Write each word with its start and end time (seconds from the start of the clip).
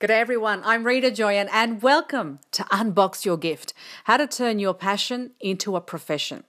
Good 0.00 0.06
day, 0.06 0.18
everyone. 0.18 0.62
I'm 0.64 0.86
Rita 0.86 1.10
Joyan, 1.10 1.50
and 1.52 1.82
welcome 1.82 2.38
to 2.52 2.62
Unbox 2.72 3.26
Your 3.26 3.36
Gift 3.36 3.74
How 4.04 4.16
to 4.16 4.26
Turn 4.26 4.58
Your 4.58 4.72
Passion 4.72 5.32
into 5.40 5.76
a 5.76 5.80
Profession. 5.82 6.44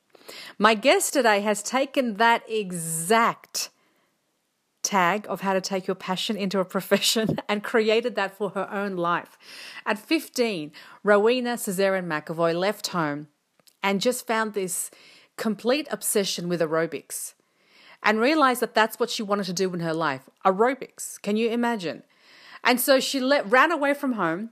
My 0.58 0.74
guest 0.74 1.12
today 1.12 1.42
has 1.42 1.62
taken 1.62 2.14
that 2.14 2.50
exact 2.50 3.70
tag 4.82 5.26
of 5.28 5.42
how 5.42 5.52
to 5.52 5.60
take 5.60 5.86
your 5.86 5.96
passion 5.96 6.38
into 6.38 6.60
a 6.62 6.64
profession 6.64 7.40
and 7.50 7.62
created 7.62 8.16
that 8.16 8.38
for 8.38 8.52
her 8.52 8.72
own 8.72 8.96
life. 8.96 9.38
At 9.86 10.00
15, 10.00 10.72
Rowena 11.04 11.58
Caesarean 11.58 12.08
McAvoy 12.08 12.58
left 12.58 12.88
home 12.88 13.28
and 13.84 14.00
just 14.00 14.26
found 14.26 14.54
this 14.54 14.90
complete 15.36 15.90
obsession 15.92 16.48
with 16.48 16.62
aerobics 16.62 17.34
and 18.02 18.22
realized 18.22 18.62
that 18.62 18.74
that's 18.74 18.98
what 18.98 19.10
she 19.10 19.24
wanted 19.24 19.48
to 19.48 19.54
do 19.54 19.74
in 19.74 19.82
her 19.82 19.94
life 19.94 20.30
aerobics. 20.46 21.22
Can 21.22 21.36
you 21.36 21.50
imagine? 21.50 22.04
And 22.64 22.80
so 22.80 23.00
she 23.00 23.20
let, 23.20 23.50
ran 23.50 23.72
away 23.72 23.94
from 23.94 24.14
home 24.14 24.52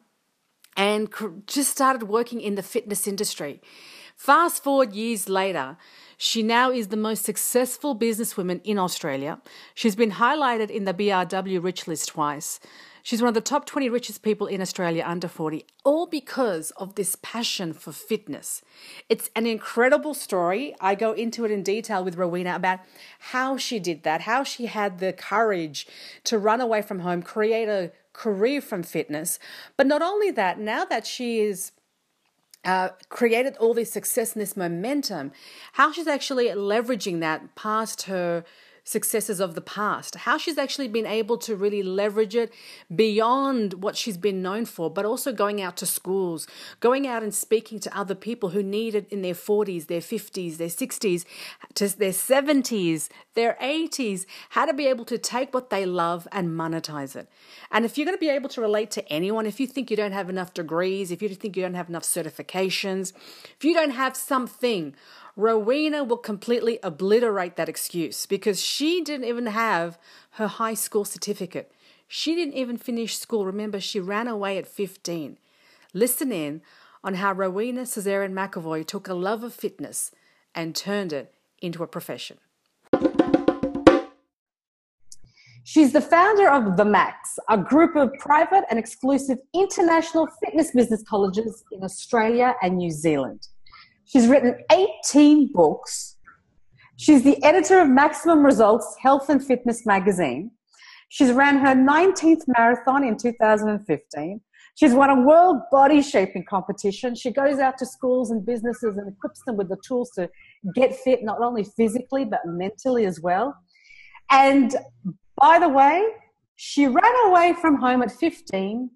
and 0.76 1.10
just 1.46 1.72
started 1.72 2.04
working 2.04 2.42
in 2.42 2.56
the 2.56 2.64
fitness 2.64 3.08
industry. 3.08 3.62
Fast 4.16 4.64
forward 4.64 4.94
years 4.94 5.30
later, 5.30 5.78
she 6.18 6.44
now 6.44 6.72
is 6.72 6.90
the 6.90 6.98
most 6.98 7.24
successful 7.24 7.98
businesswoman 7.98 8.60
in 8.66 8.78
Australia. 8.78 9.42
She's 9.74 9.96
been 9.96 10.12
highlighted 10.12 10.70
in 10.70 10.84
the 10.84 10.94
BRW 10.94 11.64
Rich 11.64 11.88
List 11.88 12.10
twice. 12.10 12.60
She's 13.02 13.22
one 13.22 13.30
of 13.30 13.34
the 13.34 13.42
top 13.42 13.66
20 13.66 13.90
richest 13.90 14.22
people 14.22 14.46
in 14.48 14.62
Australia 14.62 15.04
under 15.08 15.28
40, 15.28 15.66
all 15.86 16.06
because 16.06 16.72
of 16.72 16.96
this 16.96 17.16
passion 17.22 17.72
for 17.74 17.92
fitness. 17.92 18.62
It's 19.08 19.30
an 19.36 19.48
incredible 19.48 20.14
story. 20.14 20.76
I 20.82 20.96
go 20.96 21.14
into 21.14 21.46
it 21.46 21.52
in 21.52 21.64
detail 21.64 22.04
with 22.04 22.18
Rowena 22.18 22.56
about 22.56 22.80
how 23.20 23.56
she 23.56 23.80
did 23.80 24.04
that, 24.04 24.22
how 24.22 24.44
she 24.44 24.66
had 24.66 25.00
the 25.00 25.14
courage 25.14 25.88
to 26.26 26.38
run 26.38 26.62
away 26.62 26.82
from 26.82 27.00
home, 27.00 27.22
create 27.22 27.70
a 27.70 27.92
career 28.20 28.60
from 28.60 28.84
fitness. 28.84 29.40
But 29.78 29.88
not 29.88 30.02
only 30.02 30.30
that, 30.32 30.60
now 30.60 30.84
that 30.84 31.08
she 31.08 31.40
is 31.40 31.72
uh, 32.66 32.90
created 33.08 33.56
all 33.58 33.74
this 33.74 33.92
success 33.94 34.34
and 34.34 34.42
this 34.42 34.58
momentum, 34.58 35.32
how 35.74 35.94
she's 35.94 36.08
actually 36.08 36.48
leveraging 36.48 37.22
that 37.22 37.56
past 37.56 38.04
her 38.04 38.44
successes 38.90 39.40
of 39.40 39.54
the 39.54 39.62
past, 39.62 40.16
how 40.16 40.36
she's 40.36 40.58
actually 40.58 40.88
been 40.88 41.06
able 41.06 41.38
to 41.38 41.56
really 41.56 41.84
leverage 41.84 42.36
it 42.36 42.52
beyond 42.94 43.84
what 43.84 43.96
she's 43.96 44.18
been 44.18 44.42
known 44.42 44.66
for, 44.66 44.90
but 44.90 45.06
also 45.06 45.32
going 45.32 45.62
out 45.62 45.78
to 45.78 45.86
schools, 45.86 46.48
going 46.80 47.06
out 47.06 47.22
and 47.22 47.32
speaking 47.32 47.80
to 47.80 47.96
other 47.96 48.16
people 48.16 48.50
who 48.50 48.64
need 48.64 48.96
it 48.96 49.08
in 49.12 49.22
their 49.22 49.36
40s, 49.36 49.86
their 49.86 50.02
50s, 50.02 50.58
their 50.58 50.70
60s, 50.70 51.24
to 51.76 51.88
their 52.00 52.10
70s, 52.10 53.10
their 53.36 53.56
80s, 53.62 54.26
how 54.50 54.66
to 54.66 54.74
be 54.74 54.88
able 54.88 55.06
to 55.06 55.20
take 55.20 55.54
what 55.54 55.70
they 55.70 55.86
love 55.86 56.28
and 56.32 56.50
monetize 56.50 57.16
it. 57.16 57.30
And 57.72 57.86
if 57.86 57.96
you're 57.96 58.06
going 58.06 58.18
to 58.18 58.20
be 58.20 58.30
able 58.30 58.50
to 58.50 58.62
relate 58.62 58.90
to 58.92 59.08
anyone, 59.08 59.46
if 59.46 59.60
you 59.60 59.68
think 59.68 59.92
you 59.92 59.98
don't 59.98 60.14
have 60.14 60.32
enough 60.32 60.56
degrees, 60.56 61.12
if 61.12 61.22
you 61.22 61.30
think 61.30 61.56
you 61.56 61.62
don't 61.62 61.76
have 61.76 61.90
enough 61.90 62.04
certifications, 62.04 63.14
if 63.56 63.64
you 63.64 63.76
don't 63.76 63.92
have 63.92 64.18
something, 64.18 64.96
Rowena 65.40 66.04
will 66.04 66.18
completely 66.18 66.80
obliterate 66.84 67.56
that 67.56 67.70
excuse 67.70 68.26
because 68.26 68.62
she 68.62 69.02
didn't 69.02 69.26
even 69.26 69.46
have 69.46 69.98
her 70.32 70.48
high 70.48 70.74
school 70.74 71.06
certificate. 71.06 71.72
She 72.10 72.36
didn't 72.36 72.56
even 72.56 72.76
finish 72.76 73.18
school. 73.18 73.46
Remember, 73.46 73.80
she 73.80 74.02
ran 74.02 74.28
away 74.28 74.58
at 74.58 74.68
15. 74.68 75.38
Listen 75.94 76.34
in 76.34 76.62
on 77.06 77.14
how 77.14 77.32
Rowena 77.32 77.86
Caesarean 77.86 78.34
McAvoy 78.34 78.86
took 78.86 79.08
a 79.08 79.14
love 79.14 79.46
of 79.46 79.54
fitness 79.54 80.12
and 80.54 80.76
turned 80.76 81.14
it 81.14 81.34
into 81.62 81.84
a 81.84 81.88
profession. 81.88 82.40
She's 85.64 85.94
the 85.94 86.02
founder 86.02 86.50
of 86.50 86.76
The 86.76 86.84
Max, 86.84 87.40
a 87.48 87.58
group 87.58 87.96
of 87.96 88.12
private 88.20 88.66
and 88.70 88.78
exclusive 88.78 89.38
international 89.54 90.28
fitness 90.44 90.72
business 90.72 91.02
colleges 91.08 91.64
in 91.72 91.82
Australia 91.82 92.56
and 92.62 92.76
New 92.76 92.92
Zealand. 92.92 93.48
She's 94.10 94.28
written 94.28 94.56
18 94.72 95.52
books. 95.54 96.18
She's 96.98 97.24
the 97.24 97.42
editor 97.44 97.80
of 97.80 97.88
Maximum 97.88 98.44
Results 98.44 98.96
Health 99.00 99.30
and 99.30 99.46
Fitness 99.46 99.86
magazine. 99.86 100.50
She's 101.10 101.32
ran 101.32 101.60
her 101.60 101.76
19th 101.76 102.42
marathon 102.48 103.04
in 103.04 103.18
2015. 103.18 104.42
She's 104.74 104.94
won 104.96 105.12
a 105.12 105.22
world 105.22 105.58
body 105.72 106.02
shaping 106.02 106.44
competition. 106.50 107.14
She 107.14 107.30
goes 107.30 107.60
out 107.60 107.78
to 107.78 107.86
schools 107.86 108.32
and 108.32 108.44
businesses 108.44 108.98
and 108.98 109.08
equips 109.08 109.44
them 109.46 109.58
with 109.58 109.70
the 109.70 109.78
tools 109.86 110.10
to 110.16 110.28
get 110.74 110.96
fit, 110.96 111.24
not 111.24 111.40
only 111.44 111.64
physically, 111.64 112.26
but 112.26 112.40
mentally 112.46 113.06
as 113.06 113.20
well. 113.22 113.56
And 114.32 114.76
by 115.40 115.60
the 115.60 115.70
way, 115.70 116.04
she 116.56 116.88
ran 116.88 117.28
away 117.28 117.54
from 117.62 117.76
home 117.76 118.02
at 118.02 118.12
15, 118.12 118.90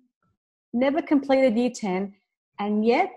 never 0.74 1.03
completed 1.03 1.56
year 1.56 1.72
10, 1.75 2.16
and 2.59 2.84
yet 2.84 3.12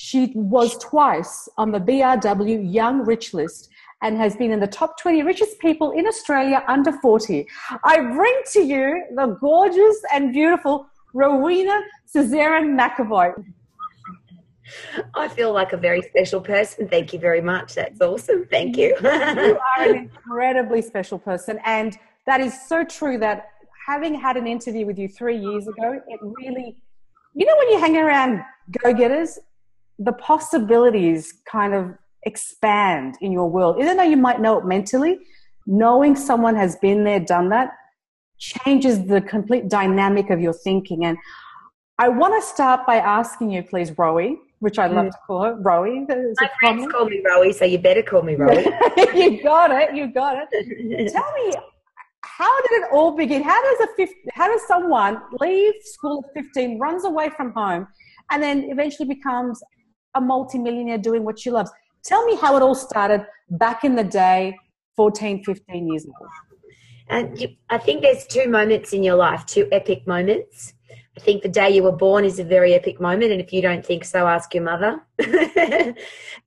she 0.00 0.30
was 0.36 0.78
twice 0.78 1.48
on 1.58 1.72
the 1.72 1.80
BRW 1.80 2.72
Young 2.72 3.04
Rich 3.04 3.34
list 3.34 3.68
and 4.00 4.16
has 4.16 4.36
been 4.36 4.52
in 4.52 4.60
the 4.60 4.66
top 4.68 4.96
20 4.96 5.24
richest 5.24 5.58
people 5.58 5.90
in 5.90 6.06
Australia 6.06 6.62
under 6.68 6.92
40. 6.92 7.44
I 7.82 7.98
bring 7.98 8.40
to 8.52 8.60
you 8.60 9.04
the 9.16 9.36
gorgeous 9.40 10.00
and 10.14 10.32
beautiful 10.32 10.86
Rowena 11.14 11.80
Caesarean 12.12 12.78
McAvoy. 12.78 13.44
I 15.16 15.26
feel 15.26 15.52
like 15.52 15.72
a 15.72 15.76
very 15.76 16.02
special 16.02 16.40
person. 16.42 16.86
Thank 16.86 17.12
you 17.12 17.18
very 17.18 17.40
much. 17.40 17.74
That's 17.74 18.00
awesome. 18.00 18.46
Thank 18.46 18.76
you. 18.76 18.94
you 19.02 19.08
are 19.08 19.82
an 19.82 19.96
incredibly 19.96 20.80
special 20.80 21.18
person. 21.18 21.58
And 21.64 21.98
that 22.24 22.40
is 22.40 22.54
so 22.68 22.84
true 22.84 23.18
that 23.18 23.48
having 23.84 24.14
had 24.14 24.36
an 24.36 24.46
interview 24.46 24.86
with 24.86 24.96
you 24.96 25.08
three 25.08 25.38
years 25.38 25.66
ago, 25.66 26.00
it 26.06 26.20
really, 26.22 26.76
you 27.34 27.46
know, 27.46 27.56
when 27.56 27.70
you 27.70 27.80
hang 27.80 27.96
around 27.96 28.44
go 28.80 28.92
getters, 28.94 29.40
the 29.98 30.12
possibilities 30.12 31.34
kind 31.50 31.74
of 31.74 31.94
expand 32.24 33.16
in 33.20 33.32
your 33.32 33.48
world. 33.50 33.76
Even 33.80 33.96
though 33.96 34.02
you 34.02 34.16
might 34.16 34.40
know 34.40 34.58
it 34.58 34.64
mentally, 34.64 35.18
knowing 35.66 36.16
someone 36.16 36.54
has 36.54 36.76
been 36.76 37.04
there, 37.04 37.20
done 37.20 37.48
that, 37.50 37.70
changes 38.38 39.04
the 39.06 39.20
complete 39.20 39.68
dynamic 39.68 40.30
of 40.30 40.40
your 40.40 40.52
thinking. 40.52 41.04
And 41.04 41.18
I 41.98 42.08
want 42.08 42.40
to 42.40 42.46
start 42.46 42.86
by 42.86 42.96
asking 42.96 43.50
you, 43.50 43.62
please, 43.62 43.90
Rowie, 43.92 44.36
which 44.60 44.78
I 44.78 44.86
love 44.86 45.06
mm. 45.06 45.10
to 45.10 45.18
call 45.26 45.42
her, 45.44 45.56
Rowie. 45.56 46.06
My 46.08 46.50
friends 46.60 46.90
call 46.92 47.06
me 47.06 47.22
Rowie, 47.28 47.54
so 47.54 47.64
you 47.64 47.78
better 47.78 48.02
call 48.02 48.22
me 48.22 48.34
Rowie. 48.36 48.64
you 49.14 49.42
got 49.42 49.70
it. 49.70 49.94
You 49.96 50.12
got 50.12 50.36
it. 50.50 51.12
Tell 51.12 51.32
me, 51.32 51.54
how 52.22 52.62
did 52.62 52.82
it 52.82 52.88
all 52.92 53.16
begin? 53.16 53.42
How 53.42 53.60
does 53.62 53.88
a 53.98 54.08
how 54.32 54.46
does 54.46 54.64
someone 54.68 55.20
leave 55.40 55.74
school 55.82 56.24
at 56.36 56.44
15, 56.44 56.78
runs 56.78 57.04
away 57.04 57.30
from 57.30 57.52
home, 57.52 57.88
and 58.30 58.40
then 58.40 58.68
eventually 58.70 59.08
becomes 59.08 59.60
a 60.18 60.20
multimillionaire 60.20 60.98
doing 60.98 61.24
what 61.24 61.38
she 61.38 61.50
loves. 61.50 61.70
Tell 62.04 62.24
me 62.26 62.36
how 62.36 62.56
it 62.56 62.62
all 62.62 62.74
started 62.74 63.26
back 63.50 63.84
in 63.84 63.94
the 63.96 64.04
day, 64.04 64.56
14, 64.96 65.44
15 65.44 65.88
years 65.88 66.04
ago. 66.04 66.26
And 67.08 67.40
you, 67.40 67.48
I 67.70 67.78
think 67.78 68.02
there's 68.02 68.26
two 68.26 68.48
moments 68.48 68.92
in 68.92 69.02
your 69.02 69.16
life, 69.16 69.46
two 69.46 69.66
epic 69.72 70.06
moments. 70.06 70.74
I 71.16 71.20
think 71.20 71.42
the 71.42 71.48
day 71.48 71.70
you 71.70 71.82
were 71.82 71.96
born 71.96 72.24
is 72.24 72.38
a 72.38 72.44
very 72.44 72.74
epic 72.74 73.00
moment, 73.00 73.32
and 73.32 73.40
if 73.40 73.52
you 73.52 73.60
don't 73.60 73.84
think 73.84 74.04
so, 74.04 74.28
ask 74.28 74.54
your 74.54 74.62
mother. 74.62 75.00
uh, 75.18 75.92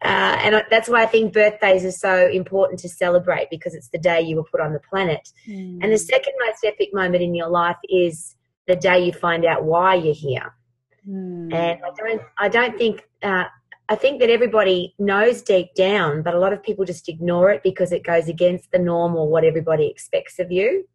and 0.02 0.64
that's 0.70 0.88
why 0.88 1.04
I 1.04 1.08
think 1.08 1.34
birthdays 1.34 1.84
are 1.84 1.92
so 1.92 2.28
important 2.30 2.80
to 2.80 2.90
celebrate 2.90 3.50
because 3.50 3.74
it's 3.74 3.90
the 3.90 3.98
day 3.98 4.22
you 4.22 4.38
were 4.38 4.46
put 4.46 4.62
on 4.62 4.72
the 4.72 4.80
planet. 4.80 5.28
Mm. 5.46 5.80
And 5.82 5.92
the 5.92 5.98
second 5.98 6.34
most 6.46 6.64
epic 6.64 6.94
moment 6.94 7.22
in 7.22 7.36
your 7.36 7.50
life 7.50 7.76
is 7.90 8.38
the 8.68 8.78
day 8.78 9.04
you 9.06 9.12
find 9.12 9.46
out 9.46 9.66
why 9.66 9.96
you're 9.96 10.14
here. 10.14 10.56
Mm. 11.08 11.54
And 11.54 11.80
I 11.84 11.90
don't, 11.98 12.22
I 12.38 12.48
don't 12.48 12.78
think 12.78 13.04
uh, 13.24 13.46
I 13.92 13.96
think 13.96 14.22
that 14.22 14.30
everybody 14.30 14.96
knows 15.00 15.42
deep 15.42 15.76
down, 15.76 16.22
but 16.22 16.34
a 16.34 16.40
lot 16.40 16.54
of 16.54 16.64
people 16.64 16.86
just 16.86 17.10
ignore 17.10 17.52
it 17.52 17.62
because 17.62 17.92
it 17.92 18.06
goes 18.06 18.30
against 18.30 18.72
the 18.72 18.80
norm 18.80 19.18
or 19.18 19.28
what 19.28 19.44
everybody 19.44 19.86
expects 19.86 20.40
of 20.40 20.50
you. 20.50 20.88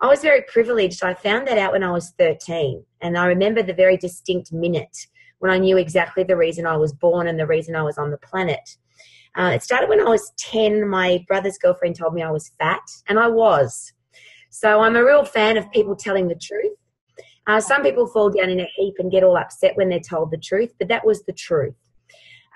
I 0.00 0.06
was 0.06 0.22
very 0.22 0.42
privileged. 0.42 1.02
I 1.02 1.14
found 1.14 1.48
that 1.48 1.58
out 1.58 1.72
when 1.72 1.82
I 1.82 1.90
was 1.90 2.10
13. 2.20 2.84
And 3.00 3.18
I 3.18 3.26
remember 3.26 3.64
the 3.64 3.74
very 3.74 3.96
distinct 3.96 4.52
minute 4.52 4.96
when 5.40 5.50
I 5.50 5.58
knew 5.58 5.76
exactly 5.76 6.22
the 6.22 6.36
reason 6.36 6.66
I 6.66 6.76
was 6.76 6.92
born 6.92 7.26
and 7.26 7.36
the 7.36 7.48
reason 7.48 7.74
I 7.74 7.82
was 7.82 7.98
on 7.98 8.12
the 8.12 8.18
planet. 8.18 8.76
Uh, 9.36 9.50
it 9.52 9.64
started 9.64 9.88
when 9.88 10.00
I 10.00 10.08
was 10.08 10.32
10. 10.38 10.88
My 10.88 11.24
brother's 11.26 11.58
girlfriend 11.58 11.96
told 11.96 12.14
me 12.14 12.22
I 12.22 12.30
was 12.30 12.52
fat, 12.60 12.88
and 13.08 13.18
I 13.18 13.26
was. 13.26 13.92
So 14.50 14.82
I'm 14.82 14.94
a 14.94 15.04
real 15.04 15.24
fan 15.24 15.56
of 15.56 15.68
people 15.72 15.96
telling 15.96 16.28
the 16.28 16.36
truth. 16.40 16.78
Uh, 17.48 17.60
some 17.60 17.82
people 17.82 18.06
fall 18.06 18.30
down 18.30 18.50
in 18.50 18.60
a 18.60 18.68
heap 18.76 18.94
and 19.00 19.10
get 19.10 19.24
all 19.24 19.36
upset 19.36 19.76
when 19.76 19.88
they're 19.88 19.98
told 19.98 20.30
the 20.30 20.38
truth, 20.38 20.72
but 20.78 20.86
that 20.86 21.04
was 21.04 21.24
the 21.24 21.32
truth. 21.32 21.74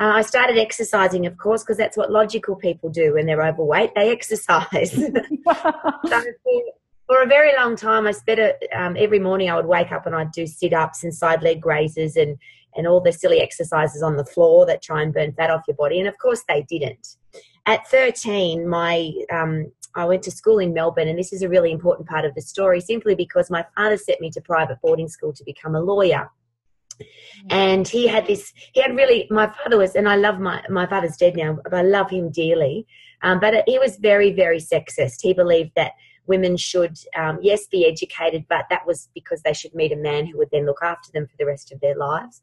Uh, 0.00 0.12
I 0.14 0.22
started 0.22 0.56
exercising, 0.56 1.26
of 1.26 1.36
course, 1.36 1.62
because 1.62 1.76
that's 1.76 1.94
what 1.94 2.10
logical 2.10 2.56
people 2.56 2.88
do 2.88 3.14
when 3.14 3.26
they're 3.26 3.46
overweight. 3.46 3.94
They 3.94 4.10
exercise. 4.10 4.92
so 4.92 5.02
for, 5.04 6.62
for, 7.06 7.22
a 7.22 7.26
very 7.26 7.54
long 7.54 7.76
time, 7.76 8.06
I 8.06 8.12
spent 8.12 8.40
it, 8.40 8.66
um, 8.74 8.96
every 8.98 9.18
morning 9.18 9.50
I 9.50 9.56
would 9.56 9.66
wake 9.66 9.92
up 9.92 10.06
and 10.06 10.14
I'd 10.14 10.32
do 10.32 10.46
sit 10.46 10.72
ups 10.72 11.04
and 11.04 11.14
side 11.14 11.42
leg 11.42 11.66
raises 11.66 12.16
and, 12.16 12.38
and 12.74 12.86
all 12.86 13.02
the 13.02 13.12
silly 13.12 13.40
exercises 13.40 14.02
on 14.02 14.16
the 14.16 14.24
floor 14.24 14.64
that 14.64 14.80
try 14.80 15.02
and 15.02 15.12
burn 15.12 15.34
fat 15.34 15.50
off 15.50 15.64
your 15.68 15.76
body. 15.76 15.98
And 15.98 16.08
of 16.08 16.16
course, 16.16 16.44
they 16.48 16.62
didn't. 16.62 17.16
At 17.66 17.86
13, 17.88 18.66
my 18.66 19.12
um, 19.30 19.70
I 19.94 20.06
went 20.06 20.22
to 20.22 20.30
school 20.30 20.60
in 20.60 20.72
Melbourne, 20.72 21.08
and 21.08 21.18
this 21.18 21.32
is 21.32 21.42
a 21.42 21.48
really 21.48 21.72
important 21.72 22.08
part 22.08 22.24
of 22.24 22.34
the 22.34 22.40
story 22.40 22.80
simply 22.80 23.14
because 23.14 23.50
my 23.50 23.66
father 23.76 23.96
sent 23.96 24.20
me 24.20 24.30
to 24.30 24.40
private 24.40 24.78
boarding 24.80 25.08
school 25.08 25.32
to 25.34 25.44
become 25.44 25.74
a 25.74 25.80
lawyer. 25.80 26.30
And 27.48 27.86
he 27.88 28.06
had 28.06 28.26
this, 28.26 28.52
he 28.72 28.80
had 28.80 28.94
really, 28.94 29.26
my 29.30 29.50
father 29.50 29.78
was, 29.78 29.94
and 29.94 30.08
I 30.08 30.16
love 30.16 30.38
my, 30.38 30.62
my 30.68 30.86
father's 30.86 31.16
dead 31.16 31.36
now, 31.36 31.58
but 31.64 31.74
I 31.74 31.82
love 31.82 32.10
him 32.10 32.30
dearly. 32.30 32.86
Um, 33.22 33.40
but 33.40 33.64
he 33.66 33.78
was 33.78 33.96
very, 33.96 34.32
very 34.32 34.58
sexist. 34.58 35.20
He 35.22 35.34
believed 35.34 35.72
that 35.76 35.92
women 36.26 36.56
should, 36.56 36.96
um, 37.16 37.38
yes, 37.42 37.66
be 37.66 37.86
educated, 37.86 38.46
but 38.48 38.66
that 38.70 38.86
was 38.86 39.08
because 39.14 39.42
they 39.42 39.52
should 39.52 39.74
meet 39.74 39.92
a 39.92 39.96
man 39.96 40.26
who 40.26 40.38
would 40.38 40.50
then 40.50 40.66
look 40.66 40.82
after 40.82 41.10
them 41.12 41.26
for 41.26 41.36
the 41.38 41.46
rest 41.46 41.72
of 41.72 41.80
their 41.80 41.96
lives. 41.96 42.42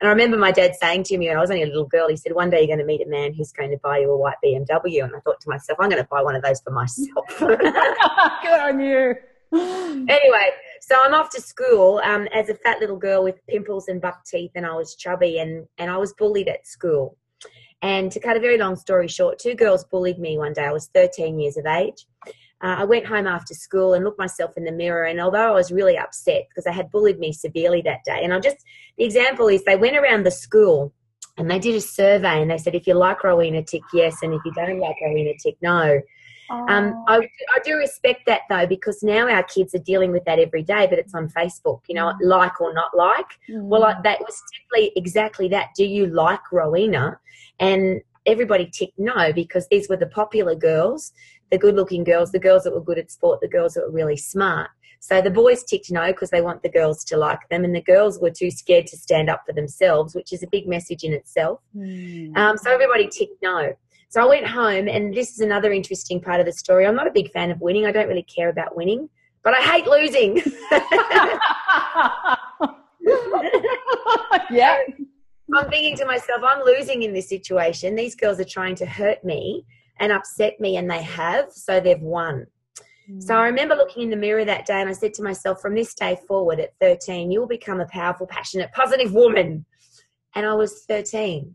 And 0.00 0.08
I 0.08 0.12
remember 0.12 0.36
my 0.36 0.52
dad 0.52 0.76
saying 0.76 1.04
to 1.04 1.18
me 1.18 1.28
when 1.28 1.36
I 1.36 1.40
was 1.40 1.50
only 1.50 1.64
a 1.64 1.66
little 1.66 1.86
girl, 1.86 2.08
he 2.08 2.16
said, 2.16 2.32
One 2.32 2.50
day 2.50 2.58
you're 2.58 2.68
going 2.68 2.78
to 2.78 2.84
meet 2.84 3.04
a 3.04 3.08
man 3.08 3.34
who's 3.34 3.50
going 3.50 3.70
to 3.70 3.78
buy 3.78 3.98
you 3.98 4.10
a 4.12 4.16
white 4.16 4.36
BMW. 4.44 5.02
And 5.02 5.14
I 5.14 5.20
thought 5.20 5.40
to 5.40 5.48
myself, 5.48 5.78
I'm 5.80 5.88
going 5.88 6.02
to 6.02 6.08
buy 6.08 6.22
one 6.22 6.36
of 6.36 6.42
those 6.42 6.60
for 6.60 6.70
myself. 6.70 7.26
Good 7.38 8.60
on 8.60 8.78
you. 8.78 9.14
anyway, 9.52 10.50
so 10.80 10.96
I'm 11.02 11.14
off 11.14 11.30
to 11.30 11.40
school 11.40 12.00
um, 12.04 12.28
as 12.32 12.48
a 12.48 12.54
fat 12.54 12.80
little 12.80 12.96
girl 12.96 13.22
with 13.22 13.44
pimples 13.48 13.88
and 13.88 14.00
buck 14.00 14.24
teeth, 14.24 14.52
and 14.54 14.66
I 14.66 14.74
was 14.74 14.94
chubby 14.94 15.38
and, 15.38 15.66
and 15.78 15.90
I 15.90 15.96
was 15.96 16.12
bullied 16.14 16.48
at 16.48 16.66
school. 16.66 17.16
And 17.80 18.10
to 18.10 18.20
cut 18.20 18.36
a 18.36 18.40
very 18.40 18.58
long 18.58 18.76
story 18.76 19.08
short, 19.08 19.38
two 19.38 19.54
girls 19.54 19.84
bullied 19.84 20.18
me 20.18 20.36
one 20.36 20.52
day. 20.52 20.64
I 20.64 20.72
was 20.72 20.88
13 20.94 21.38
years 21.38 21.56
of 21.56 21.66
age. 21.66 22.06
Uh, 22.60 22.74
I 22.78 22.84
went 22.84 23.06
home 23.06 23.28
after 23.28 23.54
school 23.54 23.94
and 23.94 24.04
looked 24.04 24.18
myself 24.18 24.56
in 24.56 24.64
the 24.64 24.72
mirror. 24.72 25.04
And 25.04 25.20
although 25.20 25.46
I 25.46 25.52
was 25.52 25.70
really 25.70 25.96
upset 25.96 26.46
because 26.48 26.64
they 26.64 26.72
had 26.72 26.90
bullied 26.90 27.20
me 27.20 27.32
severely 27.32 27.82
that 27.82 28.02
day, 28.04 28.20
and 28.22 28.34
I 28.34 28.40
just, 28.40 28.56
the 28.96 29.04
example 29.04 29.46
is 29.46 29.62
they 29.62 29.76
went 29.76 29.96
around 29.96 30.24
the 30.24 30.32
school 30.32 30.92
and 31.36 31.48
they 31.48 31.60
did 31.60 31.76
a 31.76 31.80
survey 31.80 32.42
and 32.42 32.50
they 32.50 32.58
said, 32.58 32.74
if 32.74 32.86
you 32.86 32.94
like 32.94 33.22
Rowena, 33.22 33.62
tick 33.62 33.82
yes. 33.94 34.16
And 34.22 34.34
if 34.34 34.40
you 34.44 34.52
don't 34.54 34.80
like 34.80 34.96
Rowena, 35.00 35.32
tick 35.40 35.56
no. 35.62 36.00
Um, 36.50 37.04
I, 37.08 37.18
I, 37.54 37.58
do 37.62 37.76
respect 37.76 38.24
that 38.24 38.42
though 38.48 38.66
because 38.66 39.02
now 39.02 39.28
our 39.28 39.42
kids 39.42 39.74
are 39.74 39.80
dealing 39.80 40.12
with 40.12 40.24
that 40.24 40.38
every 40.38 40.62
day, 40.62 40.86
but 40.88 40.98
it's 40.98 41.14
on 41.14 41.28
Facebook, 41.28 41.80
you 41.88 41.94
know, 41.94 42.06
mm. 42.06 42.16
like 42.22 42.60
or 42.60 42.72
not 42.72 42.96
like. 42.96 43.26
Mm. 43.50 43.64
Well, 43.64 43.84
I, 43.84 44.00
that 44.02 44.20
was 44.20 44.42
simply 44.54 44.92
exactly 44.96 45.48
that. 45.48 45.68
Do 45.76 45.84
you 45.84 46.06
like 46.06 46.50
Rowena? 46.50 47.18
And 47.60 48.00
everybody 48.24 48.70
ticked 48.72 48.98
no 48.98 49.32
because 49.32 49.68
these 49.68 49.88
were 49.88 49.96
the 49.96 50.06
popular 50.06 50.54
girls 50.54 51.12
the 51.50 51.58
good 51.58 51.74
looking 51.74 52.04
girls, 52.04 52.32
the 52.32 52.38
girls 52.38 52.64
that 52.64 52.74
were 52.74 52.82
good 52.82 52.98
at 52.98 53.10
sport, 53.10 53.40
the 53.40 53.48
girls 53.48 53.74
that 53.74 53.84
were 53.84 53.92
really 53.92 54.16
smart. 54.16 54.70
So 55.00 55.22
the 55.22 55.30
boys 55.30 55.62
ticked 55.62 55.92
no 55.92 56.08
because 56.08 56.30
they 56.30 56.40
want 56.40 56.62
the 56.62 56.68
girls 56.68 57.04
to 57.04 57.16
like 57.16 57.38
them, 57.50 57.64
and 57.64 57.74
the 57.74 57.82
girls 57.82 58.18
were 58.20 58.30
too 58.30 58.50
scared 58.50 58.86
to 58.88 58.96
stand 58.96 59.30
up 59.30 59.42
for 59.46 59.52
themselves, 59.52 60.14
which 60.14 60.32
is 60.32 60.42
a 60.42 60.48
big 60.48 60.66
message 60.66 61.04
in 61.04 61.12
itself. 61.12 61.60
Mm. 61.76 62.36
Um, 62.36 62.58
so 62.58 62.72
everybody 62.72 63.06
ticked 63.06 63.40
no. 63.40 63.74
So 64.10 64.22
I 64.22 64.26
went 64.26 64.46
home, 64.46 64.88
and 64.88 65.12
this 65.12 65.32
is 65.32 65.40
another 65.40 65.70
interesting 65.70 66.18
part 66.20 66.40
of 66.40 66.46
the 66.46 66.52
story. 66.52 66.86
I'm 66.86 66.96
not 66.96 67.06
a 67.06 67.12
big 67.12 67.30
fan 67.30 67.50
of 67.50 67.60
winning. 67.60 67.84
I 67.84 67.92
don't 67.92 68.08
really 68.08 68.22
care 68.22 68.48
about 68.48 68.74
winning, 68.74 69.10
but 69.44 69.54
I 69.54 69.60
hate 69.60 69.86
losing. 69.86 70.36
yeah. 74.50 74.78
I'm 75.54 75.70
thinking 75.70 75.94
to 75.96 76.06
myself, 76.06 76.42
I'm 76.42 76.64
losing 76.64 77.02
in 77.02 77.12
this 77.12 77.28
situation. 77.28 77.96
These 77.96 78.14
girls 78.14 78.40
are 78.40 78.44
trying 78.44 78.76
to 78.76 78.86
hurt 78.86 79.22
me 79.24 79.66
and 80.00 80.10
upset 80.10 80.58
me, 80.58 80.78
and 80.78 80.90
they 80.90 81.02
have, 81.02 81.52
so 81.52 81.78
they've 81.78 82.00
won. 82.00 82.46
Mm. 83.10 83.22
So 83.22 83.36
I 83.36 83.46
remember 83.46 83.74
looking 83.74 84.04
in 84.04 84.10
the 84.10 84.16
mirror 84.16 84.44
that 84.44 84.66
day 84.66 84.80
and 84.80 84.88
I 84.88 84.92
said 84.92 85.14
to 85.14 85.22
myself, 85.22 85.60
from 85.60 85.74
this 85.74 85.94
day 85.94 86.18
forward 86.26 86.60
at 86.60 86.74
13, 86.80 87.30
you 87.30 87.40
will 87.40 87.46
become 87.46 87.80
a 87.80 87.86
powerful, 87.86 88.26
passionate, 88.26 88.72
positive 88.72 89.12
woman. 89.12 89.64
And 90.34 90.46
I 90.46 90.54
was 90.54 90.84
13. 90.86 91.54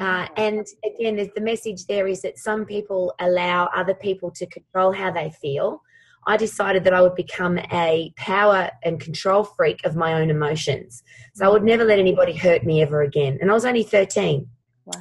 Uh, 0.00 0.26
and 0.36 0.66
again, 0.84 1.16
the 1.34 1.40
message 1.40 1.86
there 1.86 2.06
is 2.06 2.22
that 2.22 2.38
some 2.38 2.64
people 2.64 3.14
allow 3.20 3.68
other 3.74 3.94
people 3.94 4.30
to 4.32 4.46
control 4.46 4.92
how 4.92 5.10
they 5.10 5.30
feel. 5.40 5.80
I 6.26 6.36
decided 6.36 6.84
that 6.84 6.94
I 6.94 7.02
would 7.02 7.14
become 7.14 7.58
a 7.70 8.12
power 8.16 8.70
and 8.82 8.98
control 8.98 9.44
freak 9.44 9.84
of 9.84 9.94
my 9.94 10.14
own 10.14 10.30
emotions. 10.30 11.02
So 11.34 11.44
I 11.44 11.48
would 11.48 11.62
never 11.62 11.84
let 11.84 11.98
anybody 11.98 12.32
hurt 12.32 12.64
me 12.64 12.82
ever 12.82 13.02
again. 13.02 13.38
And 13.40 13.50
I 13.50 13.54
was 13.54 13.64
only 13.64 13.82
13. 13.82 14.48
Wow 14.86 14.94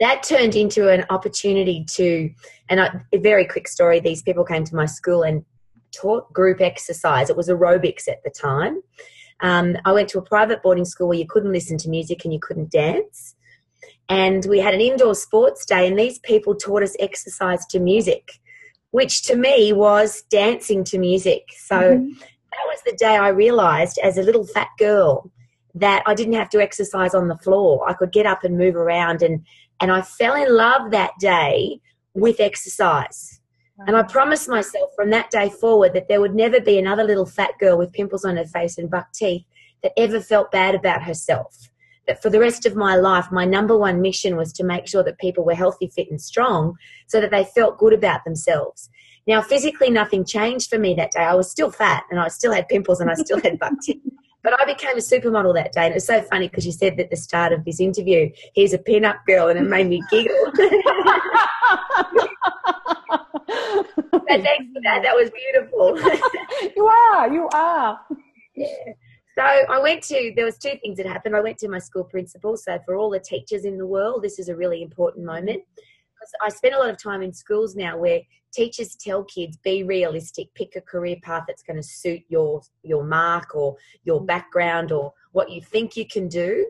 that 0.00 0.22
turned 0.22 0.54
into 0.54 0.90
an 0.90 1.04
opportunity 1.10 1.84
to, 1.90 2.30
and 2.68 2.80
I, 2.80 3.00
a 3.12 3.18
very 3.18 3.46
quick 3.46 3.66
story 3.66 4.00
these 4.00 4.22
people 4.22 4.44
came 4.44 4.64
to 4.64 4.76
my 4.76 4.86
school 4.86 5.22
and 5.22 5.44
taught 5.94 6.30
group 6.32 6.60
exercise. 6.60 7.30
It 7.30 7.36
was 7.36 7.48
aerobics 7.48 8.08
at 8.08 8.22
the 8.24 8.30
time. 8.30 8.82
Um, 9.40 9.76
I 9.84 9.92
went 9.92 10.08
to 10.10 10.18
a 10.18 10.22
private 10.22 10.62
boarding 10.62 10.84
school 10.84 11.08
where 11.08 11.18
you 11.18 11.26
couldn't 11.28 11.52
listen 11.52 11.78
to 11.78 11.88
music 11.88 12.24
and 12.24 12.32
you 12.32 12.40
couldn't 12.40 12.70
dance. 12.70 13.35
And 14.08 14.46
we 14.46 14.60
had 14.60 14.74
an 14.74 14.80
indoor 14.80 15.14
sports 15.14 15.66
day, 15.66 15.86
and 15.86 15.98
these 15.98 16.18
people 16.20 16.54
taught 16.54 16.82
us 16.82 16.96
exercise 17.00 17.66
to 17.66 17.80
music, 17.80 18.40
which 18.90 19.22
to 19.24 19.36
me 19.36 19.72
was 19.72 20.22
dancing 20.30 20.84
to 20.84 20.98
music. 20.98 21.42
So 21.56 21.76
mm-hmm. 21.76 22.08
that 22.10 22.66
was 22.66 22.80
the 22.84 22.96
day 22.96 23.16
I 23.16 23.28
realized 23.28 23.98
as 24.02 24.16
a 24.16 24.22
little 24.22 24.46
fat 24.46 24.68
girl 24.78 25.30
that 25.74 26.02
I 26.06 26.14
didn't 26.14 26.34
have 26.34 26.48
to 26.50 26.62
exercise 26.62 27.14
on 27.14 27.28
the 27.28 27.36
floor. 27.36 27.88
I 27.88 27.94
could 27.94 28.12
get 28.12 28.26
up 28.26 28.44
and 28.44 28.56
move 28.56 28.76
around 28.76 29.22
and 29.22 29.44
and 29.78 29.92
I 29.92 30.00
fell 30.00 30.34
in 30.34 30.56
love 30.56 30.90
that 30.92 31.12
day 31.20 31.80
with 32.14 32.40
exercise. 32.40 33.40
And 33.86 33.94
I 33.94 34.02
promised 34.04 34.48
myself 34.48 34.90
from 34.96 35.10
that 35.10 35.30
day 35.30 35.50
forward 35.50 35.92
that 35.92 36.08
there 36.08 36.22
would 36.22 36.34
never 36.34 36.62
be 36.62 36.78
another 36.78 37.04
little 37.04 37.26
fat 37.26 37.50
girl 37.60 37.76
with 37.76 37.92
pimples 37.92 38.24
on 38.24 38.38
her 38.38 38.46
face 38.46 38.78
and 38.78 38.90
buck 38.90 39.12
teeth 39.12 39.44
that 39.82 39.92
ever 39.98 40.18
felt 40.18 40.50
bad 40.50 40.74
about 40.74 41.02
herself. 41.02 41.68
That 42.06 42.22
for 42.22 42.30
the 42.30 42.38
rest 42.38 42.66
of 42.66 42.76
my 42.76 42.94
life, 42.96 43.32
my 43.32 43.44
number 43.44 43.76
one 43.76 44.00
mission 44.00 44.36
was 44.36 44.52
to 44.54 44.64
make 44.64 44.86
sure 44.86 45.02
that 45.02 45.18
people 45.18 45.44
were 45.44 45.54
healthy, 45.54 45.88
fit, 45.88 46.10
and 46.10 46.20
strong 46.20 46.76
so 47.06 47.20
that 47.20 47.30
they 47.30 47.44
felt 47.44 47.78
good 47.78 47.92
about 47.92 48.24
themselves. 48.24 48.88
Now, 49.26 49.42
physically, 49.42 49.90
nothing 49.90 50.24
changed 50.24 50.70
for 50.70 50.78
me 50.78 50.94
that 50.94 51.10
day. 51.10 51.24
I 51.24 51.34
was 51.34 51.50
still 51.50 51.70
fat 51.70 52.04
and 52.10 52.20
I 52.20 52.28
still 52.28 52.52
had 52.52 52.68
pimples 52.68 53.00
and 53.00 53.10
I 53.10 53.14
still 53.14 53.40
had 53.40 53.58
buck 53.58 53.72
teeth. 53.82 54.00
But 54.42 54.60
I 54.60 54.64
became 54.64 54.96
a 54.96 55.00
supermodel 55.00 55.54
that 55.54 55.72
day, 55.72 55.86
and 55.86 55.90
it 55.90 55.94
was 55.94 56.06
so 56.06 56.22
funny 56.22 56.46
because 56.46 56.64
you 56.64 56.70
said 56.70 57.00
at 57.00 57.10
the 57.10 57.16
start 57.16 57.52
of 57.52 57.64
this 57.64 57.80
interview, 57.80 58.30
"Here's 58.54 58.72
a 58.72 58.78
pin-up 58.78 59.16
girl," 59.26 59.48
and 59.48 59.58
it 59.58 59.62
made 59.62 59.88
me 59.88 60.00
giggle. 60.08 60.36
but 60.54 60.62
thanks 64.22 64.66
for 64.72 64.80
that. 64.84 65.02
That 65.02 65.16
was 65.16 65.32
beautiful. 65.32 65.98
you 66.76 66.86
are. 66.86 67.32
You 67.32 67.48
are. 67.52 67.98
Yeah. 68.54 68.92
So 69.38 69.44
I 69.44 69.78
went 69.78 70.02
to. 70.04 70.32
There 70.34 70.46
was 70.46 70.56
two 70.56 70.76
things 70.80 70.96
that 70.96 71.06
happened. 71.06 71.36
I 71.36 71.40
went 71.40 71.58
to 71.58 71.68
my 71.68 71.78
school 71.78 72.04
principal. 72.04 72.56
So 72.56 72.78
for 72.86 72.96
all 72.96 73.10
the 73.10 73.20
teachers 73.20 73.64
in 73.64 73.76
the 73.76 73.86
world, 73.86 74.22
this 74.22 74.38
is 74.38 74.48
a 74.48 74.56
really 74.56 74.82
important 74.82 75.26
moment. 75.26 75.62
I 76.42 76.48
spend 76.48 76.74
a 76.74 76.78
lot 76.78 76.90
of 76.90 77.00
time 77.00 77.22
in 77.22 77.32
schools 77.32 77.76
now 77.76 77.98
where 77.98 78.20
teachers 78.52 78.96
tell 78.96 79.22
kids 79.24 79.58
be 79.58 79.82
realistic 79.82 80.52
pick 80.54 80.74
a 80.76 80.80
career 80.80 81.16
path 81.22 81.44
that's 81.46 81.62
going 81.62 81.76
to 81.76 81.82
suit 81.82 82.22
your 82.28 82.62
your 82.82 83.04
mark 83.04 83.54
or 83.54 83.76
your 84.04 84.20
mm. 84.20 84.26
background 84.26 84.92
or 84.92 85.12
what 85.32 85.50
you 85.50 85.60
think 85.60 85.96
you 85.96 86.06
can 86.06 86.26
do 86.26 86.64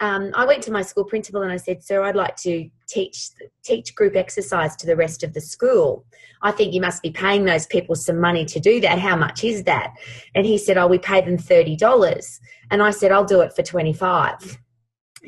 um, 0.00 0.30
I 0.34 0.44
went 0.44 0.62
to 0.64 0.72
my 0.72 0.82
school 0.82 1.04
principal 1.04 1.42
and 1.42 1.50
I 1.50 1.56
said, 1.56 1.82
"Sir, 1.82 2.02
I'd 2.02 2.16
like 2.16 2.36
to 2.36 2.68
teach 2.86 3.30
teach 3.62 3.94
group 3.94 4.14
exercise 4.14 4.76
to 4.76 4.86
the 4.86 4.96
rest 4.96 5.22
of 5.22 5.32
the 5.32 5.40
school. 5.40 6.04
I 6.42 6.50
think 6.52 6.74
you 6.74 6.80
must 6.80 7.02
be 7.02 7.10
paying 7.10 7.44
those 7.44 7.66
people 7.66 7.94
some 7.94 8.20
money 8.20 8.44
to 8.44 8.60
do 8.60 8.80
that. 8.80 8.98
How 8.98 9.16
much 9.16 9.42
is 9.42 9.64
that?" 9.64 9.94
And 10.34 10.44
he 10.44 10.58
said, 10.58 10.76
"Oh, 10.76 10.86
we 10.86 10.98
pay 10.98 11.22
them 11.22 11.38
thirty 11.38 11.76
dollars." 11.76 12.40
And 12.70 12.82
I 12.82 12.90
said, 12.90 13.10
"I'll 13.10 13.24
do 13.24 13.40
it 13.40 13.54
for 13.54 13.62
twenty 13.62 13.94
five. 13.94 14.58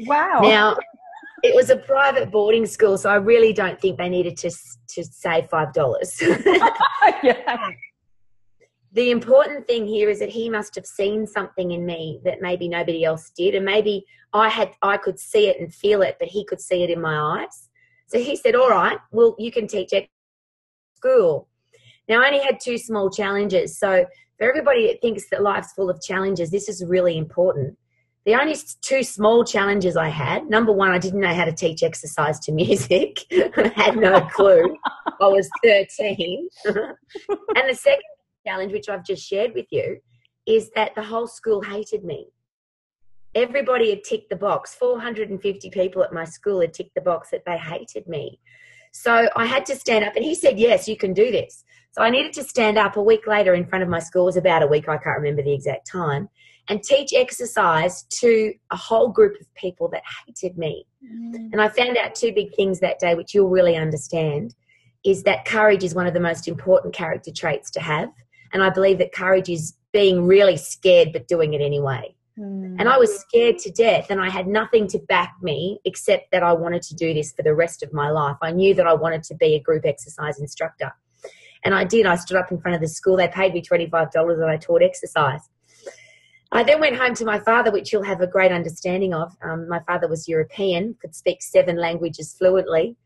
Wow! 0.06 0.40
Now 0.42 0.76
it 1.42 1.54
was 1.54 1.70
a 1.70 1.76
private 1.76 2.30
boarding 2.30 2.66
school, 2.66 2.98
so 2.98 3.08
I 3.10 3.16
really 3.16 3.52
don't 3.52 3.80
think 3.80 3.96
they 3.96 4.08
needed 4.08 4.36
to 4.38 4.50
to 4.50 5.04
save 5.04 5.48
five 5.48 5.72
dollars. 5.72 6.20
yeah. 7.22 7.70
The 8.92 9.10
important 9.10 9.66
thing 9.66 9.86
here 9.86 10.08
is 10.08 10.18
that 10.20 10.30
he 10.30 10.48
must 10.48 10.74
have 10.74 10.86
seen 10.86 11.26
something 11.26 11.72
in 11.72 11.84
me 11.84 12.20
that 12.24 12.40
maybe 12.40 12.68
nobody 12.68 13.04
else 13.04 13.30
did, 13.36 13.54
and 13.54 13.64
maybe 13.64 14.04
I 14.32 14.48
had 14.48 14.72
I 14.82 14.96
could 14.96 15.18
see 15.18 15.48
it 15.48 15.60
and 15.60 15.72
feel 15.72 16.02
it, 16.02 16.16
but 16.18 16.28
he 16.28 16.44
could 16.44 16.60
see 16.60 16.82
it 16.82 16.90
in 16.90 17.00
my 17.00 17.42
eyes. 17.42 17.68
So 18.06 18.18
he 18.18 18.36
said, 18.36 18.54
"All 18.54 18.70
right, 18.70 18.98
well, 19.10 19.34
you 19.38 19.52
can 19.52 19.66
teach 19.66 19.92
at 19.92 20.06
school." 20.94 21.48
Now, 22.08 22.22
I 22.22 22.28
only 22.28 22.40
had 22.40 22.60
two 22.60 22.78
small 22.78 23.10
challenges, 23.10 23.78
so 23.78 24.06
for 24.38 24.48
everybody 24.48 24.86
that 24.86 25.02
thinks 25.02 25.28
that 25.30 25.42
life's 25.42 25.72
full 25.74 25.90
of 25.90 26.00
challenges, 26.00 26.50
this 26.50 26.68
is 26.68 26.82
really 26.84 27.18
important 27.18 27.76
the 28.28 28.34
only 28.34 28.54
two 28.82 29.02
small 29.02 29.42
challenges 29.42 29.96
I 29.96 30.08
had 30.08 30.50
number 30.50 30.70
one, 30.70 30.90
I 30.90 30.98
didn't 30.98 31.20
know 31.20 31.32
how 31.32 31.46
to 31.46 31.52
teach 31.52 31.82
exercise 31.82 32.38
to 32.40 32.52
music. 32.62 33.24
I 33.32 33.72
had 33.74 33.96
no 33.96 34.20
clue. 34.20 34.76
I 35.06 35.24
was 35.24 35.48
13. 35.64 36.48
and 36.66 36.84
the 37.70 37.74
second 37.74 38.02
challenge, 38.46 38.72
which 38.72 38.88
I've 38.88 39.04
just 39.04 39.26
shared 39.26 39.52
with 39.54 39.66
you, 39.70 39.98
is 40.46 40.70
that 40.74 40.94
the 40.94 41.02
whole 41.02 41.26
school 41.26 41.62
hated 41.62 42.04
me. 42.04 42.28
Everybody 43.34 43.90
had 43.90 44.04
ticked 44.04 44.30
the 44.30 44.36
box. 44.36 44.74
450 44.74 45.70
people 45.70 46.02
at 46.02 46.12
my 46.12 46.24
school 46.24 46.60
had 46.60 46.72
ticked 46.72 46.94
the 46.94 47.00
box 47.00 47.30
that 47.30 47.44
they 47.44 47.58
hated 47.58 48.06
me. 48.06 48.40
So 48.92 49.28
I 49.36 49.44
had 49.44 49.66
to 49.66 49.76
stand 49.76 50.04
up, 50.04 50.16
and 50.16 50.24
he 50.24 50.34
said, 50.34 50.58
Yes, 50.58 50.88
you 50.88 50.96
can 50.96 51.12
do 51.12 51.30
this. 51.30 51.64
So 51.92 52.02
I 52.02 52.10
needed 52.10 52.32
to 52.34 52.44
stand 52.44 52.78
up 52.78 52.96
a 52.96 53.02
week 53.02 53.26
later 53.26 53.54
in 53.54 53.66
front 53.66 53.82
of 53.82 53.88
my 53.88 53.98
school. 53.98 54.22
It 54.22 54.26
was 54.26 54.36
about 54.36 54.62
a 54.62 54.66
week, 54.66 54.88
I 54.88 54.96
can't 54.96 55.18
remember 55.18 55.42
the 55.42 55.52
exact 55.52 55.90
time 55.90 56.28
and 56.68 56.82
teach 56.82 57.12
exercise 57.14 58.02
to 58.04 58.52
a 58.70 58.76
whole 58.76 59.08
group 59.08 59.40
of 59.40 59.52
people 59.54 59.88
that 59.88 60.02
hated 60.26 60.58
me. 60.58 60.86
Mm. 61.04 61.52
And 61.52 61.60
I 61.60 61.68
found 61.68 61.96
out 61.96 62.14
two 62.14 62.32
big 62.32 62.54
things 62.54 62.80
that 62.80 62.98
day, 62.98 63.14
which 63.14 63.34
you'll 63.34 63.48
really 63.48 63.76
understand, 63.76 64.54
is 65.04 65.22
that 65.22 65.44
courage 65.44 65.82
is 65.82 65.94
one 65.94 66.06
of 66.06 66.14
the 66.14 66.20
most 66.20 66.46
important 66.46 66.94
character 66.94 67.30
traits 67.32 67.70
to 67.72 67.80
have. 67.80 68.10
And 68.52 68.62
I 68.62 68.70
believe 68.70 68.98
that 68.98 69.12
courage 69.12 69.48
is 69.48 69.74
being 69.92 70.26
really 70.26 70.56
scared 70.56 71.12
but 71.12 71.28
doing 71.28 71.54
it 71.54 71.60
anyway. 71.60 72.14
And 72.78 72.88
I 72.88 72.98
was 72.98 73.18
scared 73.18 73.58
to 73.58 73.70
death, 73.72 74.10
and 74.10 74.20
I 74.20 74.30
had 74.30 74.46
nothing 74.46 74.86
to 74.88 74.98
back 75.00 75.34
me 75.42 75.80
except 75.84 76.30
that 76.30 76.44
I 76.44 76.52
wanted 76.52 76.82
to 76.82 76.94
do 76.94 77.12
this 77.12 77.32
for 77.32 77.42
the 77.42 77.52
rest 77.52 77.82
of 77.82 77.92
my 77.92 78.10
life. 78.10 78.36
I 78.40 78.52
knew 78.52 78.74
that 78.74 78.86
I 78.86 78.94
wanted 78.94 79.24
to 79.24 79.34
be 79.34 79.56
a 79.56 79.60
group 79.60 79.84
exercise 79.84 80.38
instructor. 80.38 80.92
And 81.64 81.74
I 81.74 81.82
did. 81.82 82.06
I 82.06 82.14
stood 82.14 82.36
up 82.36 82.52
in 82.52 82.60
front 82.60 82.76
of 82.76 82.80
the 82.80 82.86
school. 82.86 83.16
They 83.16 83.26
paid 83.26 83.54
me 83.54 83.60
$25 83.62 84.10
and 84.14 84.44
I 84.44 84.56
taught 84.56 84.82
exercise. 84.82 85.40
I 86.52 86.62
then 86.62 86.80
went 86.80 86.96
home 86.96 87.14
to 87.14 87.24
my 87.24 87.40
father, 87.40 87.72
which 87.72 87.92
you'll 87.92 88.04
have 88.04 88.20
a 88.20 88.26
great 88.26 88.52
understanding 88.52 89.12
of. 89.12 89.36
Um, 89.42 89.68
my 89.68 89.80
father 89.80 90.08
was 90.08 90.28
European, 90.28 90.94
could 91.00 91.14
speak 91.14 91.42
seven 91.42 91.76
languages 91.76 92.34
fluently. 92.38 92.96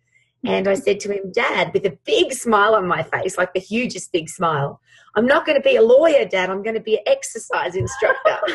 And 0.44 0.66
I 0.66 0.74
said 0.74 0.98
to 1.00 1.12
him, 1.12 1.30
Dad, 1.32 1.72
with 1.72 1.86
a 1.86 1.96
big 2.04 2.32
smile 2.32 2.74
on 2.74 2.86
my 2.88 3.02
face, 3.04 3.38
like 3.38 3.54
the 3.54 3.60
hugest 3.60 4.10
big 4.12 4.28
smile, 4.28 4.80
I'm 5.14 5.26
not 5.26 5.46
going 5.46 5.56
to 5.56 5.62
be 5.62 5.76
a 5.76 5.82
lawyer, 5.82 6.24
Dad. 6.24 6.50
I'm 6.50 6.62
going 6.62 6.74
to 6.74 6.80
be 6.80 6.96
an 6.96 7.04
exercise 7.06 7.76
instructor. 7.76 8.38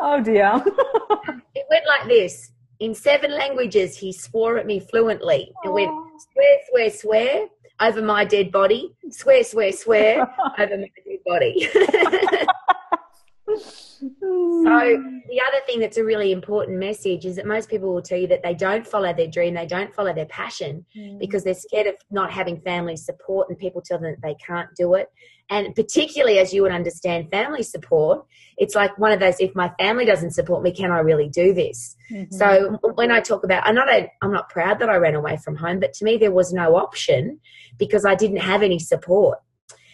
oh 0.00 0.20
dear. 0.24 0.62
it 1.54 1.66
went 1.70 1.86
like 1.86 2.08
this. 2.08 2.50
In 2.80 2.94
seven 2.94 3.32
languages, 3.32 3.96
he 3.96 4.12
swore 4.12 4.58
at 4.58 4.66
me 4.66 4.80
fluently 4.80 5.52
and 5.64 5.74
went, 5.74 5.90
swear, 6.32 6.58
swear, 6.70 6.90
swear 6.90 7.48
over 7.80 8.02
my 8.02 8.24
dead 8.24 8.50
body. 8.50 8.94
Swear, 9.10 9.44
swear, 9.44 9.72
swear 9.72 10.22
over 10.58 10.78
my 10.78 10.90
dead 11.04 11.18
body. 11.24 11.68
So 13.56 14.04
the 15.28 15.40
other 15.46 15.60
thing 15.66 15.80
that's 15.80 15.96
a 15.96 16.04
really 16.04 16.32
important 16.32 16.78
message 16.78 17.24
is 17.24 17.36
that 17.36 17.46
most 17.46 17.68
people 17.68 17.92
will 17.92 18.02
tell 18.02 18.18
you 18.18 18.26
that 18.28 18.42
they 18.42 18.54
don't 18.54 18.86
follow 18.86 19.12
their 19.12 19.26
dream, 19.26 19.54
they 19.54 19.66
don't 19.66 19.94
follow 19.94 20.12
their 20.12 20.26
passion 20.26 20.84
mm. 20.96 21.18
because 21.18 21.44
they're 21.44 21.54
scared 21.54 21.86
of 21.86 21.94
not 22.10 22.30
having 22.30 22.60
family 22.60 22.96
support 22.96 23.48
and 23.48 23.58
people 23.58 23.82
tell 23.82 23.98
them 23.98 24.12
that 24.12 24.22
they 24.22 24.34
can't 24.34 24.68
do 24.76 24.94
it. 24.94 25.08
And 25.50 25.74
particularly 25.74 26.38
as 26.38 26.52
you 26.52 26.62
would 26.62 26.72
understand 26.72 27.30
family 27.30 27.62
support, 27.62 28.26
it's 28.58 28.74
like 28.74 28.96
one 28.98 29.12
of 29.12 29.20
those 29.20 29.40
if 29.40 29.54
my 29.54 29.72
family 29.78 30.04
doesn't 30.04 30.32
support 30.32 30.62
me, 30.62 30.72
can 30.72 30.90
I 30.90 30.98
really 30.98 31.28
do 31.28 31.54
this? 31.54 31.96
Mm-hmm. 32.12 32.34
So 32.34 32.78
when 32.94 33.10
I 33.10 33.20
talk 33.20 33.44
about 33.44 33.66
I'm 33.66 33.74
not 33.74 33.88
a, 33.88 34.10
I'm 34.22 34.32
not 34.32 34.50
proud 34.50 34.78
that 34.80 34.90
I 34.90 34.96
ran 34.96 35.14
away 35.14 35.38
from 35.38 35.56
home, 35.56 35.80
but 35.80 35.94
to 35.94 36.04
me 36.04 36.18
there 36.18 36.32
was 36.32 36.52
no 36.52 36.76
option 36.76 37.40
because 37.78 38.04
I 38.04 38.14
didn't 38.14 38.38
have 38.38 38.62
any 38.62 38.78
support. 38.78 39.38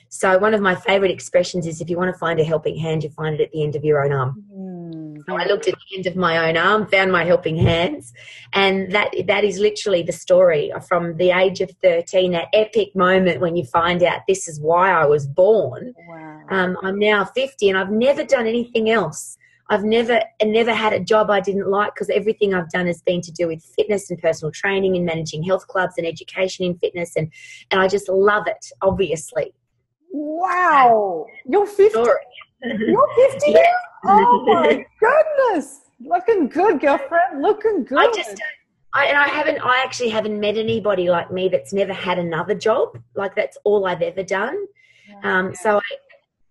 So 0.08 0.38
one 0.38 0.54
of 0.54 0.60
my 0.60 0.74
favorite 0.74 1.10
expressions 1.10 1.66
is 1.66 1.80
if 1.80 1.90
you 1.90 1.96
want 1.96 2.12
to 2.14 2.18
find 2.18 2.38
a 2.38 2.44
helping 2.44 2.76
hand, 2.76 3.02
you 3.02 3.10
find 3.10 3.40
it 3.40 3.44
at 3.44 3.52
the 3.52 3.62
end 3.62 3.74
of 3.74 3.84
your 3.84 4.04
own 4.04 4.12
arm. 4.12 4.44
Mm, 4.52 5.22
so 5.26 5.36
I 5.36 5.46
looked 5.46 5.66
at 5.68 5.74
the 5.74 5.96
end 5.96 6.06
of 6.06 6.16
my 6.16 6.48
own 6.48 6.56
arm, 6.56 6.86
found 6.86 7.10
my 7.10 7.24
helping 7.24 7.56
hands, 7.56 8.12
and 8.52 8.92
that 8.92 9.12
that 9.26 9.44
is 9.44 9.58
literally 9.58 10.02
the 10.02 10.12
story 10.12 10.72
from 10.86 11.16
the 11.16 11.30
age 11.30 11.60
of 11.60 11.70
thirteen. 11.82 12.32
That 12.32 12.48
epic 12.52 12.94
moment 12.94 13.40
when 13.40 13.56
you 13.56 13.64
find 13.64 14.02
out 14.02 14.20
this 14.28 14.46
is 14.46 14.60
why 14.60 14.92
I 14.92 15.04
was 15.06 15.26
born. 15.26 15.94
Wow. 16.08 16.40
Um, 16.50 16.76
I'm 16.82 16.98
now 16.98 17.24
fifty, 17.24 17.68
and 17.68 17.76
I've 17.76 17.90
never 17.90 18.24
done 18.24 18.46
anything 18.46 18.90
else. 18.90 19.36
I've 19.70 19.84
never 19.84 20.20
never 20.44 20.74
had 20.74 20.92
a 20.92 21.00
job 21.00 21.30
I 21.30 21.40
didn't 21.40 21.68
like 21.68 21.94
because 21.94 22.10
everything 22.10 22.54
I've 22.54 22.70
done 22.70 22.86
has 22.86 23.00
been 23.02 23.22
to 23.22 23.32
do 23.32 23.48
with 23.48 23.64
fitness 23.64 24.10
and 24.10 24.20
personal 24.20 24.52
training 24.52 24.96
and 24.96 25.06
managing 25.06 25.42
health 25.42 25.66
clubs 25.68 25.94
and 25.96 26.06
education 26.06 26.66
in 26.66 26.76
fitness 26.76 27.16
and 27.16 27.32
and 27.70 27.80
I 27.80 27.88
just 27.88 28.08
love 28.08 28.46
it 28.46 28.66
obviously 28.82 29.54
Wow. 30.14 31.26
You're 31.44 31.66
50. 31.66 31.98
You're 31.98 33.08
50 33.32 33.50
yeah. 33.50 33.62
Oh 34.04 34.44
my 34.46 34.86
goodness. 35.00 35.80
Looking 36.00 36.46
good, 36.48 36.80
girlfriend. 36.80 37.42
Looking 37.42 37.84
good. 37.84 37.98
I 37.98 38.12
just 38.14 38.40
I, 38.92 39.06
and 39.06 39.18
I 39.18 39.26
haven't, 39.26 39.58
I 39.58 39.82
actually 39.84 40.10
haven't 40.10 40.38
met 40.38 40.56
anybody 40.56 41.10
like 41.10 41.32
me 41.32 41.48
that's 41.48 41.72
never 41.72 41.92
had 41.92 42.20
another 42.20 42.54
job. 42.54 42.96
Like 43.16 43.34
that's 43.34 43.58
all 43.64 43.86
I've 43.86 44.02
ever 44.02 44.22
done. 44.22 44.56
Um, 45.24 45.52
so 45.52 45.78
I, 45.78 45.96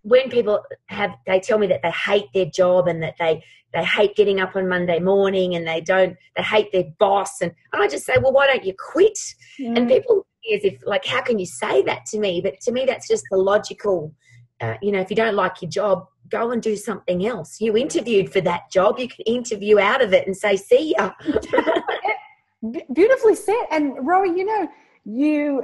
when 0.02 0.28
people 0.28 0.62
have, 0.86 1.14
they 1.26 1.40
tell 1.40 1.58
me 1.58 1.66
that 1.68 1.80
they 1.82 1.90
hate 1.90 2.26
their 2.34 2.44
job 2.44 2.86
and 2.86 3.02
that 3.02 3.14
they, 3.18 3.42
they 3.72 3.82
hate 3.82 4.14
getting 4.14 4.40
up 4.40 4.56
on 4.56 4.68
Monday 4.68 4.98
morning 4.98 5.54
and 5.54 5.66
they 5.66 5.80
don't, 5.80 6.18
they 6.36 6.42
hate 6.42 6.70
their 6.70 6.84
boss. 6.98 7.40
And, 7.40 7.50
and 7.72 7.82
I 7.82 7.88
just 7.88 8.04
say, 8.04 8.16
well, 8.20 8.32
why 8.32 8.46
don't 8.46 8.64
you 8.64 8.74
quit? 8.78 9.18
Mm. 9.58 9.78
And 9.78 9.88
people 9.88 10.26
as 10.52 10.64
if 10.64 10.78
like 10.86 11.04
how 11.04 11.22
can 11.22 11.38
you 11.38 11.46
say 11.46 11.82
that 11.82 12.06
to 12.06 12.18
me? 12.18 12.40
But 12.40 12.60
to 12.62 12.72
me 12.72 12.84
that's 12.84 13.08
just 13.08 13.24
the 13.30 13.36
logical 13.36 14.14
uh, 14.60 14.74
you 14.82 14.92
know 14.92 15.00
if 15.00 15.10
you 15.10 15.16
don't 15.16 15.34
like 15.34 15.62
your 15.62 15.70
job 15.70 16.06
go 16.30 16.50
and 16.50 16.62
do 16.62 16.76
something 16.76 17.26
else. 17.26 17.60
You 17.60 17.76
interviewed 17.76 18.32
for 18.32 18.40
that 18.42 18.70
job. 18.72 18.98
You 18.98 19.08
can 19.08 19.24
interview 19.26 19.78
out 19.78 20.02
of 20.02 20.12
it 20.12 20.26
and 20.26 20.36
say 20.36 20.56
see 20.56 20.94
ya. 20.96 21.12
Beautifully 22.94 23.34
said. 23.34 23.64
And 23.70 23.96
rowie 23.98 24.36
you 24.36 24.44
know 24.44 24.68
you 25.04 25.62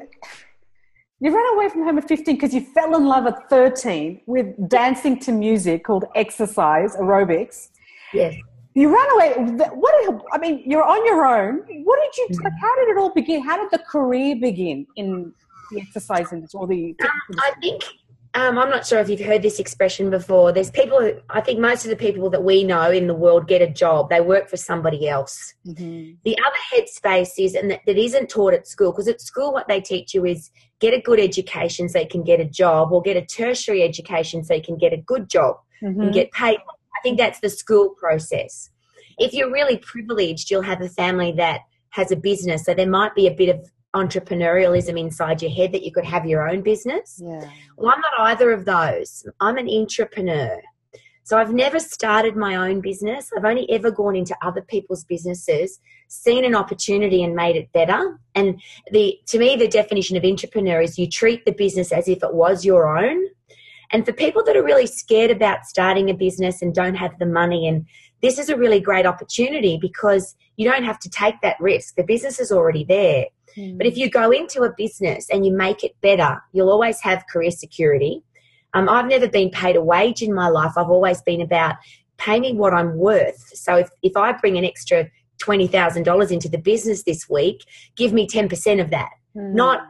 you 1.22 1.34
ran 1.34 1.54
away 1.54 1.68
from 1.68 1.84
home 1.84 1.98
at 1.98 2.08
15 2.08 2.34
because 2.34 2.54
you 2.54 2.62
fell 2.62 2.96
in 2.96 3.06
love 3.06 3.26
at 3.26 3.50
13 3.50 4.22
with 4.26 4.68
dancing 4.68 5.18
to 5.20 5.32
music 5.32 5.84
called 5.84 6.06
exercise 6.14 6.96
aerobics. 6.96 7.68
Yes 8.12 8.34
you 8.74 8.94
ran 8.94 9.10
away. 9.12 9.32
What? 9.74 10.22
I 10.32 10.38
mean, 10.38 10.62
you're 10.64 10.84
on 10.84 11.04
your 11.04 11.26
own. 11.26 11.58
What 11.84 11.98
did 12.02 12.16
you? 12.18 12.42
Like, 12.42 12.52
how 12.60 12.74
did 12.76 12.88
it 12.88 12.98
all 12.98 13.12
begin? 13.12 13.42
How 13.42 13.56
did 13.56 13.70
the 13.70 13.84
career 13.84 14.36
begin 14.36 14.86
in 14.96 15.32
the 15.70 15.80
exercise 15.80 16.32
industry 16.32 16.58
or 16.58 16.66
the? 16.66 16.96
Um, 17.02 17.10
I 17.38 17.52
think 17.60 17.82
um, 18.34 18.58
I'm 18.58 18.70
not 18.70 18.86
sure 18.86 19.00
if 19.00 19.08
you've 19.08 19.20
heard 19.20 19.42
this 19.42 19.58
expression 19.58 20.08
before. 20.08 20.52
There's 20.52 20.70
people. 20.70 21.00
Who, 21.00 21.14
I 21.30 21.40
think 21.40 21.58
most 21.58 21.84
of 21.84 21.90
the 21.90 21.96
people 21.96 22.30
that 22.30 22.44
we 22.44 22.62
know 22.62 22.92
in 22.92 23.08
the 23.08 23.14
world 23.14 23.48
get 23.48 23.60
a 23.60 23.66
job. 23.66 24.08
They 24.08 24.20
work 24.20 24.48
for 24.48 24.56
somebody 24.56 25.08
else. 25.08 25.52
Mm-hmm. 25.66 26.12
The 26.24 26.38
other 26.38 26.56
headspace 26.72 27.32
is, 27.38 27.56
and 27.56 27.72
that, 27.72 27.80
that 27.86 27.98
isn't 27.98 28.30
taught 28.30 28.54
at 28.54 28.68
school, 28.68 28.92
because 28.92 29.08
at 29.08 29.20
school 29.20 29.52
what 29.52 29.66
they 29.66 29.80
teach 29.80 30.14
you 30.14 30.24
is 30.24 30.50
get 30.78 30.94
a 30.94 31.00
good 31.00 31.18
education 31.18 31.88
so 31.88 31.98
you 31.98 32.08
can 32.08 32.22
get 32.22 32.38
a 32.38 32.44
job, 32.44 32.92
or 32.92 33.02
get 33.02 33.16
a 33.16 33.26
tertiary 33.26 33.82
education 33.82 34.44
so 34.44 34.54
you 34.54 34.62
can 34.62 34.78
get 34.78 34.92
a 34.92 34.98
good 34.98 35.28
job 35.28 35.56
mm-hmm. 35.82 36.02
and 36.02 36.14
get 36.14 36.30
paid 36.30 36.58
I 36.96 37.00
think 37.02 37.18
that's 37.18 37.40
the 37.40 37.50
school 37.50 37.90
process. 37.90 38.70
If 39.18 39.32
you're 39.32 39.52
really 39.52 39.78
privileged, 39.78 40.50
you'll 40.50 40.62
have 40.62 40.80
a 40.80 40.88
family 40.88 41.32
that 41.32 41.60
has 41.90 42.10
a 42.10 42.16
business. 42.16 42.64
So 42.64 42.74
there 42.74 42.88
might 42.88 43.14
be 43.14 43.26
a 43.26 43.34
bit 43.34 43.48
of 43.48 43.70
entrepreneurialism 43.94 44.98
inside 44.98 45.42
your 45.42 45.50
head 45.50 45.72
that 45.72 45.82
you 45.82 45.92
could 45.92 46.04
have 46.04 46.24
your 46.24 46.48
own 46.48 46.62
business. 46.62 47.20
Yeah. 47.22 47.48
Well, 47.76 47.92
I'm 47.92 48.00
not 48.00 48.30
either 48.30 48.52
of 48.52 48.64
those. 48.64 49.26
I'm 49.40 49.58
an 49.58 49.68
entrepreneur. 49.68 50.60
So 51.24 51.38
I've 51.38 51.52
never 51.52 51.78
started 51.78 52.34
my 52.34 52.56
own 52.56 52.80
business. 52.80 53.30
I've 53.36 53.44
only 53.44 53.70
ever 53.70 53.90
gone 53.90 54.16
into 54.16 54.36
other 54.42 54.62
people's 54.62 55.04
businesses, 55.04 55.78
seen 56.08 56.44
an 56.44 56.56
opportunity 56.56 57.22
and 57.22 57.36
made 57.36 57.56
it 57.56 57.72
better. 57.72 58.18
And 58.34 58.60
the 58.90 59.16
to 59.28 59.38
me 59.38 59.54
the 59.54 59.68
definition 59.68 60.16
of 60.16 60.24
entrepreneur 60.24 60.80
is 60.80 60.98
you 60.98 61.08
treat 61.08 61.44
the 61.44 61.52
business 61.52 61.92
as 61.92 62.08
if 62.08 62.22
it 62.24 62.34
was 62.34 62.64
your 62.64 62.98
own 62.98 63.26
and 63.92 64.06
for 64.06 64.12
people 64.12 64.44
that 64.44 64.56
are 64.56 64.62
really 64.62 64.86
scared 64.86 65.30
about 65.30 65.66
starting 65.66 66.10
a 66.10 66.14
business 66.14 66.62
and 66.62 66.74
don't 66.74 66.94
have 66.94 67.18
the 67.18 67.26
money, 67.26 67.66
and 67.66 67.86
this 68.22 68.38
is 68.38 68.48
a 68.48 68.56
really 68.56 68.80
great 68.80 69.06
opportunity 69.06 69.78
because 69.80 70.36
you 70.56 70.70
don't 70.70 70.84
have 70.84 70.98
to 71.00 71.10
take 71.10 71.40
that 71.42 71.56
risk. 71.60 71.96
The 71.96 72.04
business 72.04 72.38
is 72.38 72.52
already 72.52 72.84
there. 72.84 73.26
Mm. 73.56 73.78
But 73.78 73.86
if 73.86 73.96
you 73.96 74.10
go 74.10 74.30
into 74.30 74.62
a 74.62 74.72
business 74.76 75.28
and 75.30 75.44
you 75.44 75.52
make 75.52 75.82
it 75.82 75.96
better, 76.00 76.40
you'll 76.52 76.70
always 76.70 77.00
have 77.00 77.24
career 77.32 77.50
security. 77.50 78.22
Um, 78.74 78.88
I've 78.88 79.06
never 79.06 79.28
been 79.28 79.50
paid 79.50 79.76
a 79.76 79.82
wage 79.82 80.22
in 80.22 80.32
my 80.32 80.48
life. 80.48 80.72
I've 80.76 80.90
always 80.90 81.20
been 81.22 81.40
about 81.40 81.76
pay 82.18 82.38
me 82.38 82.52
what 82.52 82.74
I'm 82.74 82.96
worth. 82.96 83.50
So 83.54 83.76
if, 83.76 83.90
if 84.02 84.16
I 84.16 84.32
bring 84.32 84.58
an 84.58 84.64
extra 84.64 85.08
$20,000 85.42 86.30
into 86.30 86.48
the 86.48 86.58
business 86.58 87.02
this 87.02 87.28
week, 87.28 87.64
give 87.96 88.12
me 88.12 88.28
10% 88.28 88.80
of 88.80 88.90
that. 88.90 89.10
Mm. 89.34 89.54
Not 89.54 89.80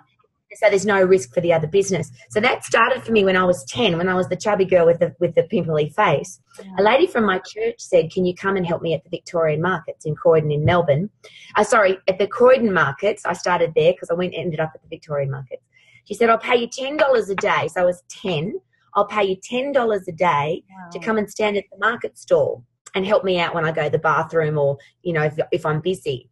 so 0.55 0.69
there's 0.69 0.87
no 0.87 1.03
risk 1.03 1.33
for 1.33 1.41
the 1.41 1.53
other 1.53 1.67
business. 1.67 2.11
So 2.31 2.41
that 2.41 2.65
started 2.65 3.03
for 3.03 3.13
me 3.13 3.25
when 3.25 3.37
I 3.37 3.45
was 3.45 3.65
10, 3.65 3.97
when 3.97 4.09
I 4.09 4.15
was 4.15 4.29
the 4.29 4.37
chubby 4.37 4.65
girl 4.65 4.87
with 4.87 4.99
the, 4.99 5.15
with 5.21 5.35
the 5.35 5.45
pimply 5.45 5.91
face. 5.91 6.41
A 6.79 6.83
lady 6.83 7.07
from 7.07 7.25
my 7.25 7.39
church 7.39 7.77
said, 7.79 8.11
can 8.11 8.25
you 8.25 8.35
come 8.35 8.57
and 8.57 8.67
help 8.67 8.83
me 8.83 8.95
at 8.95 9.05
the 9.05 9.11
Victorian 9.11 9.63
markets 9.63 10.07
in 10.07 10.15
Croydon 10.15 10.51
in 10.51 10.65
Melbourne? 10.65 11.11
Uh, 11.57 11.65
sorry, 11.65 11.99
at 12.09 12.19
the 12.19 12.27
Croydon 12.27 12.73
markets. 12.73 13.25
I 13.25 13.33
started 13.33 13.73
there 13.75 13.93
because 13.93 14.11
I 14.11 14.15
went 14.15 14.35
ended 14.37 14.61
up 14.61 14.73
at 14.75 14.83
the 14.83 14.89
Victorian 14.89 15.31
markets. 15.31 15.63
She 16.05 16.15
said, 16.15 16.31
I'll 16.31 16.39
pay 16.39 16.57
you 16.57 16.69
$10 16.69 17.31
a 17.31 17.35
day. 17.37 17.69
So 17.69 17.83
I 17.83 17.85
was 17.85 18.03
10. 18.09 18.61
I'll 18.95 19.07
pay 19.07 19.25
you 19.25 19.37
$10 19.37 20.09
a 20.09 20.13
day 20.13 20.65
wow. 20.69 20.91
to 20.91 20.99
come 20.99 21.19
and 21.19 21.31
stand 21.31 21.57
at 21.57 21.65
the 21.71 21.79
market 21.79 22.19
stall 22.19 22.65
and 22.95 23.07
help 23.07 23.23
me 23.23 23.39
out 23.39 23.55
when 23.55 23.65
I 23.65 23.73
go 23.73 23.85
to 23.85 23.91
the 23.91 23.99
bathroom 23.99 24.59
or, 24.59 24.79
you 25.03 25.13
know, 25.13 25.23
if, 25.23 25.39
if 25.53 25.65
I'm 25.65 25.81
busy. 25.81 26.29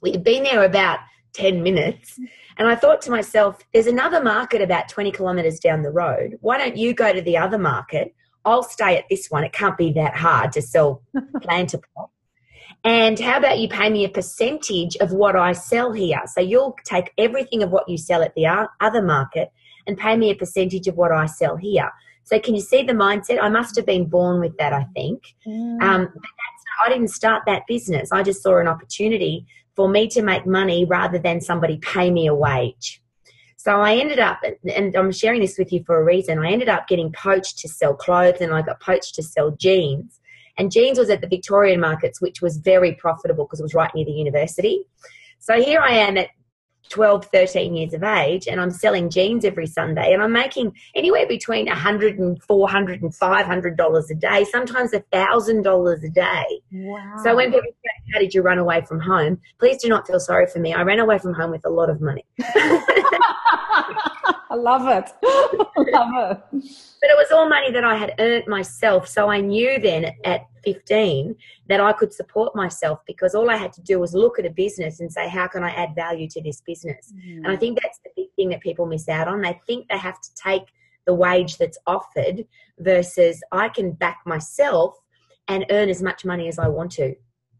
We'd 0.00 0.24
been 0.24 0.42
there 0.42 0.64
about 0.64 0.98
10 1.34 1.62
minutes. 1.62 2.18
And 2.58 2.68
I 2.68 2.74
thought 2.74 3.00
to 3.02 3.10
myself, 3.10 3.58
there's 3.72 3.86
another 3.86 4.22
market 4.22 4.60
about 4.60 4.88
20 4.88 5.12
kilometres 5.12 5.58
down 5.58 5.82
the 5.82 5.90
road. 5.90 6.38
Why 6.40 6.58
don't 6.58 6.76
you 6.76 6.94
go 6.94 7.12
to 7.12 7.22
the 7.22 7.36
other 7.36 7.58
market? 7.58 8.14
I'll 8.44 8.62
stay 8.62 8.96
at 8.98 9.04
this 9.08 9.28
one. 9.30 9.44
It 9.44 9.52
can't 9.52 9.78
be 9.78 9.92
that 9.92 10.16
hard 10.16 10.52
to 10.52 10.62
sell 10.62 11.02
Plantar 11.36 11.80
And 12.84 13.18
how 13.18 13.38
about 13.38 13.58
you 13.58 13.68
pay 13.68 13.88
me 13.88 14.04
a 14.04 14.08
percentage 14.08 14.96
of 14.96 15.12
what 15.12 15.36
I 15.36 15.52
sell 15.52 15.92
here? 15.92 16.20
So 16.26 16.40
you'll 16.40 16.76
take 16.84 17.12
everything 17.18 17.62
of 17.62 17.70
what 17.70 17.88
you 17.88 17.96
sell 17.96 18.22
at 18.22 18.34
the 18.34 18.68
other 18.80 19.02
market 19.02 19.50
and 19.86 19.96
pay 19.96 20.16
me 20.16 20.30
a 20.30 20.34
percentage 20.34 20.86
of 20.88 20.96
what 20.96 21.12
I 21.12 21.26
sell 21.26 21.56
here. 21.56 21.90
So 22.24 22.38
can 22.38 22.54
you 22.54 22.60
see 22.60 22.82
the 22.82 22.92
mindset? 22.92 23.42
I 23.42 23.48
must 23.48 23.74
have 23.76 23.86
been 23.86 24.04
born 24.06 24.40
with 24.40 24.56
that, 24.58 24.72
I 24.72 24.84
think. 24.94 25.22
Mm. 25.46 25.82
Um, 25.82 26.08
I 26.84 26.88
didn't 26.88 27.08
start 27.08 27.42
that 27.46 27.62
business. 27.68 28.10
I 28.12 28.22
just 28.22 28.42
saw 28.42 28.58
an 28.58 28.68
opportunity 28.68 29.46
for 29.74 29.88
me 29.88 30.08
to 30.08 30.22
make 30.22 30.46
money 30.46 30.84
rather 30.84 31.18
than 31.18 31.40
somebody 31.40 31.78
pay 31.78 32.10
me 32.10 32.26
a 32.26 32.34
wage. 32.34 33.02
So 33.56 33.80
I 33.80 33.94
ended 33.94 34.18
up, 34.18 34.40
and 34.74 34.94
I'm 34.96 35.12
sharing 35.12 35.40
this 35.40 35.56
with 35.56 35.72
you 35.72 35.84
for 35.84 36.00
a 36.00 36.04
reason. 36.04 36.38
I 36.38 36.50
ended 36.50 36.68
up 36.68 36.88
getting 36.88 37.12
poached 37.12 37.58
to 37.58 37.68
sell 37.68 37.94
clothes 37.94 38.40
and 38.40 38.52
I 38.52 38.62
got 38.62 38.80
poached 38.80 39.14
to 39.14 39.22
sell 39.22 39.52
jeans. 39.52 40.20
And 40.58 40.70
jeans 40.70 40.98
was 40.98 41.10
at 41.10 41.20
the 41.20 41.28
Victorian 41.28 41.80
markets, 41.80 42.20
which 42.20 42.42
was 42.42 42.56
very 42.56 42.92
profitable 42.94 43.44
because 43.44 43.60
it 43.60 43.62
was 43.62 43.74
right 43.74 43.90
near 43.94 44.04
the 44.04 44.12
university. 44.12 44.84
So 45.38 45.62
here 45.62 45.80
I 45.80 45.92
am 45.92 46.16
at 46.18 46.28
12, 46.92 47.24
13 47.32 47.74
years 47.74 47.94
of 47.94 48.02
age, 48.02 48.46
and 48.46 48.60
I'm 48.60 48.70
selling 48.70 49.08
jeans 49.08 49.46
every 49.46 49.66
Sunday, 49.66 50.12
and 50.12 50.22
I'm 50.22 50.32
making 50.32 50.76
anywhere 50.94 51.26
between 51.26 51.64
100 51.66 52.18
and 52.18 52.42
400 52.42 53.02
and 53.02 53.14
500 53.14 53.76
dollars 53.78 54.10
a 54.10 54.14
day, 54.14 54.44
sometimes 54.44 54.92
a 54.92 55.00
thousand 55.10 55.62
dollars 55.62 56.04
a 56.04 56.10
day. 56.10 56.44
Wow. 56.70 57.14
So 57.24 57.34
when 57.34 57.50
people 57.50 57.70
say, 57.82 58.12
"How 58.12 58.18
did 58.20 58.34
you 58.34 58.42
run 58.42 58.58
away 58.58 58.82
from 58.82 59.00
home?" 59.00 59.40
Please 59.58 59.78
do 59.82 59.88
not 59.88 60.06
feel 60.06 60.20
sorry 60.20 60.46
for 60.46 60.58
me. 60.58 60.74
I 60.74 60.82
ran 60.82 60.98
away 60.98 61.18
from 61.18 61.32
home 61.32 61.50
with 61.50 61.64
a 61.64 61.70
lot 61.70 61.88
of 61.88 62.02
money. 62.02 62.26
I 64.52 64.56
love 64.56 64.86
it. 64.86 65.10
I 65.24 65.84
love 65.92 66.30
it. 66.30 66.38
But 67.00 67.10
it 67.10 67.16
was 67.16 67.32
all 67.32 67.48
money 67.48 67.70
that 67.70 67.84
I 67.84 67.96
had 67.96 68.14
earned 68.18 68.46
myself. 68.46 69.08
So 69.08 69.30
I 69.30 69.40
knew 69.40 69.80
then 69.80 70.12
at 70.24 70.46
15 70.62 71.34
that 71.68 71.80
I 71.80 71.94
could 71.94 72.12
support 72.12 72.54
myself 72.54 73.00
because 73.06 73.34
all 73.34 73.48
I 73.48 73.56
had 73.56 73.72
to 73.72 73.80
do 73.80 73.98
was 73.98 74.12
look 74.12 74.38
at 74.38 74.44
a 74.44 74.50
business 74.50 75.00
and 75.00 75.10
say, 75.10 75.26
how 75.26 75.48
can 75.48 75.64
I 75.64 75.70
add 75.70 75.94
value 75.94 76.28
to 76.28 76.42
this 76.42 76.60
business? 76.60 77.14
Mm. 77.16 77.38
And 77.38 77.48
I 77.48 77.56
think 77.56 77.78
that's 77.80 77.98
the 78.04 78.10
big 78.14 78.28
thing 78.36 78.50
that 78.50 78.60
people 78.60 78.84
miss 78.84 79.08
out 79.08 79.26
on. 79.26 79.40
They 79.40 79.58
think 79.66 79.88
they 79.88 79.96
have 79.96 80.20
to 80.20 80.34
take 80.34 80.64
the 81.06 81.14
wage 81.14 81.56
that's 81.56 81.78
offered 81.86 82.44
versus 82.78 83.42
I 83.52 83.70
can 83.70 83.92
back 83.92 84.20
myself 84.26 84.94
and 85.48 85.64
earn 85.70 85.88
as 85.88 86.02
much 86.02 86.26
money 86.26 86.46
as 86.48 86.58
I 86.58 86.68
want 86.68 86.92
to. 86.92 87.14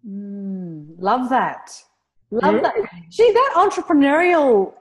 Mm, 0.06 0.94
love 0.98 1.30
that. 1.30 1.74
Love 2.30 2.56
mm. 2.56 2.62
that. 2.62 2.74
Gee, 3.08 3.32
that 3.32 3.54
entrepreneurial, 3.56 4.74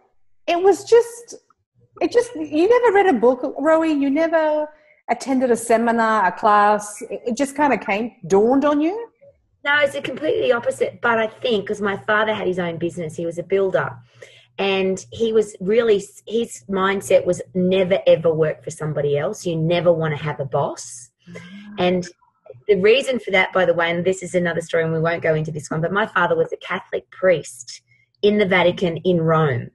it 0.46 0.62
was 0.62 0.84
just 0.84 1.36
it 2.02 2.12
just 2.12 2.36
you 2.36 2.68
never 2.68 2.96
read 2.96 3.16
a 3.16 3.18
book, 3.18 3.42
Rowie. 3.60 4.00
You 4.00 4.10
never 4.10 4.68
attended 5.10 5.52
a 5.52 5.56
seminar, 5.56 6.26
a 6.26 6.32
class. 6.32 7.02
It 7.10 7.38
just 7.38 7.56
kind 7.56 7.74
of 7.74 7.82
came 7.82 8.14
dawned 8.28 8.66
on 8.66 8.82
you. 8.82 9.10
No, 9.64 9.78
it's 9.80 9.94
a 9.94 10.02
completely 10.02 10.52
opposite. 10.52 11.00
But 11.02 11.20
I 11.20 11.28
think 11.28 11.66
because 11.66 11.82
my 11.82 11.98
father 11.98 12.34
had 12.34 12.48
his 12.48 12.58
own 12.58 12.78
business, 12.78 13.16
he 13.16 13.26
was 13.26 13.38
a 13.38 13.44
builder, 13.44 13.96
and 14.58 15.06
he 15.12 15.32
was 15.32 15.56
really 15.62 16.04
his 16.28 16.64
mindset 16.68 17.26
was 17.26 17.42
never 17.54 18.00
ever 18.08 18.34
work 18.34 18.64
for 18.64 18.72
somebody 18.72 19.18
else. 19.18 19.46
You 19.46 19.56
never 19.56 19.94
want 19.94 20.18
to 20.18 20.24
have 20.24 20.40
a 20.40 20.46
boss, 20.46 21.12
ah. 21.36 21.40
and 21.78 22.08
the 22.68 22.76
reason 22.82 23.20
for 23.20 23.32
that, 23.32 23.54
by 23.54 23.66
the 23.66 23.74
way, 23.74 23.92
and 23.92 24.04
this 24.04 24.24
is 24.24 24.34
another 24.34 24.62
story, 24.62 24.84
and 24.84 24.94
we 24.94 25.00
won't 25.00 25.22
go 25.22 25.36
into 25.36 25.52
this 25.52 25.70
one, 25.70 25.82
but 25.82 25.92
my 25.92 26.08
father 26.08 26.36
was 26.36 26.52
a 26.52 26.58
Catholic 26.58 27.10
priest 27.12 27.82
in 28.22 28.38
the 28.38 28.46
Vatican 28.46 28.98
in 28.98 29.22
Rome 29.22 29.70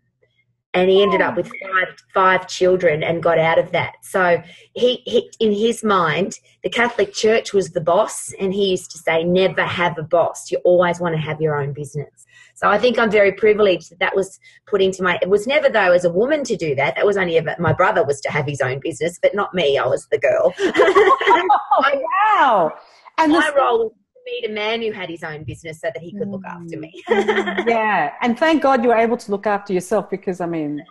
and 0.77 0.91
he 0.91 1.03
ended 1.03 1.23
up 1.23 1.33
oh. 1.33 1.37
with 1.37 1.47
five 1.49 1.97
five 2.13 2.47
children 2.47 3.03
and 3.03 3.23
got 3.23 3.39
out 3.39 3.59
of 3.59 3.73
that. 3.73 3.95
So 4.03 4.43
he, 4.75 4.97
he, 5.07 5.31
in 5.41 5.53
his 5.53 5.83
mind, 5.83 6.35
the 6.63 6.69
Catholic 6.69 7.15
Church 7.15 7.55
was 7.55 7.71
the 7.71 7.81
boss, 7.81 8.33
and 8.39 8.53
he 8.53 8.71
used 8.71 8.91
to 8.91 8.99
say, 8.99 9.25
"Never 9.25 9.65
have 9.65 9.97
a 9.97 10.03
boss. 10.03 10.51
You 10.51 10.59
always 10.65 11.01
want 11.01 11.15
to 11.15 11.21
have 11.21 11.41
your 11.41 11.57
own 11.57 11.73
business." 11.73 12.27
So 12.55 12.69
I 12.69 12.79
think 12.79 12.99
I'm 12.99 13.11
very 13.11 13.33
privileged 13.33 13.91
that 13.91 14.01
that 14.01 14.15
was 14.15 14.39
put 14.67 14.83
into 14.83 15.03
my. 15.03 15.19
It 15.23 15.31
was 15.31 15.47
never 15.47 15.71
though 15.71 15.93
as 15.93 16.05
a 16.05 16.11
woman 16.11 16.45
to 16.45 16.57
do 16.57 16.75
that. 16.75 16.95
That 16.97 17.07
was 17.07 17.17
only 17.17 17.39
ever 17.39 17.57
my 17.59 17.73
brother 17.73 18.05
was 18.05 18.21
to 18.21 18.31
have 18.31 18.47
his 18.47 18.61
own 18.61 18.81
business, 18.81 19.19
but 19.21 19.35
not 19.35 19.55
me. 19.55 19.79
I 19.79 19.87
was 19.87 20.07
the 20.11 20.19
girl. 20.19 20.55
oh, 20.59 21.99
wow! 22.37 22.73
And 23.17 23.33
my 23.33 23.51
role 23.57 23.95
meet 24.27 24.51
a 24.51 24.53
man 24.53 24.83
who 24.83 24.93
had 24.93 25.09
his 25.09 25.23
own 25.23 25.45
business 25.45 25.81
so 25.81 25.89
that 25.95 26.03
he 26.03 26.13
could 26.13 26.29
look 26.29 26.45
after 26.45 26.79
me. 26.79 26.93
Mm. 27.09 27.67
yeah, 27.77 28.13
and 28.21 28.39
thank 28.39 28.63
God 28.63 28.83
you 28.83 28.91
were 28.91 28.97
able 28.97 29.17
to 29.17 29.31
look 29.31 29.47
after 29.47 29.73
yourself 29.73 30.11
because 30.11 30.41
I 30.41 30.47
mean, 30.47 30.85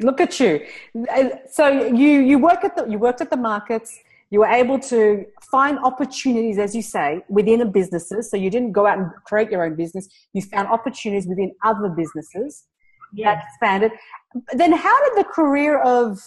look 0.00 0.20
at 0.20 0.40
you. 0.40 0.66
So 1.50 1.68
you 1.68 2.10
you 2.30 2.38
work 2.38 2.64
at 2.64 2.76
the 2.76 2.86
you 2.86 2.98
worked 2.98 3.20
at 3.20 3.30
the 3.30 3.36
markets. 3.36 4.00
You 4.30 4.40
were 4.40 4.54
able 4.62 4.78
to 4.80 5.24
find 5.50 5.78
opportunities, 5.78 6.58
as 6.58 6.74
you 6.74 6.82
say, 6.82 7.22
within 7.28 7.60
a 7.60 7.66
businesses. 7.66 8.30
So 8.30 8.36
you 8.36 8.50
didn't 8.50 8.72
go 8.72 8.84
out 8.86 8.98
and 8.98 9.08
create 9.26 9.50
your 9.50 9.64
own 9.64 9.76
business. 9.76 10.08
You 10.32 10.42
found 10.42 10.66
opportunities 10.68 11.26
within 11.28 11.52
other 11.62 11.88
businesses 11.90 12.64
yeah. 13.12 13.34
that 13.34 13.44
expanded. 13.44 13.92
Then, 14.52 14.72
how 14.72 15.04
did 15.04 15.24
the 15.24 15.28
career 15.28 15.80
of 15.80 16.18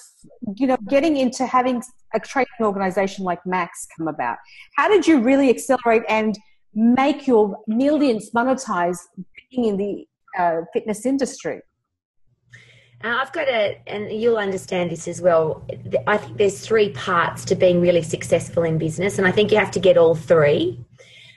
you 0.55 0.67
know 0.67 0.77
getting 0.87 1.17
into 1.17 1.45
having 1.45 1.83
a 2.13 2.19
training 2.19 2.47
organization 2.61 3.25
like 3.25 3.45
Max 3.45 3.87
come 3.97 4.07
about? 4.07 4.37
How 4.75 4.87
did 4.87 5.05
you 5.05 5.19
really 5.19 5.49
accelerate 5.49 6.03
and 6.07 6.37
make 6.73 7.27
your 7.27 7.57
millions 7.67 8.31
monetize 8.31 8.99
being 9.51 9.65
in 9.65 9.77
the 9.77 10.07
uh, 10.37 10.61
fitness 10.73 11.05
industry? 11.05 11.61
Uh, 13.03 13.09
I've 13.21 13.31
got 13.31 13.47
a, 13.47 13.79
and 13.85 14.11
you'll 14.11 14.37
understand 14.37 14.89
this 14.89 15.07
as 15.07 15.21
well. 15.21 15.63
I 16.07 16.17
think 16.17 16.37
there's 16.37 16.65
three 16.65 16.89
parts 16.93 17.45
to 17.45 17.55
being 17.55 17.79
really 17.79 18.01
successful 18.01 18.63
in 18.63 18.77
business, 18.77 19.17
and 19.17 19.27
I 19.27 19.31
think 19.31 19.51
you 19.51 19.57
have 19.57 19.71
to 19.71 19.79
get 19.79 19.97
all 19.97 20.15
three. 20.15 20.79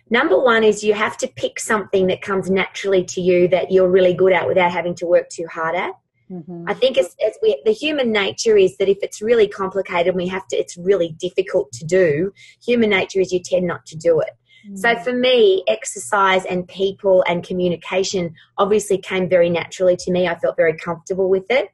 Number 0.09 0.39
one 0.41 0.65
is 0.65 0.83
you 0.83 0.95
have 0.95 1.17
to 1.19 1.29
pick 1.29 1.61
something 1.61 2.07
that 2.09 2.23
comes 2.23 2.51
naturally 2.51 3.05
to 3.05 3.21
you 3.21 3.47
that 3.49 3.71
you're 3.71 3.89
really 3.89 4.15
good 4.15 4.33
at 4.33 4.47
without 4.47 4.73
having 4.73 4.95
to 4.97 5.07
work 5.07 5.29
too 5.29 5.47
hard 5.47 5.77
at. 5.77 5.93
Mm-hmm. 6.31 6.65
I 6.69 6.75
think 6.75 6.97
as, 6.97 7.17
as 7.27 7.37
we, 7.43 7.61
the 7.65 7.73
human 7.73 8.13
nature 8.13 8.57
is 8.57 8.77
that 8.77 8.89
if 8.89 8.99
it's 9.03 9.21
really 9.21 9.49
complicated, 9.49 10.09
and 10.09 10.17
we 10.17 10.29
have 10.29 10.47
to, 10.49 10.57
it's 10.57 10.77
really 10.77 11.17
difficult 11.19 11.73
to 11.73 11.85
do. 11.85 12.33
Human 12.65 12.91
nature 12.91 13.21
is 13.21 13.33
you 13.33 13.41
tend 13.41 13.67
not 13.67 13.85
to 13.87 13.97
do 13.97 14.21
it. 14.21 14.31
Mm-hmm. 14.67 14.77
So 14.77 14.97
for 14.99 15.13
me, 15.13 15.65
exercise 15.67 16.45
and 16.45 16.69
people 16.69 17.25
and 17.29 17.43
communication 17.43 18.35
obviously 18.59 18.99
came 18.99 19.29
very 19.29 19.51
naturally 19.51 19.97
to 19.97 20.13
me. 20.13 20.29
I 20.29 20.39
felt 20.39 20.57
very 20.57 20.77
comfortable 20.77 21.29
with 21.29 21.47
it. 21.51 21.71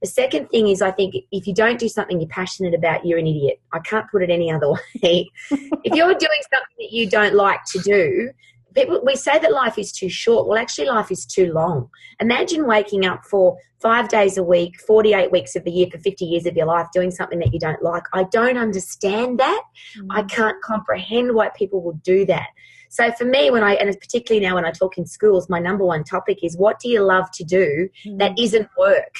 The 0.00 0.08
second 0.08 0.48
thing 0.48 0.66
is, 0.66 0.82
I 0.82 0.90
think 0.90 1.14
if 1.30 1.46
you 1.46 1.54
don't 1.54 1.78
do 1.78 1.88
something 1.88 2.20
you're 2.20 2.28
passionate 2.28 2.74
about, 2.74 3.06
you're 3.06 3.20
an 3.20 3.26
idiot. 3.28 3.60
I 3.72 3.78
can't 3.78 4.10
put 4.10 4.24
it 4.24 4.30
any 4.30 4.50
other 4.50 4.68
way. 5.02 5.30
if 5.50 5.94
you're 5.94 6.14
doing 6.14 6.42
something 6.52 6.76
that 6.80 6.90
you 6.90 7.08
don't 7.08 7.34
like 7.34 7.60
to 7.66 7.78
do, 7.78 8.30
people 8.74 9.00
we 9.04 9.16
say 9.16 9.38
that 9.38 9.52
life 9.52 9.78
is 9.78 9.92
too 9.92 10.08
short. 10.08 10.48
Well 10.48 10.58
actually 10.58 10.88
life 10.88 11.10
is 11.10 11.24
too 11.26 11.52
long. 11.52 11.88
Imagine 12.20 12.66
waking 12.66 13.04
up 13.04 13.24
for 13.24 13.56
five 13.80 14.08
days 14.08 14.38
a 14.38 14.42
week 14.42 14.80
48 14.80 15.32
weeks 15.32 15.56
of 15.56 15.64
the 15.64 15.70
year 15.70 15.88
for 15.90 15.98
50 15.98 16.24
years 16.24 16.46
of 16.46 16.56
your 16.56 16.66
life 16.66 16.86
doing 16.92 17.10
something 17.10 17.38
that 17.40 17.52
you 17.52 17.58
don't 17.58 17.82
like. 17.82 18.04
I 18.12 18.24
don't 18.24 18.56
understand 18.56 19.38
that. 19.40 19.62
Mm. 19.98 20.06
i 20.10 20.22
can't 20.22 20.60
comprehend 20.62 21.34
why 21.34 21.50
people 21.50 21.82
would 21.82 22.02
do 22.02 22.24
that. 22.26 22.48
So 22.88 23.10
for 23.12 23.24
me 23.24 23.50
when 23.50 23.62
i 23.62 23.74
and 23.74 23.90
particularly 23.98 24.46
now 24.46 24.54
when 24.54 24.66
i 24.66 24.70
talk 24.70 24.98
in 24.98 25.06
schools 25.06 25.48
my 25.48 25.58
number 25.58 25.84
one 25.84 26.04
topic 26.04 26.38
is 26.42 26.56
what 26.56 26.78
do 26.78 26.88
you 26.88 27.02
love 27.02 27.30
to 27.32 27.44
do 27.44 27.88
mm. 28.06 28.18
that 28.18 28.38
isn't 28.38 28.68
work 28.76 29.16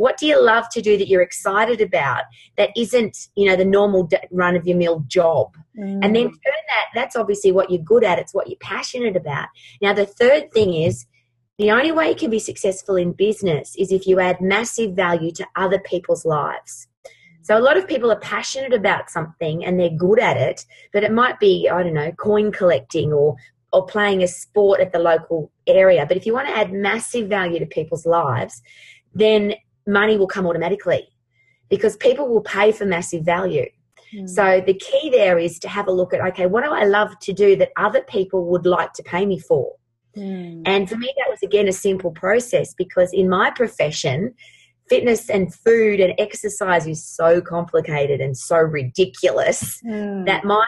what 0.00 0.16
do 0.16 0.24
you 0.24 0.42
love 0.42 0.66
to 0.70 0.80
do 0.80 0.96
that 0.96 1.08
you're 1.08 1.20
excited 1.20 1.82
about 1.82 2.22
that 2.56 2.70
isn't, 2.74 3.28
you 3.36 3.46
know, 3.46 3.54
the 3.54 3.66
normal 3.66 4.08
run 4.30 4.56
of 4.56 4.66
your 4.66 4.78
mill 4.78 5.04
job? 5.08 5.54
Mm. 5.78 6.02
And 6.02 6.16
then 6.16 6.24
turn 6.24 6.62
that, 6.68 6.86
that's 6.94 7.16
obviously 7.16 7.52
what 7.52 7.70
you're 7.70 7.82
good 7.82 8.02
at. 8.02 8.18
It's 8.18 8.32
what 8.32 8.48
you're 8.48 8.56
passionate 8.62 9.14
about. 9.14 9.48
Now, 9.82 9.92
the 9.92 10.06
third 10.06 10.52
thing 10.52 10.72
is 10.72 11.04
the 11.58 11.70
only 11.70 11.92
way 11.92 12.08
you 12.08 12.14
can 12.14 12.30
be 12.30 12.38
successful 12.38 12.96
in 12.96 13.12
business 13.12 13.76
is 13.76 13.92
if 13.92 14.06
you 14.06 14.20
add 14.20 14.40
massive 14.40 14.96
value 14.96 15.32
to 15.32 15.46
other 15.54 15.78
people's 15.78 16.24
lives. 16.24 16.88
So 17.42 17.58
a 17.58 17.60
lot 17.60 17.76
of 17.76 17.86
people 17.86 18.10
are 18.10 18.20
passionate 18.20 18.72
about 18.72 19.10
something 19.10 19.62
and 19.66 19.78
they're 19.78 19.90
good 19.90 20.18
at 20.18 20.38
it, 20.38 20.64
but 20.94 21.04
it 21.04 21.12
might 21.12 21.38
be, 21.38 21.68
I 21.70 21.82
don't 21.82 21.92
know, 21.92 22.12
coin 22.12 22.52
collecting 22.52 23.12
or 23.12 23.36
or 23.72 23.86
playing 23.86 24.22
a 24.22 24.26
sport 24.26 24.80
at 24.80 24.92
the 24.92 24.98
local 24.98 25.52
area. 25.66 26.04
But 26.04 26.16
if 26.16 26.26
you 26.26 26.32
want 26.32 26.48
to 26.48 26.56
add 26.56 26.72
massive 26.72 27.28
value 27.28 27.60
to 27.60 27.66
people's 27.66 28.04
lives, 28.04 28.60
then 29.14 29.54
money 29.90 30.16
will 30.16 30.26
come 30.26 30.46
automatically 30.46 31.08
because 31.68 31.96
people 31.96 32.28
will 32.28 32.42
pay 32.42 32.72
for 32.72 32.84
massive 32.84 33.24
value. 33.24 33.66
Mm. 34.14 34.28
So 34.28 34.62
the 34.64 34.74
key 34.74 35.10
there 35.10 35.38
is 35.38 35.58
to 35.60 35.68
have 35.68 35.86
a 35.86 35.92
look 35.92 36.12
at 36.12 36.20
okay, 36.20 36.46
what 36.46 36.64
do 36.64 36.70
I 36.70 36.84
love 36.84 37.18
to 37.20 37.32
do 37.32 37.56
that 37.56 37.70
other 37.76 38.02
people 38.02 38.46
would 38.46 38.66
like 38.66 38.92
to 38.94 39.02
pay 39.02 39.26
me 39.26 39.38
for? 39.38 39.72
Mm. 40.16 40.62
And 40.66 40.88
for 40.88 40.96
me, 40.96 41.12
that 41.16 41.30
was 41.30 41.42
again 41.42 41.68
a 41.68 41.72
simple 41.72 42.10
process 42.10 42.74
because 42.74 43.12
in 43.12 43.28
my 43.28 43.50
profession, 43.50 44.34
fitness 44.88 45.30
and 45.30 45.54
food 45.54 46.00
and 46.00 46.14
exercise 46.18 46.86
is 46.86 47.06
so 47.06 47.40
complicated 47.40 48.20
and 48.20 48.36
so 48.36 48.56
ridiculous 48.56 49.80
mm. 49.82 50.26
that 50.26 50.44
my 50.44 50.66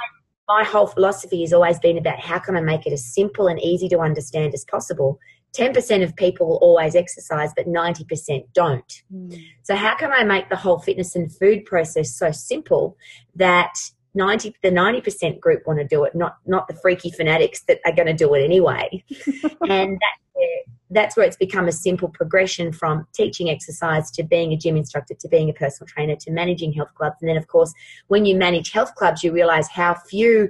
my 0.48 0.64
whole 0.64 0.86
philosophy 0.86 1.40
has 1.40 1.52
always 1.52 1.78
been 1.78 1.96
about 1.96 2.20
how 2.20 2.38
can 2.38 2.56
I 2.56 2.60
make 2.60 2.86
it 2.86 2.92
as 2.92 3.04
simple 3.04 3.48
and 3.48 3.60
easy 3.60 3.88
to 3.88 3.98
understand 4.00 4.54
as 4.54 4.64
possible 4.64 5.18
10% 5.56 6.02
of 6.02 6.16
people 6.16 6.58
always 6.62 6.94
exercise, 6.94 7.50
but 7.54 7.66
90% 7.66 8.44
don't. 8.54 9.02
Mm. 9.12 9.44
So, 9.62 9.76
how 9.76 9.94
can 9.96 10.12
I 10.12 10.24
make 10.24 10.48
the 10.48 10.56
whole 10.56 10.78
fitness 10.78 11.14
and 11.14 11.34
food 11.34 11.64
process 11.64 12.14
so 12.14 12.30
simple 12.30 12.96
that 13.36 13.74
90 14.14 14.54
the 14.62 14.70
90% 14.70 15.40
group 15.40 15.66
want 15.66 15.78
to 15.78 15.86
do 15.86 16.04
it, 16.04 16.14
not 16.14 16.36
not 16.46 16.68
the 16.68 16.74
freaky 16.74 17.10
fanatics 17.10 17.62
that 17.62 17.80
are 17.84 17.92
going 17.92 18.06
to 18.06 18.14
do 18.14 18.32
it 18.34 18.42
anyway? 18.42 19.04
and 19.68 19.98
that's 20.00 20.22
where, 20.32 20.48
that's 20.90 21.16
where 21.16 21.26
it's 21.26 21.36
become 21.36 21.68
a 21.68 21.72
simple 21.72 22.08
progression 22.08 22.72
from 22.72 23.06
teaching 23.12 23.50
exercise 23.50 24.10
to 24.12 24.22
being 24.22 24.52
a 24.52 24.56
gym 24.56 24.76
instructor 24.76 25.14
to 25.20 25.28
being 25.28 25.50
a 25.50 25.54
personal 25.54 25.86
trainer 25.86 26.16
to 26.16 26.30
managing 26.30 26.72
health 26.72 26.94
clubs. 26.94 27.16
And 27.20 27.28
then, 27.28 27.36
of 27.36 27.46
course, 27.46 27.74
when 28.08 28.24
you 28.24 28.36
manage 28.36 28.72
health 28.72 28.94
clubs, 28.94 29.22
you 29.22 29.32
realize 29.32 29.68
how 29.68 29.94
few 29.94 30.48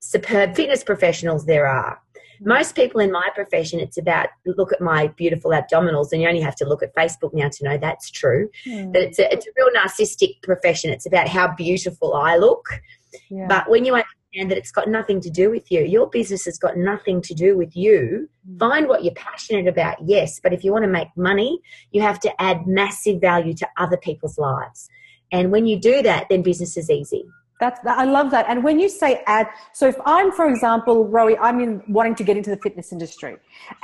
superb 0.00 0.54
fitness 0.54 0.82
professionals 0.84 1.46
there 1.46 1.66
are 1.66 1.98
Most 2.44 2.74
people 2.74 3.00
in 3.00 3.12
my 3.12 3.28
profession, 3.34 3.80
it's 3.80 3.98
about 3.98 4.28
look 4.44 4.72
at 4.72 4.80
my 4.80 5.08
beautiful 5.08 5.52
abdominals, 5.52 6.12
and 6.12 6.22
you 6.22 6.28
only 6.28 6.40
have 6.40 6.56
to 6.56 6.64
look 6.64 6.82
at 6.82 6.94
Facebook 6.94 7.32
now 7.32 7.48
to 7.48 7.64
know 7.64 7.78
that's 7.78 8.10
true. 8.10 8.48
Mm. 8.66 8.92
That 8.92 9.02
it's 9.02 9.18
a, 9.18 9.32
it's 9.32 9.46
a 9.46 9.50
real 9.56 9.68
narcissistic 9.76 10.42
profession. 10.42 10.90
It's 10.90 11.06
about 11.06 11.28
how 11.28 11.54
beautiful 11.54 12.14
I 12.14 12.36
look. 12.36 12.82
Yeah. 13.30 13.46
But 13.48 13.68
when 13.68 13.84
you 13.84 13.94
understand 13.94 14.50
that 14.50 14.58
it's 14.58 14.72
got 14.72 14.88
nothing 14.88 15.20
to 15.20 15.30
do 15.30 15.50
with 15.50 15.70
you, 15.70 15.82
your 15.82 16.08
business 16.08 16.44
has 16.46 16.58
got 16.58 16.76
nothing 16.76 17.20
to 17.22 17.34
do 17.34 17.56
with 17.56 17.76
you. 17.76 18.28
Mm. 18.48 18.58
Find 18.58 18.88
what 18.88 19.04
you're 19.04 19.14
passionate 19.14 19.68
about, 19.68 19.98
yes. 20.04 20.40
But 20.40 20.52
if 20.52 20.64
you 20.64 20.72
want 20.72 20.84
to 20.84 20.90
make 20.90 21.08
money, 21.16 21.60
you 21.90 22.02
have 22.02 22.18
to 22.20 22.42
add 22.42 22.66
massive 22.66 23.20
value 23.20 23.54
to 23.54 23.68
other 23.76 23.96
people's 23.96 24.38
lives. 24.38 24.88
And 25.30 25.50
when 25.50 25.66
you 25.66 25.78
do 25.78 26.02
that, 26.02 26.28
then 26.28 26.42
business 26.42 26.76
is 26.76 26.90
easy. 26.90 27.24
That's, 27.60 27.78
I 27.86 28.04
love 28.04 28.30
that. 28.32 28.46
And 28.48 28.64
when 28.64 28.80
you 28.80 28.88
say 28.88 29.22
add, 29.26 29.46
so 29.72 29.86
if 29.86 29.96
I'm, 30.04 30.32
for 30.32 30.48
example, 30.48 31.06
Rowie, 31.08 31.38
I'm 31.40 31.60
in 31.60 31.82
wanting 31.88 32.16
to 32.16 32.24
get 32.24 32.36
into 32.36 32.50
the 32.50 32.56
fitness 32.56 32.92
industry 32.92 33.36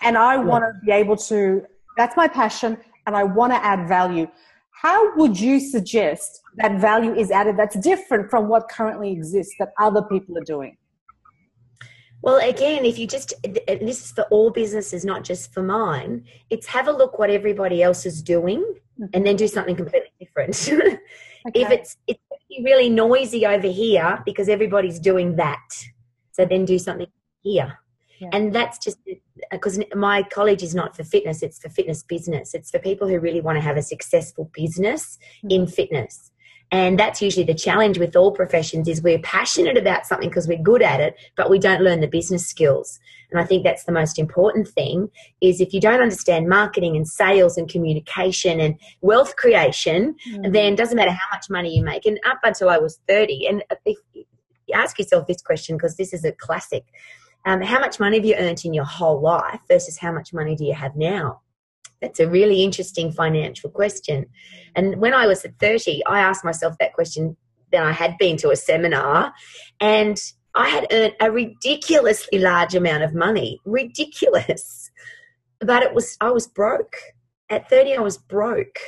and 0.02 0.18
I 0.18 0.37
want 0.37 0.64
to 0.64 0.72
be 0.85 0.90
able 0.90 1.16
to, 1.16 1.64
that's 1.96 2.16
my 2.16 2.26
passion 2.26 2.76
and 3.07 3.16
I 3.16 3.22
want 3.22 3.52
to 3.52 3.64
add 3.64 3.88
value. 3.88 4.26
How 4.72 5.16
would 5.16 5.38
you 5.38 5.61
suggest 5.61 6.40
that 6.57 6.81
value 6.81 7.14
is 7.14 7.31
added 7.31 7.57
that's 7.57 7.78
different 7.78 8.31
from 8.31 8.48
what 8.48 8.68
currently 8.68 9.12
exists 9.12 9.54
that 9.59 9.72
other 9.78 10.02
people 10.02 10.37
are 10.38 10.44
doing? 10.44 10.76
Well, 12.22 12.38
again, 12.38 12.85
if 12.85 12.98
you 12.98 13.07
just, 13.07 13.33
and 13.44 13.88
this 13.88 14.04
is 14.04 14.12
for 14.12 14.24
all 14.24 14.50
businesses, 14.50 15.04
not 15.04 15.22
just 15.22 15.52
for 15.52 15.62
mine, 15.62 16.24
it's 16.50 16.66
have 16.66 16.88
a 16.88 16.92
look 16.92 17.18
what 17.18 17.31
everybody 17.31 17.83
else 17.83 18.07
is 18.07 18.22
doing 18.22 18.61
mm-hmm. 18.61 19.04
and 19.14 19.24
then 19.24 19.37
do 19.37 19.46
something 19.46 19.76
completely 19.76 20.11
different. 20.18 21.00
Okay. 21.46 21.62
if 21.62 21.70
it's 21.70 21.96
it's 22.09 22.20
really 22.62 22.88
noisy 22.88 23.46
over 23.46 23.68
here 23.68 24.22
because 24.24 24.48
everybody's 24.48 24.98
doing 24.98 25.37
that. 25.37 25.68
So 26.32 26.44
then 26.44 26.64
do 26.64 26.78
something 26.78 27.08
here. 27.42 27.78
Yeah. 28.20 28.30
and 28.32 28.52
that's 28.52 28.78
just 28.78 28.98
because 29.52 29.78
my 29.94 30.24
college 30.24 30.64
is 30.64 30.74
not 30.74 30.96
for 30.96 31.04
fitness 31.04 31.40
it's 31.40 31.61
for 31.61 31.68
fitness 31.68 32.02
business. 32.02 32.52
It's 32.52 32.68
for 32.68 32.80
people 32.80 33.06
who 33.06 33.20
really 33.20 33.40
want 33.40 33.58
to 33.58 33.62
have 33.62 33.76
a 33.76 33.82
successful 33.82 34.50
business 34.54 35.18
in 35.48 35.62
mm-hmm. 35.62 35.70
fitness 35.70 36.32
and 36.70 36.98
that's 36.98 37.22
usually 37.22 37.44
the 37.46 37.54
challenge 37.54 37.98
with 37.98 38.14
all 38.14 38.31
professions 38.33 38.88
is 38.88 39.02
we're 39.02 39.18
passionate 39.20 39.76
about 39.78 40.07
something 40.07 40.28
because 40.28 40.46
we're 40.46 40.62
good 40.62 40.83
at 40.83 41.00
it 41.00 41.16
but 41.37 41.50
we 41.50 41.59
don't 41.59 41.83
learn 41.83 42.00
the 42.00 42.07
business 42.07 42.46
skills 42.46 43.00
and 43.31 43.40
i 43.40 43.44
think 43.44 43.64
that's 43.64 43.85
the 43.85 43.92
most 43.92 44.18
important 44.18 44.68
thing 44.68 45.09
is 45.40 45.61
if 45.61 45.72
you 45.72 45.81
don't 45.81 46.00
understand 46.00 46.48
marketing 46.48 46.96
and 46.96 47.09
sales 47.09 47.57
and 47.57 47.68
communication 47.68 48.61
and 48.61 48.74
wealth 49.00 49.37
creation 49.37 50.14
Mm. 50.28 50.52
then 50.52 50.72
it 50.72 50.76
doesn't 50.76 50.96
matter 50.96 51.11
how 51.11 51.37
much 51.37 51.48
money 51.48 51.74
you 51.76 51.83
make. 51.83 52.04
And 52.04 52.18
up 52.26 52.38
until 52.42 52.68
I 52.68 52.78
was 52.78 53.00
30, 53.09 53.46
and 53.46 53.64
if 53.85 53.96
you 54.14 54.24
ask 54.74 54.98
yourself 54.98 55.26
this 55.26 55.40
question 55.40 55.76
because 55.76 55.96
this 55.96 56.12
is 56.12 56.24
a 56.24 56.33
classic 56.33 56.85
um, 57.46 57.62
how 57.62 57.78
much 57.81 57.98
money 58.00 58.16
have 58.16 58.26
you 58.26 58.35
earned 58.35 58.64
in 58.64 58.74
your 58.74 58.85
whole 58.85 59.20
life 59.20 59.61
versus 59.68 59.96
how 59.96 60.12
much 60.12 60.33
money 60.33 60.54
do 60.57 60.64
you 60.64 60.74
have 60.74 60.96
now? 60.96 61.40
That's 62.00 62.20
a 62.20 62.28
really 62.28 62.62
interesting 62.62 63.12
financial 63.12 63.70
question. 63.70 64.26
And 64.76 64.96
when 64.96 65.14
I 65.14 65.26
was 65.26 65.44
at 65.44 65.58
30, 65.58 66.04
I 66.06 66.20
asked 66.20 66.44
myself 66.44 66.76
that 66.78 66.92
question. 66.92 67.37
Then 67.72 67.82
I 67.82 67.92
had 67.92 68.16
been 68.18 68.37
to 68.38 68.50
a 68.50 68.56
seminar 68.56 69.32
and 69.80 70.20
I 70.54 70.68
had 70.68 70.87
earned 70.90 71.14
a 71.20 71.30
ridiculously 71.30 72.38
large 72.38 72.74
amount 72.74 73.02
of 73.02 73.14
money. 73.14 73.61
Ridiculous. 73.64 74.90
But 75.61 75.82
it 75.82 75.92
was 75.92 76.16
I 76.20 76.30
was 76.30 76.46
broke. 76.46 76.96
At 77.50 77.68
30 77.68 77.96
I 77.96 78.00
was 78.00 78.16
broke 78.16 78.78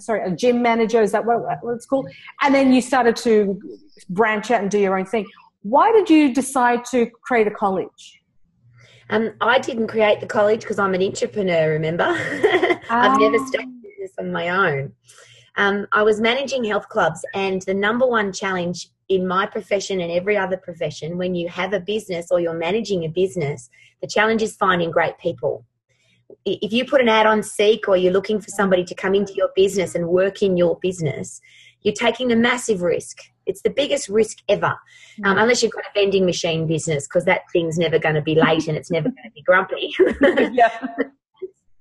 sorry 0.00 0.22
a 0.22 0.30
gym 0.34 0.62
manager. 0.62 1.00
Is 1.00 1.12
that 1.12 1.24
what, 1.24 1.40
what 1.62 1.72
it's 1.74 1.86
called? 1.86 2.08
And 2.42 2.54
then 2.54 2.72
you 2.72 2.80
started 2.82 3.16
to 3.16 3.60
branch 4.10 4.50
out 4.50 4.62
and 4.62 4.70
do 4.70 4.78
your 4.78 4.98
own 4.98 5.06
thing. 5.06 5.26
Why 5.62 5.92
did 5.92 6.10
you 6.10 6.32
decide 6.34 6.84
to 6.86 7.06
create 7.22 7.46
a 7.46 7.50
college? 7.50 8.20
Um, 9.10 9.34
I 9.40 9.58
didn't 9.58 9.86
create 9.86 10.20
the 10.20 10.26
college 10.26 10.60
because 10.60 10.78
I'm 10.78 10.94
an 10.94 11.02
entrepreneur, 11.02 11.70
remember? 11.70 12.04
I've 12.90 13.18
never 13.20 13.36
Ah. 13.38 13.46
started 13.46 13.72
this 14.00 14.12
on 14.18 14.32
my 14.32 14.48
own. 14.48 14.92
Um, 15.56 15.86
I 15.92 16.02
was 16.02 16.20
managing 16.20 16.64
health 16.64 16.88
clubs, 16.88 17.24
and 17.34 17.62
the 17.62 17.74
number 17.74 18.06
one 18.06 18.32
challenge 18.32 18.88
in 19.08 19.26
my 19.26 19.46
profession 19.46 20.00
and 20.00 20.10
every 20.10 20.36
other 20.36 20.56
profession, 20.56 21.16
when 21.16 21.34
you 21.34 21.48
have 21.48 21.72
a 21.72 21.80
business 21.80 22.28
or 22.30 22.40
you're 22.40 22.54
managing 22.54 23.04
a 23.04 23.08
business, 23.08 23.70
the 24.00 24.08
challenge 24.08 24.42
is 24.42 24.56
finding 24.56 24.90
great 24.90 25.16
people. 25.18 25.64
If 26.44 26.72
you 26.72 26.84
put 26.84 27.00
an 27.00 27.08
ad 27.08 27.26
on 27.26 27.42
Seek 27.42 27.88
or 27.88 27.96
you're 27.96 28.12
looking 28.12 28.40
for 28.40 28.50
somebody 28.50 28.84
to 28.84 28.94
come 28.94 29.14
into 29.14 29.32
your 29.34 29.50
business 29.54 29.94
and 29.94 30.08
work 30.08 30.42
in 30.42 30.56
your 30.56 30.78
business, 30.80 31.40
you're 31.82 31.94
taking 31.94 32.32
a 32.32 32.36
massive 32.36 32.82
risk. 32.82 33.18
It's 33.46 33.62
the 33.62 33.70
biggest 33.70 34.08
risk 34.08 34.38
ever, 34.48 34.74
um, 35.24 35.38
unless 35.38 35.62
you've 35.62 35.72
got 35.72 35.84
a 35.84 36.00
vending 36.00 36.26
machine 36.26 36.66
business, 36.66 37.06
because 37.06 37.24
that 37.26 37.42
thing's 37.52 37.78
never 37.78 37.96
going 37.96 38.16
to 38.16 38.22
be 38.22 38.34
late 38.34 38.66
and 38.66 38.76
it's 38.76 38.90
never 38.90 39.08
going 39.08 39.22
to 39.24 39.30
be 39.30 39.42
grumpy. 39.42 39.94
yeah. 40.52 40.84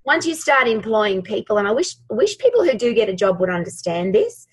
Once 0.05 0.27
you 0.27 0.35
start 0.35 0.67
employing 0.67 1.23
people, 1.23 1.57
and 1.57 1.67
I 1.67 1.71
wish 1.71 1.95
wish 2.11 2.37
people 2.37 2.63
who 2.63 2.77
do 2.77 2.93
get 2.93 3.09
a 3.09 3.15
job 3.15 3.39
would 3.39 3.49
understand 3.49 4.13
this. 4.13 4.45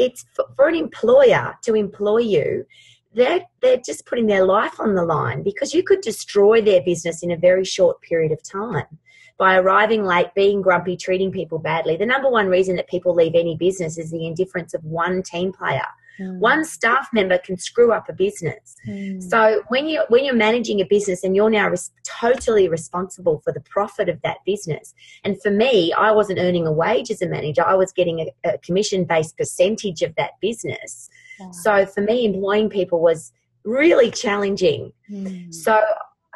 It's 0.00 0.24
for, 0.34 0.46
for 0.56 0.68
an 0.68 0.74
employer 0.74 1.54
to 1.62 1.74
employ 1.74 2.18
you. 2.18 2.66
They're 3.12 3.42
they're 3.60 3.82
just 3.84 4.06
putting 4.06 4.26
their 4.26 4.44
life 4.44 4.80
on 4.80 4.94
the 4.94 5.04
line 5.04 5.42
because 5.42 5.74
you 5.74 5.82
could 5.82 6.00
destroy 6.00 6.60
their 6.62 6.82
business 6.82 7.22
in 7.22 7.30
a 7.32 7.36
very 7.36 7.64
short 7.64 8.00
period 8.02 8.32
of 8.32 8.42
time 8.42 8.98
by 9.36 9.56
arriving 9.56 10.04
late, 10.04 10.34
being 10.34 10.62
grumpy, 10.62 10.96
treating 10.96 11.32
people 11.32 11.58
badly. 11.58 11.96
The 11.96 12.06
number 12.06 12.30
one 12.30 12.46
reason 12.46 12.76
that 12.76 12.88
people 12.88 13.14
leave 13.14 13.34
any 13.34 13.56
business 13.56 13.98
is 13.98 14.10
the 14.10 14.26
indifference 14.26 14.74
of 14.74 14.84
one 14.84 15.22
team 15.22 15.52
player. 15.52 15.86
Hmm. 16.18 16.38
One 16.38 16.64
staff 16.64 17.08
member 17.12 17.38
can 17.38 17.56
screw 17.56 17.92
up 17.92 18.08
a 18.08 18.12
business. 18.12 18.76
Hmm. 18.84 19.20
So 19.20 19.62
when 19.68 19.88
you 19.88 20.04
when 20.08 20.24
you're 20.24 20.34
managing 20.34 20.80
a 20.80 20.84
business 20.84 21.24
and 21.24 21.34
you're 21.34 21.50
now 21.50 21.68
res- 21.68 21.92
totally 22.04 22.68
responsible 22.68 23.40
for 23.44 23.52
the 23.52 23.60
profit 23.60 24.08
of 24.08 24.20
that 24.22 24.38
business, 24.44 24.94
and 25.24 25.40
for 25.42 25.50
me, 25.50 25.92
I 25.92 26.12
wasn't 26.12 26.38
earning 26.38 26.66
a 26.66 26.72
wage 26.72 27.10
as 27.10 27.22
a 27.22 27.28
manager; 27.28 27.64
I 27.64 27.74
was 27.74 27.92
getting 27.92 28.20
a, 28.20 28.50
a 28.54 28.58
commission 28.58 29.04
based 29.04 29.36
percentage 29.36 30.02
of 30.02 30.14
that 30.16 30.32
business. 30.40 31.08
So 31.52 31.86
for 31.86 32.02
me, 32.02 32.26
employing 32.26 32.68
people 32.68 33.00
was 33.00 33.32
really 33.64 34.10
challenging. 34.10 34.92
Hmm. 35.08 35.50
So 35.50 35.80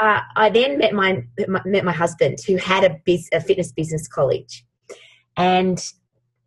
uh, 0.01 0.21
I 0.37 0.51
then 0.51 0.79
met 0.79 0.93
my 0.93 1.23
met 1.65 1.85
my 1.85 1.93
husband, 1.93 2.39
who 2.47 2.57
had 2.57 2.85
a, 2.85 2.97
biz, 3.05 3.29
a 3.33 3.41
fitness 3.41 3.73
business 3.73 4.09
college, 4.09 4.65
and 5.37 5.79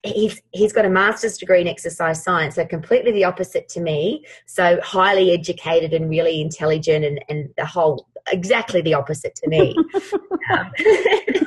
he's 0.04 0.42
he's 0.52 0.74
got 0.74 0.86
a 0.86 0.90
master's 0.90 1.38
degree 1.38 1.62
in 1.62 1.68
exercise 1.68 2.24
science, 2.24 2.56
so 2.56 2.66
completely 2.66 3.12
the 3.12 3.24
opposite 3.24 3.68
to 3.70 3.82
me. 3.82 4.26
So 4.46 4.80
highly 4.82 5.32
educated 5.32 5.94
and 5.94 6.10
really 6.10 6.42
intelligent, 6.42 7.06
and 7.06 7.20
and 7.30 7.50
the 7.58 7.66
whole 7.66 8.08
exactly 8.32 8.82
the 8.82 8.94
opposite 8.94 9.36
to 9.36 9.50
me. 9.50 9.76
um, 10.54 10.72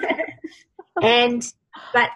and 1.02 1.42
but 1.92 2.10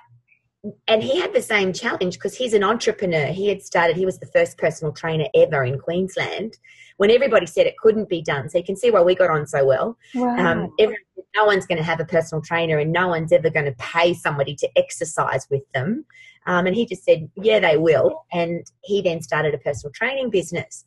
and 0.89 1.03
he 1.03 1.21
had 1.21 1.35
the 1.35 1.43
same 1.43 1.73
challenge 1.73 2.15
because 2.15 2.37
he's 2.37 2.55
an 2.55 2.65
entrepreneur. 2.65 3.27
He 3.27 3.49
had 3.49 3.63
started. 3.63 3.97
He 3.97 4.07
was 4.07 4.19
the 4.19 4.27
first 4.27 4.59
personal 4.59 4.93
trainer 4.93 5.27
ever 5.35 5.65
in 5.65 5.79
Queensland. 5.79 6.59
When 6.97 7.11
everybody 7.11 7.47
said 7.47 7.67
it 7.67 7.77
couldn't 7.79 8.09
be 8.09 8.23
done, 8.23 8.49
so 8.49 8.59
you 8.59 8.65
can 8.65 8.77
see 8.77 8.91
why 8.91 9.03
we 9.03 9.17
got 9.17 9.29
on 9.29 9.49
so 9.49 9.65
well 9.67 9.99
um, 10.39 10.73
every, 10.79 10.97
no 11.37 11.45
one's 11.45 11.67
going 11.67 11.79
to 11.79 11.85
have 11.85 12.01
a 12.01 12.05
personal 12.05 12.43
trainer 12.43 12.79
and 12.79 12.93
no 12.93 13.09
one's 13.09 13.33
ever 13.33 13.51
going 13.51 13.67
to 13.67 13.73
pay 13.73 14.15
somebody 14.15 14.55
to 14.57 14.69
exercise 14.77 15.47
with 15.51 15.63
them. 15.73 16.05
Um, 16.47 16.67
and 16.67 16.77
he 16.77 16.87
just 16.87 17.05
said, 17.05 17.31
yeah, 17.37 17.59
they 17.59 17.77
will. 17.77 18.25
And 18.33 18.71
he 18.83 19.01
then 19.01 19.23
started 19.23 19.55
a 19.55 19.59
personal 19.59 19.93
training 19.93 20.31
business. 20.31 20.85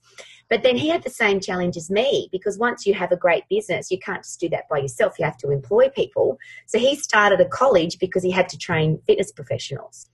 But 0.50 0.64
then 0.64 0.78
he 0.78 0.88
had 0.88 1.04
the 1.04 1.10
same 1.10 1.40
challenge 1.40 1.76
as 1.76 1.90
me 1.90 2.30
because 2.32 2.58
once 2.58 2.86
you 2.86 2.94
have 2.94 3.12
a 3.12 3.18
great 3.18 3.44
business, 3.50 3.92
you 3.92 4.00
can't 4.00 4.24
just 4.24 4.40
do 4.40 4.50
that 4.50 4.70
by 4.70 4.80
yourself. 4.80 5.20
You 5.20 5.26
have 5.26 5.38
to 5.40 5.52
employ 5.52 5.90
people. 5.90 6.38
So 6.68 6.80
he 6.80 6.96
started 6.96 7.42
a 7.42 7.50
college 7.50 8.00
because 8.00 8.24
he 8.24 8.32
had 8.32 8.48
to 8.50 8.58
train 8.58 9.02
fitness 9.08 9.32
professionals. 9.32 10.08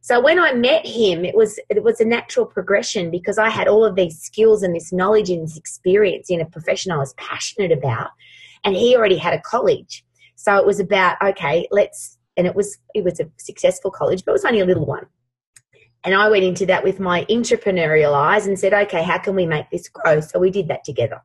So 0.00 0.20
when 0.20 0.38
I 0.38 0.52
met 0.52 0.84
him, 0.84 1.24
it 1.24 1.36
was 1.36 1.60
it 1.68 1.82
was 1.84 2.00
a 2.00 2.04
natural 2.04 2.44
progression 2.44 3.10
because 3.10 3.38
I 3.38 3.48
had 3.48 3.68
all 3.68 3.84
of 3.84 3.94
these 3.94 4.20
skills 4.20 4.64
and 4.64 4.74
this 4.74 4.92
knowledge 4.92 5.30
and 5.30 5.44
this 5.44 5.56
experience 5.56 6.28
in 6.28 6.40
a 6.40 6.44
profession 6.44 6.90
I 6.90 6.96
was 6.96 7.14
passionate 7.14 7.70
about, 7.70 8.10
and 8.64 8.74
he 8.74 8.96
already 8.96 9.16
had 9.16 9.34
a 9.34 9.40
college. 9.40 10.04
So 10.36 10.56
it 10.56 10.66
was 10.66 10.80
about 10.80 11.16
okay, 11.22 11.68
let's 11.70 12.18
and 12.36 12.46
it 12.46 12.54
was 12.54 12.78
it 12.94 13.04
was 13.04 13.20
a 13.20 13.30
successful 13.38 13.90
college, 13.90 14.24
but 14.24 14.32
it 14.32 14.34
was 14.34 14.44
only 14.44 14.60
a 14.60 14.64
little 14.64 14.86
one. 14.86 15.06
And 16.04 16.14
I 16.14 16.28
went 16.28 16.44
into 16.44 16.66
that 16.66 16.82
with 16.82 16.98
my 16.98 17.24
entrepreneurial 17.26 18.12
eyes 18.12 18.46
and 18.48 18.58
said, 18.58 18.74
okay, 18.74 19.04
how 19.04 19.18
can 19.18 19.36
we 19.36 19.46
make 19.46 19.70
this 19.70 19.88
grow? 19.88 20.20
So 20.20 20.40
we 20.40 20.50
did 20.50 20.66
that 20.68 20.82
together, 20.82 21.22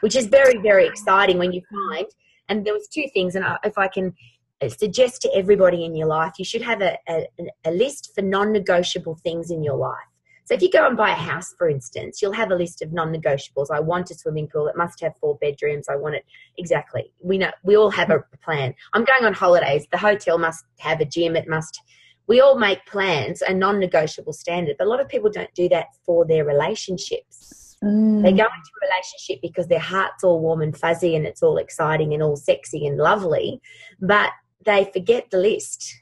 which 0.00 0.16
is 0.16 0.26
very 0.26 0.58
very 0.58 0.86
exciting 0.86 1.38
when 1.38 1.52
you 1.52 1.62
find. 1.70 2.06
And 2.48 2.64
there 2.64 2.72
was 2.72 2.88
two 2.88 3.04
things, 3.12 3.34
and 3.36 3.44
if 3.62 3.76
I 3.76 3.88
can 3.88 4.14
uh, 4.62 4.68
suggest 4.68 5.22
to 5.22 5.30
everybody 5.34 5.84
in 5.84 5.94
your 5.94 6.08
life 6.08 6.32
you 6.38 6.44
should 6.44 6.62
have 6.62 6.80
a, 6.80 6.98
a, 7.08 7.26
a 7.64 7.70
list 7.70 8.12
for 8.14 8.22
non-negotiable 8.22 9.16
things 9.22 9.52
in 9.52 9.62
your 9.62 9.76
life 9.76 10.10
so 10.48 10.54
if 10.54 10.62
you 10.62 10.70
go 10.70 10.86
and 10.86 10.96
buy 10.96 11.10
a 11.10 11.14
house 11.14 11.52
for 11.58 11.68
instance 11.68 12.22
you'll 12.22 12.32
have 12.32 12.50
a 12.50 12.54
list 12.54 12.80
of 12.80 12.90
non-negotiables. 12.90 13.66
I 13.70 13.80
want 13.80 14.10
a 14.10 14.14
swimming 14.14 14.48
pool. 14.48 14.66
It 14.66 14.76
must 14.76 14.98
have 15.02 15.12
four 15.20 15.36
bedrooms. 15.42 15.88
I 15.90 15.96
want 15.96 16.14
it 16.14 16.24
exactly. 16.56 17.12
We 17.20 17.36
know 17.36 17.50
we 17.62 17.76
all 17.76 17.90
have 17.90 18.08
a 18.08 18.24
plan. 18.42 18.74
I'm 18.94 19.04
going 19.04 19.26
on 19.26 19.34
holidays. 19.34 19.86
The 19.92 19.98
hotel 19.98 20.38
must 20.38 20.64
have 20.78 21.00
a 21.00 21.04
gym. 21.04 21.36
It 21.36 21.48
must 21.48 21.82
we 22.28 22.40
all 22.40 22.58
make 22.58 22.84
plans 22.86 23.42
a 23.42 23.52
non-negotiable 23.52 24.32
standard 24.32 24.76
but 24.78 24.86
a 24.86 24.90
lot 24.90 25.00
of 25.00 25.08
people 25.08 25.28
don't 25.30 25.52
do 25.54 25.68
that 25.68 25.88
for 26.06 26.24
their 26.24 26.44
relationships. 26.44 27.76
Mm. 27.84 28.22
they 28.22 28.32
go 28.32 28.42
into 28.42 28.72
a 28.82 28.86
relationship 28.88 29.40
because 29.40 29.68
their 29.68 29.78
heart's 29.78 30.24
all 30.24 30.40
warm 30.40 30.62
and 30.62 30.76
fuzzy 30.76 31.14
and 31.14 31.24
it's 31.24 31.44
all 31.44 31.58
exciting 31.58 32.12
and 32.12 32.24
all 32.24 32.34
sexy 32.34 32.86
and 32.88 32.96
lovely 32.96 33.60
but 34.00 34.30
they 34.64 34.90
forget 34.92 35.30
the 35.30 35.38
list. 35.38 35.94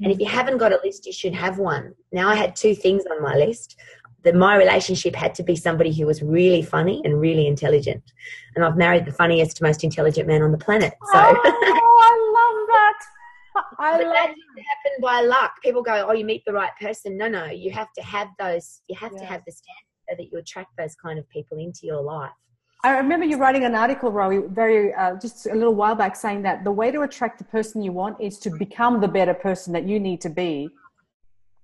And 0.00 0.12
if 0.12 0.18
you 0.18 0.26
haven't 0.26 0.58
got 0.58 0.72
a 0.72 0.80
list, 0.84 1.06
you 1.06 1.12
should 1.12 1.34
have 1.34 1.58
one. 1.58 1.94
Now, 2.12 2.28
I 2.28 2.34
had 2.34 2.56
two 2.56 2.74
things 2.74 3.04
on 3.10 3.22
my 3.22 3.34
list. 3.34 3.76
That 4.24 4.34
my 4.34 4.56
relationship 4.56 5.14
had 5.14 5.34
to 5.34 5.42
be 5.42 5.54
somebody 5.54 5.92
who 5.92 6.06
was 6.06 6.22
really 6.22 6.62
funny 6.62 7.02
and 7.04 7.20
really 7.20 7.46
intelligent. 7.46 8.02
And 8.56 8.64
I've 8.64 8.74
married 8.74 9.04
the 9.04 9.12
funniest, 9.12 9.60
most 9.60 9.84
intelligent 9.84 10.26
man 10.26 10.40
on 10.40 10.50
the 10.50 10.56
planet. 10.56 10.94
So, 11.12 11.18
oh, 11.18 11.34
I 12.00 12.12
love 12.34 12.68
that. 12.68 13.64
I 13.78 13.98
but 13.98 14.06
love 14.06 14.14
that 14.14 14.28
didn't 14.28 14.64
happen 14.64 15.00
by 15.02 15.20
luck. 15.20 15.52
People 15.62 15.82
go, 15.82 16.06
"Oh, 16.08 16.12
you 16.12 16.24
meet 16.24 16.42
the 16.46 16.54
right 16.54 16.72
person." 16.80 17.18
No, 17.18 17.28
no, 17.28 17.44
you 17.50 17.70
have 17.72 17.92
to 17.98 18.02
have 18.02 18.28
those. 18.38 18.80
You 18.88 18.96
have 18.96 19.12
yeah. 19.12 19.20
to 19.20 19.24
have 19.26 19.42
the 19.46 19.52
standard 19.52 20.08
so 20.08 20.16
that 20.16 20.32
you 20.32 20.38
attract 20.38 20.70
those 20.78 20.94
kind 20.94 21.18
of 21.18 21.28
people 21.28 21.58
into 21.58 21.80
your 21.82 22.00
life. 22.00 22.30
I 22.84 22.90
remember 22.98 23.24
you 23.24 23.38
writing 23.38 23.64
an 23.64 23.74
article, 23.74 24.12
Rowie, 24.12 24.46
very 24.50 24.92
uh, 24.92 25.16
just 25.16 25.46
a 25.46 25.54
little 25.54 25.74
while 25.74 25.94
back, 25.94 26.14
saying 26.14 26.42
that 26.42 26.64
the 26.64 26.70
way 26.70 26.90
to 26.90 27.00
attract 27.00 27.38
the 27.38 27.44
person 27.44 27.80
you 27.80 27.92
want 27.92 28.20
is 28.20 28.38
to 28.40 28.50
become 28.50 29.00
the 29.00 29.08
better 29.08 29.32
person 29.32 29.72
that 29.72 29.88
you 29.88 29.98
need 29.98 30.20
to 30.20 30.28
be. 30.28 30.68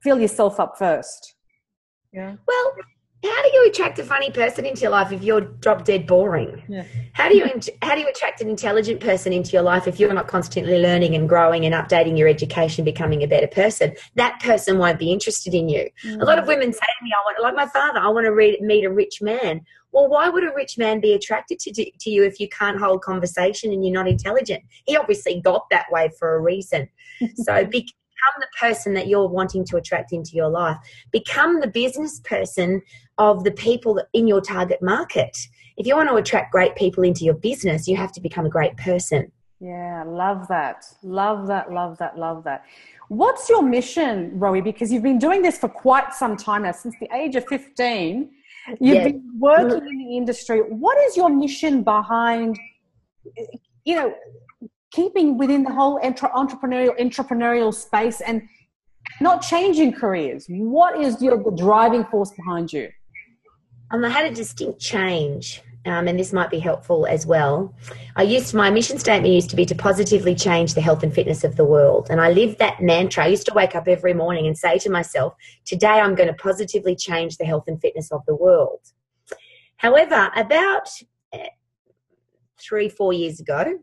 Fill 0.03 0.19
yourself 0.19 0.59
up 0.59 0.79
first. 0.79 1.35
Yeah. 2.11 2.37
Well, 2.49 2.75
how 3.23 3.43
do 3.43 3.51
you 3.53 3.69
attract 3.69 3.99
a 3.99 4.03
funny 4.03 4.31
person 4.31 4.65
into 4.65 4.81
your 4.81 4.93
life 4.93 5.13
if 5.13 5.23
you're 5.23 5.43
drop 5.43 5.85
dead 5.85 6.07
boring? 6.07 6.63
Yeah. 6.67 6.85
How 7.13 7.29
do 7.29 7.37
you 7.37 7.45
how 7.83 7.95
do 7.95 8.01
you 8.01 8.09
attract 8.09 8.41
an 8.41 8.49
intelligent 8.49 9.01
person 9.01 9.35
into 9.35 9.51
your 9.51 9.63
life 9.63 9.87
if 9.87 10.01
you're 10.01 10.15
not 10.15 10.27
constantly 10.27 10.79
learning 10.79 11.15
and 11.15 11.29
growing 11.29 11.67
and 11.67 11.75
updating 11.75 12.17
your 12.17 12.29
education, 12.29 12.83
becoming 12.83 13.23
a 13.23 13.27
better 13.27 13.47
person? 13.47 13.95
That 14.15 14.41
person 14.41 14.79
won't 14.79 14.99
be 14.99 15.13
interested 15.13 15.53
in 15.53 15.69
you. 15.69 15.87
Mm. 16.03 16.23
A 16.23 16.25
lot 16.25 16.39
of 16.39 16.47
women 16.47 16.73
say 16.73 16.79
to 16.79 17.05
me, 17.05 17.11
"I 17.15 17.23
want, 17.27 17.43
like 17.43 17.55
my 17.55 17.71
father, 17.71 17.99
I 17.99 18.09
want 18.09 18.25
to 18.25 18.33
read, 18.33 18.59
meet 18.63 18.87
a 18.87 18.91
rich 18.91 19.21
man." 19.21 19.67
Well, 19.93 20.09
why 20.09 20.29
would 20.29 20.45
a 20.45 20.55
rich 20.55 20.79
man 20.79 21.01
be 21.01 21.13
attracted 21.13 21.59
to, 21.61 21.73
to 21.73 22.11
you 22.11 22.25
if 22.25 22.39
you 22.39 22.49
can't 22.49 22.79
hold 22.79 23.03
conversation 23.03 23.73
and 23.73 23.85
you're 23.85 23.95
not 23.95 24.09
intelligent? 24.09 24.63
He 24.87 24.97
obviously 24.97 25.41
got 25.41 25.69
that 25.71 25.87
way 25.91 26.11
for 26.19 26.35
a 26.35 26.41
reason. 26.41 26.89
so 27.35 27.65
be, 27.65 27.87
become 28.21 28.41
the 28.41 28.59
person 28.59 28.95
that 28.95 29.07
you're 29.07 29.29
wanting 29.29 29.65
to 29.67 29.77
attract 29.77 30.13
into 30.13 30.33
your 30.33 30.49
life. 30.49 30.77
Become 31.11 31.61
the 31.61 31.69
business 31.69 32.21
person 32.21 32.83
of 33.19 33.45
the 33.45 33.51
people 33.51 34.03
in 34.13 34.27
your 34.27 34.41
target 34.41 34.83
market. 34.83 35.37
If 35.77 35.87
you 35.87 35.97
want 35.97 36.09
to 36.11 36.17
attract 36.17 36.53
great 36.53 36.77
people 36.77 37.05
into 37.05 37.25
your 37.25 37.35
business, 37.35 37.89
you 37.89 37.97
have 37.97 38.13
to 38.13 38.21
become 38.21 38.47
a 38.47 38.51
great 38.51 38.77
person. 38.77 39.33
Yeah, 39.61 40.05
love 40.07 40.49
that. 40.49 40.85
Love 41.03 41.47
that, 41.49 41.73
love 41.73 41.99
that, 41.99 42.19
love 42.19 42.45
that. 42.45 42.65
What's 43.09 43.49
your 43.49 43.63
mission, 43.63 44.39
Rowie? 44.39 44.63
Because 44.63 44.93
you've 44.93 45.03
been 45.03 45.19
doing 45.19 45.43
this 45.43 45.59
for 45.59 45.69
quite 45.69 46.15
some 46.15 46.37
time 46.37 46.63
now, 46.63 46.73
since 46.73 46.95
the 47.01 47.09
age 47.15 47.37
of 47.37 47.47
15 47.47 48.31
You've 48.69 48.95
yes. 48.95 49.13
been 49.13 49.23
working 49.39 49.89
in 49.89 49.99
the 49.99 50.17
industry. 50.17 50.61
What 50.61 50.99
is 51.07 51.17
your 51.17 51.29
mission 51.29 51.83
behind, 51.83 52.59
you 53.85 53.97
know, 53.97 54.15
keeping 54.93 55.39
within 55.39 55.63
the 55.63 55.73
whole 55.73 55.99
entre- 56.03 56.31
entrepreneurial 56.31 56.99
entrepreneurial 56.99 57.73
space 57.75 58.21
and 58.21 58.43
not 59.21 59.43
changing 59.43 59.93
careers? 59.93 60.47
What 60.49 61.01
is 61.01 61.23
your 61.23 61.39
driving 61.57 62.05
force 62.05 62.31
behind 62.33 62.73
you? 62.73 62.91
Um, 63.91 64.05
I 64.05 64.09
had 64.09 64.31
a 64.31 64.35
distinct 64.35 64.81
change 64.81 65.63
um, 65.87 66.09
and 66.09 66.19
this 66.19 66.33
might 66.33 66.51
be 66.51 66.59
helpful 66.59 67.07
as 67.07 67.27
well. 67.27 67.75
I 68.17 68.23
used 68.23 68.55
my 68.55 68.71
mission 68.71 68.99
statement 68.99 69.33
used 69.33 69.51
to 69.51 69.57
be 69.57 69.65
to 69.67 69.75
positively 69.75 70.35
change 70.35 70.75
the 70.75 70.81
health 70.81 71.03
and 71.03 71.15
fitness 71.15 71.43
of 71.43 71.57
the 71.57 71.65
world, 71.65 72.09
and 72.11 72.21
I 72.21 72.31
lived 72.31 72.59
that 72.59 72.83
mantra. 72.83 73.25
I 73.25 73.29
used 73.29 73.47
to 73.47 73.55
wake 73.55 73.75
up 73.75 73.89
every 73.89 74.13
morning 74.13 74.47
and 74.47 74.57
say 74.57 74.79
to 74.79 74.91
myself, 74.91 75.35
"Today 75.65 75.87
I'm 76.01 76.15
going 76.15 76.29
to 76.29 76.35
positively 76.35 76.95
change 76.95 77.39
the 77.39 77.47
health 77.47 77.65
and 77.67 77.81
fitness 77.81 78.13
of 78.13 78.21
the 78.27 78.35
world." 78.35 78.81
However, 79.79 80.31
about 80.37 80.91
eh, 81.33 81.49
three, 82.61 82.91
four 82.91 83.15
years 83.15 83.41
ago, 83.41 83.79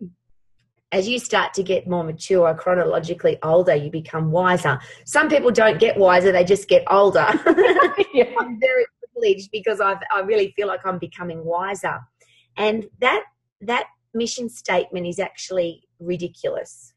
as 0.92 1.08
you 1.08 1.18
start 1.18 1.54
to 1.56 1.64
get 1.64 1.88
more 1.88 2.04
mature, 2.04 2.54
chronologically 2.54 3.40
older, 3.42 3.76
you 3.76 3.90
become 3.90 4.32
wiser. 4.32 4.80
Some 5.06 5.30
people 5.30 5.50
don't 5.50 5.80
get 5.80 5.98
wiser; 5.98 6.32
they 6.32 6.44
just 6.44 6.70
get 6.70 6.84
older. 6.92 7.26
yeah. 8.14 8.32
I'm 8.40 8.60
very 8.60 8.86
because 9.52 9.80
I've, 9.80 10.00
I 10.14 10.22
really 10.22 10.54
feel 10.56 10.68
like 10.68 10.86
I'm 10.86 11.00
becoming 11.00 11.44
wiser. 11.44 12.00
And 12.56 12.86
that, 13.00 13.24
that 13.62 13.86
mission 14.14 14.50
statement 14.50 15.08
is 15.08 15.20
actually 15.20 15.84
ridiculous. 16.00 16.94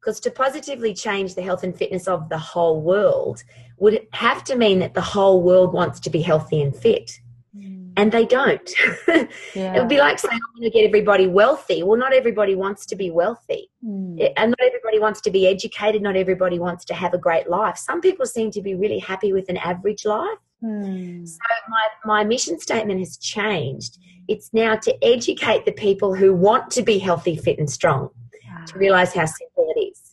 Because 0.00 0.20
to 0.20 0.30
positively 0.30 0.94
change 0.94 1.34
the 1.34 1.42
health 1.42 1.64
and 1.64 1.76
fitness 1.76 2.06
of 2.06 2.28
the 2.28 2.38
whole 2.38 2.80
world 2.80 3.42
would 3.78 4.06
have 4.12 4.44
to 4.44 4.56
mean 4.56 4.78
that 4.78 4.94
the 4.94 5.00
whole 5.00 5.42
world 5.42 5.72
wants 5.72 5.98
to 6.00 6.10
be 6.10 6.22
healthy 6.22 6.62
and 6.62 6.74
fit 6.74 7.10
mm. 7.56 7.92
and 7.96 8.12
they 8.12 8.24
don't. 8.24 8.70
yeah. 9.08 9.74
It 9.74 9.78
would 9.78 9.88
be 9.88 9.98
like 9.98 10.18
saying, 10.18 10.32
I'm 10.32 10.60
going 10.60 10.70
to 10.70 10.78
get 10.78 10.86
everybody 10.86 11.26
wealthy. 11.26 11.82
Well, 11.82 11.98
not 11.98 12.12
everybody 12.12 12.54
wants 12.54 12.86
to 12.86 12.96
be 12.96 13.10
wealthy. 13.10 13.68
Mm. 13.84 14.32
And 14.36 14.50
not 14.50 14.60
everybody 14.64 15.00
wants 15.00 15.20
to 15.22 15.30
be 15.30 15.46
educated. 15.46 16.02
Not 16.02 16.16
everybody 16.16 16.58
wants 16.58 16.84
to 16.86 16.94
have 16.94 17.12
a 17.12 17.18
great 17.18 17.50
life. 17.50 17.76
Some 17.76 18.00
people 18.00 18.26
seem 18.26 18.50
to 18.52 18.62
be 18.62 18.74
really 18.74 19.00
happy 19.00 19.32
with 19.32 19.48
an 19.48 19.56
average 19.56 20.04
life. 20.04 20.38
Hmm. 20.60 21.24
So 21.24 21.38
my, 21.68 21.86
my 22.04 22.24
mission 22.24 22.58
statement 22.58 23.00
has 23.00 23.16
changed. 23.18 23.98
It's 24.28 24.52
now 24.52 24.76
to 24.76 25.04
educate 25.04 25.64
the 25.64 25.72
people 25.72 26.14
who 26.14 26.34
want 26.34 26.70
to 26.72 26.82
be 26.82 26.98
healthy, 26.98 27.36
fit, 27.36 27.58
and 27.58 27.70
strong 27.70 28.10
to 28.66 28.74
ah. 28.74 28.78
realize 28.78 29.14
how 29.14 29.26
simple 29.26 29.72
it 29.76 29.80
is. 29.80 30.06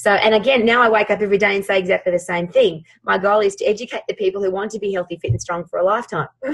So, 0.00 0.12
and 0.12 0.34
again, 0.34 0.64
now 0.64 0.80
I 0.80 0.88
wake 0.88 1.10
up 1.10 1.20
every 1.20 1.36
day 1.36 1.54
and 1.54 1.62
say 1.62 1.78
exactly 1.78 2.10
the 2.10 2.18
same 2.18 2.48
thing. 2.48 2.86
My 3.02 3.18
goal 3.18 3.40
is 3.40 3.54
to 3.56 3.66
educate 3.66 4.00
the 4.08 4.14
people 4.14 4.42
who 4.42 4.50
want 4.50 4.70
to 4.70 4.78
be 4.78 4.90
healthy, 4.94 5.18
fit, 5.20 5.32
and 5.32 5.42
strong 5.42 5.66
for 5.66 5.78
a 5.78 5.84
lifetime. 5.84 6.28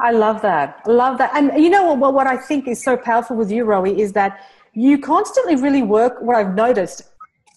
I 0.00 0.10
love 0.10 0.42
that. 0.42 0.80
I 0.84 0.90
love 0.90 1.18
that. 1.18 1.30
And 1.36 1.62
you 1.62 1.70
know 1.70 1.92
what, 1.94 2.12
what 2.12 2.26
I 2.26 2.36
think 2.36 2.66
is 2.66 2.82
so 2.82 2.96
powerful 2.96 3.36
with 3.36 3.52
you, 3.52 3.64
Rowie, 3.64 3.96
is 3.96 4.14
that 4.14 4.40
you 4.72 4.98
constantly 4.98 5.54
really 5.54 5.82
work. 5.82 6.20
What 6.20 6.34
I've 6.34 6.56
noticed 6.56 7.02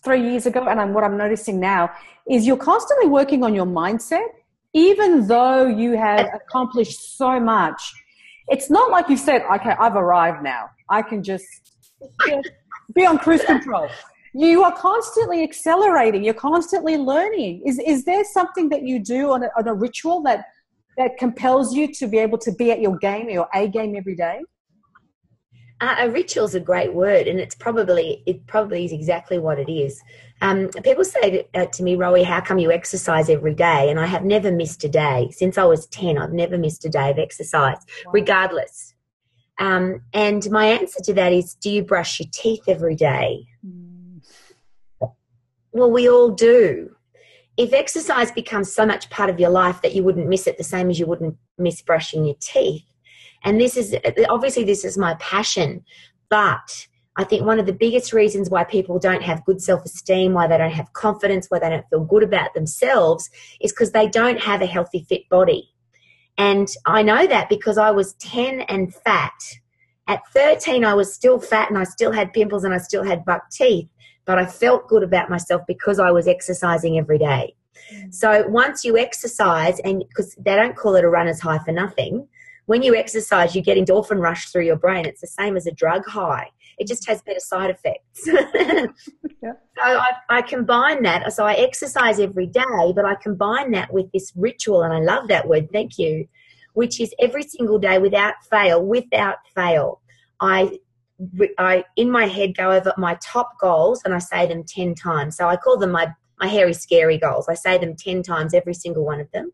three 0.04 0.22
years 0.22 0.46
ago, 0.46 0.68
and 0.68 0.80
I'm, 0.80 0.94
what 0.94 1.04
I'm 1.04 1.18
noticing 1.18 1.60
now, 1.60 1.90
is 2.30 2.46
you're 2.46 2.58
constantly 2.58 3.08
working 3.08 3.44
on 3.44 3.56
your 3.56 3.66
mindset 3.66 4.28
even 4.74 5.28
though 5.28 5.68
you 5.68 5.98
have 5.98 6.30
accomplished 6.34 7.18
so 7.18 7.40
much, 7.40 7.82
it's 8.48 8.70
not 8.70 8.92
like 8.92 9.10
you 9.10 9.18
said, 9.18 9.44
okay, 9.54 9.76
I've 9.80 9.96
arrived 9.96 10.44
now. 10.44 10.70
I 10.90 11.02
can 11.02 11.24
just, 11.24 11.46
be 12.96 13.06
on 13.06 13.18
cruise 13.18 13.44
control. 13.44 13.88
You 14.34 14.64
are 14.64 14.76
constantly 14.76 15.44
accelerating. 15.44 16.24
You're 16.24 16.34
constantly 16.34 16.98
learning. 16.98 17.64
Is, 17.66 17.80
is 17.80 18.06
there 18.06 18.24
something 18.24 18.70
that 18.70 18.84
you 18.84 19.00
do 19.00 19.32
on 19.32 19.44
a, 19.44 19.50
on 19.58 19.68
a 19.68 19.74
ritual 19.74 20.22
that, 20.24 20.46
that 20.98 21.18
compels 21.18 21.74
you 21.76 21.92
to 21.94 22.08
be 22.08 22.20
able 22.20 22.38
to 22.40 22.52
be 22.52 22.72
at 22.72 22.80
your 22.80 22.98
game, 22.98 23.30
your 23.30 23.48
A 23.54 23.68
game 23.68 23.96
every 23.96 24.16
day? 24.16 24.42
Uh, 25.82 25.96
a 26.00 26.10
ritual 26.10 26.44
is 26.44 26.56
a 26.56 26.60
great 26.60 26.94
word, 26.94 27.28
and 27.28 27.40
it's 27.40 27.56
probably 27.56 28.22
it 28.26 28.46
probably 28.48 28.84
is 28.84 28.92
exactly 28.92 29.40
what 29.40 29.58
it 29.58 29.72
is. 29.72 30.02
Um, 30.42 30.70
people 30.84 31.04
say 31.04 31.30
to, 31.32 31.62
uh, 31.62 31.66
to 31.66 31.84
me, 31.84 31.96
Rowie, 31.96 32.24
how 32.24 32.42
come 32.42 32.60
you 32.60 32.72
exercise 32.72 33.30
every 33.30 33.54
day? 33.54 33.90
And 33.90 34.00
I 34.00 34.06
have 34.06 34.24
never 34.24 34.52
missed 34.52 34.84
a 34.84 34.90
day 34.90 35.30
since 35.32 35.58
I 35.58 35.66
was 35.66 35.86
ten. 35.88 36.18
I've 36.18 36.34
never 36.34 36.58
missed 36.58 36.86
a 36.86 36.90
day 36.90 37.10
of 37.12 37.20
exercise, 37.20 37.78
wow. 38.06 38.12
regardless. 38.14 38.94
Um, 39.60 40.02
and 40.14 40.50
my 40.52 40.68
answer 40.68 41.02
to 41.04 41.14
that 41.16 41.34
is, 41.34 41.56
do 41.56 41.70
you 41.70 41.84
brush 41.84 42.20
your 42.20 42.30
teeth 42.32 42.64
every 42.68 42.96
day? 42.96 43.46
Mm. 43.66 44.22
Well, 45.72 45.92
we 45.92 46.10
all 46.10 46.30
do 46.30 46.96
if 47.60 47.74
exercise 47.74 48.32
becomes 48.32 48.74
so 48.74 48.86
much 48.86 49.10
part 49.10 49.30
of 49.30 49.38
your 49.38 49.50
life 49.50 49.82
that 49.82 49.94
you 49.94 50.02
wouldn't 50.02 50.30
miss 50.30 50.48
it 50.48 50.58
the 50.58 50.64
same 50.64 50.90
as 50.90 50.98
you 50.98 51.06
wouldn't 51.06 51.36
miss 51.58 51.82
brushing 51.82 52.26
your 52.26 52.38
teeth, 52.40 52.86
and 53.44 53.60
this 53.60 53.76
is 53.76 53.94
obviously 54.30 54.64
this 54.64 54.86
is 54.86 54.98
my 54.98 55.14
passion, 55.16 55.84
but 56.30 56.88
I 57.20 57.26
think 57.26 57.46
one 57.46 57.60
of 57.60 57.66
the 57.66 57.74
biggest 57.74 58.14
reasons 58.14 58.50
why 58.50 58.64
people 58.64 58.98
don't 58.98 59.24
have 59.24 59.44
good 59.44 59.62
self 59.62 59.84
esteem, 59.84 60.34
why 60.34 60.48
they 60.48 60.58
don't 60.58 60.72
have 60.72 60.94
confidence, 60.94 61.48
why 61.50 61.60
they 61.60 61.70
don't 61.70 61.86
feel 61.90 62.06
good 62.06 62.24
about 62.24 62.54
themselves 62.54 63.30
is 63.60 63.74
because 63.74 63.92
they 63.92 64.08
don't 64.08 64.40
have 64.40 64.62
a 64.62 64.66
healthy, 64.66 65.06
fit 65.10 65.28
body. 65.28 65.70
And 66.38 66.70
I 66.86 67.04
know 67.04 67.28
that 67.28 67.50
because 67.50 67.78
I 67.78 67.92
was 67.92 68.14
10 68.14 68.62
and 68.62 68.96
fat. 68.96 69.34
At 70.08 70.22
13, 70.34 70.86
I 70.86 70.94
was 70.94 71.14
still 71.14 71.42
fat 71.42 71.70
and 71.70 71.78
I 71.78 71.84
still 71.84 72.14
had 72.14 72.32
pimples 72.32 72.64
and 72.64 72.74
I 72.74 72.78
still 72.78 73.04
had 73.04 73.26
buck 73.26 73.52
teeth, 73.52 73.90
but 74.24 74.40
I 74.40 74.46
felt 74.46 74.88
good 74.88 75.04
about 75.04 75.30
myself 75.30 75.64
because 75.68 76.00
I 76.00 76.12
was 76.12 76.26
exercising 76.26 76.98
every 76.98 77.18
day. 77.18 77.54
Mm. 77.94 78.14
So 78.14 78.48
once 78.48 78.86
you 78.86 78.98
exercise, 78.98 79.78
and 79.82 80.06
because 80.08 80.36
they 80.36 80.56
don't 80.56 80.78
call 80.78 80.96
it 80.96 81.04
a 81.04 81.10
runner's 81.10 81.42
high 81.42 81.60
for 81.60 81.74
nothing, 81.74 82.30
when 82.70 82.82
you 82.82 82.96
exercise, 82.96 83.56
you 83.56 83.62
get 83.62 83.78
endorphin 83.78 84.22
rush 84.22 84.50
through 84.52 84.64
your 84.64 84.78
brain. 84.78 85.06
It's 85.06 85.22
the 85.22 85.28
same 85.28 85.58
as 85.58 85.68
a 85.68 85.72
drug 85.72 86.06
high. 86.06 86.52
It 86.80 86.88
just 86.88 87.08
has 87.08 87.22
better 87.22 87.40
side 87.40 87.70
effects. 87.70 88.26
yeah. 89.44 89.54
So 89.78 89.84
I, 89.84 90.12
I 90.30 90.42
combine 90.42 91.04
that. 91.04 91.32
So 91.34 91.46
I 91.46 91.54
exercise 91.54 92.20
every 92.20 92.48
day, 92.48 92.94
but 92.96 93.06
I 93.06 93.16
combine 93.16 93.72
that 93.72 93.94
with 93.94 94.12
this 94.12 94.32
ritual, 94.36 94.82
and 94.82 94.94
I 94.94 95.00
love 95.00 95.28
that 95.28 95.48
word. 95.48 95.70
Thank 95.72 95.98
you. 95.98 96.28
Which 96.74 97.00
is 97.00 97.14
every 97.20 97.44
single 97.44 97.80
day 97.80 98.00
without 98.00 98.36
fail, 98.50 98.84
without 98.84 99.38
fail. 99.54 100.02
I 100.40 100.80
I 101.58 101.84
in 101.98 102.10
my 102.10 102.28
head 102.28 102.56
go 102.56 102.72
over 102.72 102.94
my 102.98 103.18
top 103.22 103.60
goals 103.60 104.02
and 104.06 104.14
I 104.14 104.20
say 104.20 104.48
them 104.48 104.64
10 104.64 104.96
times. 104.96 105.36
So 105.36 105.48
I 105.50 105.58
call 105.58 105.78
them 105.78 105.92
my 105.92 106.14
my 106.40 106.48
hairy 106.48 106.74
scary 106.74 107.18
goals. 107.18 107.50
I 107.50 107.56
say 107.56 107.78
them 107.78 107.96
10 107.96 108.24
times 108.24 108.54
every 108.54 108.74
single 108.74 109.04
one 109.04 109.20
of 109.20 109.30
them. 109.32 109.52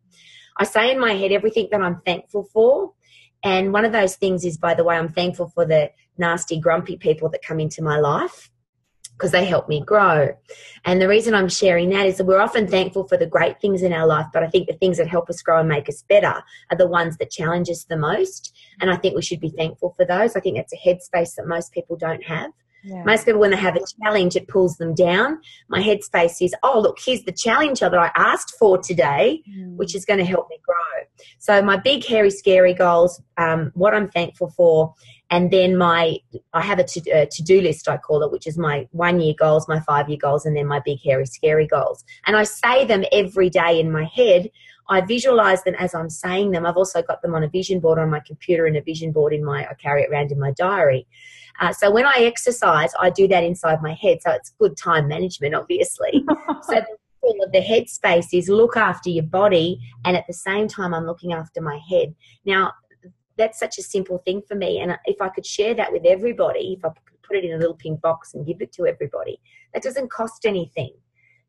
I 0.57 0.65
say 0.65 0.91
in 0.91 0.99
my 0.99 1.13
head 1.13 1.31
everything 1.31 1.69
that 1.71 1.81
I'm 1.81 2.01
thankful 2.05 2.47
for 2.53 2.93
and 3.45 3.71
one 3.71 3.85
of 3.85 3.91
those 3.91 4.15
things 4.15 4.43
is, 4.43 4.57
by 4.57 4.73
the 4.73 4.83
way, 4.83 4.97
I'm 4.97 5.13
thankful 5.13 5.49
for 5.49 5.65
the 5.65 5.91
nasty, 6.17 6.59
grumpy 6.59 6.97
people 6.97 7.29
that 7.29 7.43
come 7.43 7.59
into 7.59 7.81
my 7.81 7.99
life 7.99 8.49
because 9.17 9.31
they 9.31 9.45
help 9.45 9.69
me 9.69 9.81
grow. 9.81 10.35
And 10.83 11.01
the 11.01 11.07
reason 11.07 11.33
I'm 11.33 11.47
sharing 11.47 11.89
that 11.89 12.05
is 12.05 12.17
that 12.17 12.25
we're 12.25 12.41
often 12.41 12.67
thankful 12.67 13.07
for 13.07 13.17
the 13.17 13.25
great 13.25 13.61
things 13.61 13.81
in 13.81 13.93
our 13.93 14.05
life, 14.05 14.27
but 14.33 14.43
I 14.43 14.49
think 14.49 14.67
the 14.67 14.73
things 14.73 14.97
that 14.97 15.07
help 15.07 15.29
us 15.29 15.41
grow 15.41 15.59
and 15.59 15.69
make 15.69 15.87
us 15.87 16.03
better 16.09 16.43
are 16.69 16.77
the 16.77 16.87
ones 16.87 17.17
that 17.17 17.31
challenge 17.31 17.69
us 17.69 17.85
the 17.85 17.97
most. 17.97 18.53
And 18.81 18.89
I 18.89 18.97
think 18.97 19.15
we 19.15 19.21
should 19.21 19.39
be 19.39 19.53
thankful 19.57 19.93
for 19.95 20.05
those. 20.05 20.35
I 20.35 20.41
think 20.41 20.57
that's 20.57 20.73
a 20.73 20.87
headspace 20.87 21.35
that 21.35 21.47
most 21.47 21.71
people 21.71 21.95
don't 21.95 22.23
have. 22.23 22.51
Yeah. 22.83 23.03
Most 23.03 23.25
people, 23.25 23.41
when 23.41 23.49
they 23.49 23.57
have 23.57 23.75
a 23.75 23.81
challenge, 24.03 24.35
it 24.35 24.47
pulls 24.47 24.77
them 24.77 24.93
down. 24.93 25.41
My 25.69 25.81
headspace 25.81 26.39
is, 26.39 26.53
oh, 26.61 26.79
look, 26.79 26.99
here's 27.03 27.23
the 27.23 27.31
challenge 27.31 27.79
that 27.79 27.95
I 27.95 28.11
asked 28.15 28.53
for 28.59 28.77
today, 28.77 29.41
mm. 29.49 29.75
which 29.75 29.95
is 29.95 30.05
going 30.05 30.19
to 30.19 30.25
help 30.25 30.47
me 30.51 30.59
grow. 30.63 30.75
So, 31.39 31.63
my 31.63 31.77
big, 31.77 32.05
hairy, 32.05 32.29
scary 32.29 32.75
goals, 32.75 33.19
um, 33.37 33.71
what 33.73 33.95
I'm 33.95 34.09
thankful 34.09 34.51
for, 34.51 34.93
and 35.31 35.51
then 35.51 35.77
my, 35.77 36.17
I 36.53 36.61
have 36.61 36.79
a 36.79 36.83
to, 36.83 37.11
uh, 37.11 37.25
to-do 37.31 37.61
list, 37.61 37.89
I 37.89 37.97
call 37.97 38.23
it, 38.23 38.31
which 38.31 38.47
is 38.47 38.57
my 38.57 38.87
one-year 38.91 39.33
goals, 39.37 39.67
my 39.67 39.79
five-year 39.79 40.19
goals, 40.21 40.45
and 40.45 40.55
then 40.55 40.67
my 40.67 40.81
big, 40.85 40.99
hairy, 41.03 41.25
scary 41.25 41.67
goals. 41.67 42.03
And 42.27 42.35
I 42.35 42.43
say 42.43 42.85
them 42.85 43.03
every 43.11 43.49
day 43.49 43.79
in 43.79 43.91
my 43.91 44.05
head. 44.05 44.51
I 44.87 45.01
visualize 45.01 45.63
them 45.63 45.75
as 45.75 45.95
I'm 45.95 46.11
saying 46.11 46.51
them. 46.51 46.65
I've 46.65 46.77
also 46.77 47.01
got 47.01 47.23
them 47.23 47.33
on 47.33 47.43
a 47.43 47.49
vision 47.49 47.79
board 47.79 47.97
on 47.97 48.11
my 48.11 48.19
computer 48.19 48.67
and 48.67 48.77
a 48.77 48.81
vision 48.81 49.11
board 49.11 49.33
in 49.33 49.43
my, 49.43 49.65
I 49.67 49.73
carry 49.73 50.03
it 50.03 50.11
around 50.11 50.31
in 50.31 50.39
my 50.39 50.51
diary. 50.51 51.07
Uh, 51.59 51.71
so 51.71 51.89
when 51.89 52.05
I 52.05 52.17
exercise, 52.19 52.91
I 52.99 53.09
do 53.09 53.27
that 53.29 53.43
inside 53.43 53.81
my 53.81 53.93
head. 53.93 54.19
So 54.21 54.31
it's 54.31 54.53
good 54.59 54.77
time 54.77 55.07
management, 55.07 55.55
obviously. 55.55 56.23
so 56.63 56.81
of 57.43 57.51
the 57.51 57.59
headspace 57.59 58.27
is 58.33 58.49
look 58.49 58.77
after 58.77 59.09
your 59.09 59.23
body, 59.23 59.79
and 60.03 60.15
at 60.15 60.27
the 60.27 60.33
same 60.33 60.67
time, 60.67 60.93
I'm 60.93 61.05
looking 61.05 61.33
after 61.33 61.61
my 61.61 61.79
head. 61.89 62.13
Now, 62.45 62.73
that's 63.37 63.59
such 63.59 63.77
a 63.77 63.83
simple 63.83 64.19
thing 64.19 64.41
for 64.47 64.55
me. 64.55 64.79
And 64.79 64.97
if 65.05 65.21
I 65.21 65.29
could 65.29 65.45
share 65.45 65.73
that 65.75 65.91
with 65.91 66.05
everybody, 66.05 66.73
if 66.77 66.85
I 66.85 66.89
could 66.89 67.21
put 67.21 67.37
it 67.37 67.45
in 67.45 67.53
a 67.53 67.57
little 67.57 67.75
pink 67.75 68.01
box 68.01 68.33
and 68.33 68.45
give 68.45 68.61
it 68.61 68.71
to 68.73 68.85
everybody, 68.85 69.39
that 69.73 69.83
doesn't 69.83 70.11
cost 70.11 70.45
anything 70.45 70.91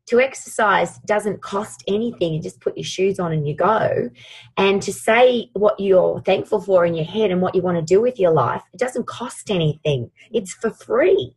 to 0.07 0.21
exercise 0.21 0.99
doesn't 0.99 1.41
cost 1.41 1.83
anything. 1.87 2.33
You 2.33 2.41
just 2.41 2.61
put 2.61 2.77
your 2.77 2.85
shoes 2.85 3.19
on 3.19 3.33
and 3.33 3.47
you 3.47 3.55
go. 3.55 4.09
And 4.55 4.81
to 4.81 4.91
say 4.91 5.49
what 5.53 5.79
you're 5.79 6.21
thankful 6.21 6.61
for 6.61 6.85
in 6.85 6.93
your 6.93 7.05
head 7.05 7.29
and 7.29 7.41
what 7.41 7.53
you 7.53 7.61
want 7.61 7.77
to 7.77 7.83
do 7.83 8.01
with 8.01 8.17
your 8.17 8.31
life, 8.31 8.63
it 8.73 8.79
doesn't 8.79 9.05
cost 9.05 9.51
anything. 9.51 10.09
It's 10.31 10.53
for 10.53 10.71
free. 10.71 11.35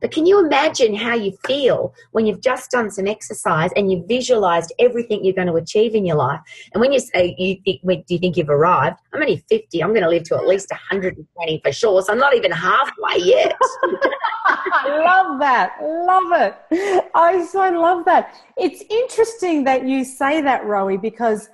But 0.00 0.10
can 0.10 0.26
you 0.26 0.44
imagine 0.44 0.94
how 0.94 1.14
you 1.14 1.32
feel 1.46 1.94
when 2.12 2.26
you've 2.26 2.40
just 2.40 2.70
done 2.70 2.90
some 2.90 3.06
exercise 3.06 3.70
and 3.76 3.90
you've 3.90 4.06
visualized 4.06 4.72
everything 4.78 5.24
you're 5.24 5.34
going 5.34 5.46
to 5.46 5.54
achieve 5.54 5.94
in 5.94 6.04
your 6.04 6.16
life? 6.16 6.40
And 6.72 6.80
when 6.80 6.92
you 6.92 7.00
say, 7.00 7.34
you 7.38 7.56
think, 7.64 8.06
do 8.06 8.14
you 8.14 8.18
think 8.18 8.36
you've 8.36 8.48
arrived? 8.50 8.96
I'm 9.12 9.20
only 9.20 9.44
50. 9.48 9.82
I'm 9.82 9.90
going 9.90 10.02
to 10.02 10.08
live 10.08 10.24
to 10.24 10.36
at 10.36 10.46
least 10.46 10.70
120 10.70 11.60
for 11.62 11.72
sure. 11.72 12.02
So 12.02 12.12
I'm 12.12 12.18
not 12.18 12.34
even 12.34 12.50
halfway 12.50 13.18
yet. 13.18 13.56
I 14.46 15.02
love 15.04 15.38
that. 15.40 15.76
Love 15.82 16.56
it. 16.70 17.10
I 17.14 17.44
so 17.44 17.58
love 17.70 18.04
that. 18.06 18.34
It's 18.56 18.82
interesting 18.90 19.64
that 19.64 19.86
you 19.86 20.04
say 20.04 20.40
that, 20.42 20.62
Rowie, 20.62 21.00
because 21.00 21.48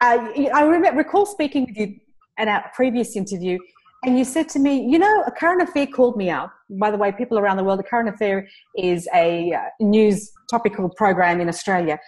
uh, 0.00 0.28
I 0.54 0.62
remember, 0.62 0.98
recall 0.98 1.26
speaking 1.26 1.66
with 1.66 1.76
you 1.76 1.96
in 2.38 2.48
our 2.48 2.70
previous 2.74 3.16
interview 3.16 3.58
and 4.04 4.18
you 4.18 4.24
said 4.24 4.48
to 4.50 4.58
me, 4.58 4.84
you 4.88 4.98
know, 4.98 5.22
a 5.26 5.30
current 5.30 5.62
affair 5.62 5.86
called 5.86 6.16
me 6.16 6.28
up. 6.28 6.52
By 6.70 6.90
the 6.90 6.96
way, 6.96 7.12
people 7.12 7.38
around 7.38 7.56
the 7.56 7.64
world, 7.64 7.78
a 7.78 7.84
current 7.84 8.08
affair 8.08 8.48
is 8.76 9.08
a 9.14 9.52
uh, 9.52 9.60
news 9.80 10.32
topical 10.50 10.88
program 10.88 11.40
in 11.40 11.48
Australia. 11.48 11.98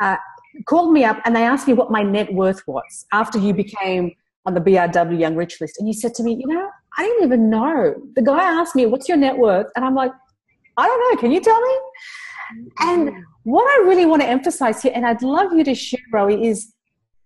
Uh, 0.00 0.16
called 0.66 0.92
me 0.92 1.04
up 1.04 1.18
and 1.24 1.36
they 1.36 1.44
asked 1.44 1.66
me 1.66 1.74
what 1.74 1.90
my 1.90 2.02
net 2.02 2.32
worth 2.32 2.62
was 2.66 3.06
after 3.12 3.38
you 3.38 3.52
became 3.52 4.12
on 4.46 4.54
the 4.54 4.60
BRW 4.60 5.18
Young 5.18 5.36
Rich 5.36 5.60
list. 5.60 5.76
And 5.78 5.86
you 5.86 5.94
said 5.94 6.14
to 6.14 6.22
me, 6.22 6.34
you 6.34 6.46
know, 6.46 6.68
I 6.98 7.04
didn't 7.04 7.24
even 7.24 7.50
know. 7.50 7.94
The 8.16 8.22
guy 8.22 8.42
asked 8.42 8.74
me, 8.74 8.86
what's 8.86 9.08
your 9.08 9.18
net 9.18 9.36
worth? 9.36 9.66
And 9.76 9.84
I'm 9.84 9.94
like, 9.94 10.12
I 10.76 10.86
don't 10.86 11.00
know. 11.00 11.20
Can 11.20 11.32
you 11.32 11.40
tell 11.40 11.60
me? 11.60 11.76
And 12.80 13.12
what 13.44 13.64
I 13.64 13.86
really 13.86 14.06
want 14.06 14.22
to 14.22 14.28
emphasize 14.28 14.82
here, 14.82 14.92
and 14.94 15.06
I'd 15.06 15.22
love 15.22 15.52
you 15.52 15.64
to 15.64 15.74
share, 15.74 16.00
Rowie, 16.12 16.44
is 16.44 16.72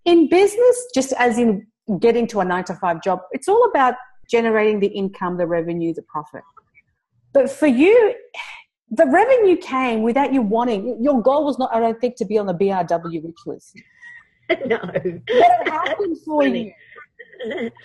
in 0.04 0.28
business, 0.28 0.86
just 0.94 1.12
as 1.14 1.38
in 1.38 1.66
getting 2.00 2.26
to 2.28 2.40
a 2.40 2.44
nine 2.44 2.64
to 2.64 2.74
five 2.74 3.02
job, 3.02 3.20
it's 3.32 3.48
all 3.48 3.68
about 3.70 3.94
generating 4.30 4.80
the 4.80 4.88
income, 4.88 5.36
the 5.36 5.46
revenue, 5.46 5.94
the 5.94 6.02
profit. 6.02 6.42
But 7.32 7.50
for 7.50 7.66
you, 7.66 8.14
the 8.90 9.06
revenue 9.06 9.56
came 9.56 10.02
without 10.02 10.32
you 10.32 10.42
wanting. 10.42 11.02
Your 11.02 11.20
goal 11.20 11.44
was 11.44 11.58
not, 11.58 11.74
I 11.74 11.80
don't 11.80 12.00
think, 12.00 12.16
to 12.16 12.24
be 12.24 12.38
on 12.38 12.46
the 12.46 12.54
BRW 12.54 13.24
rich 13.24 13.36
list. 13.46 13.78
No. 14.64 14.78
But 14.80 15.04
it 15.04 15.68
happened 15.68 16.18
for 16.24 16.46
you. 16.46 16.72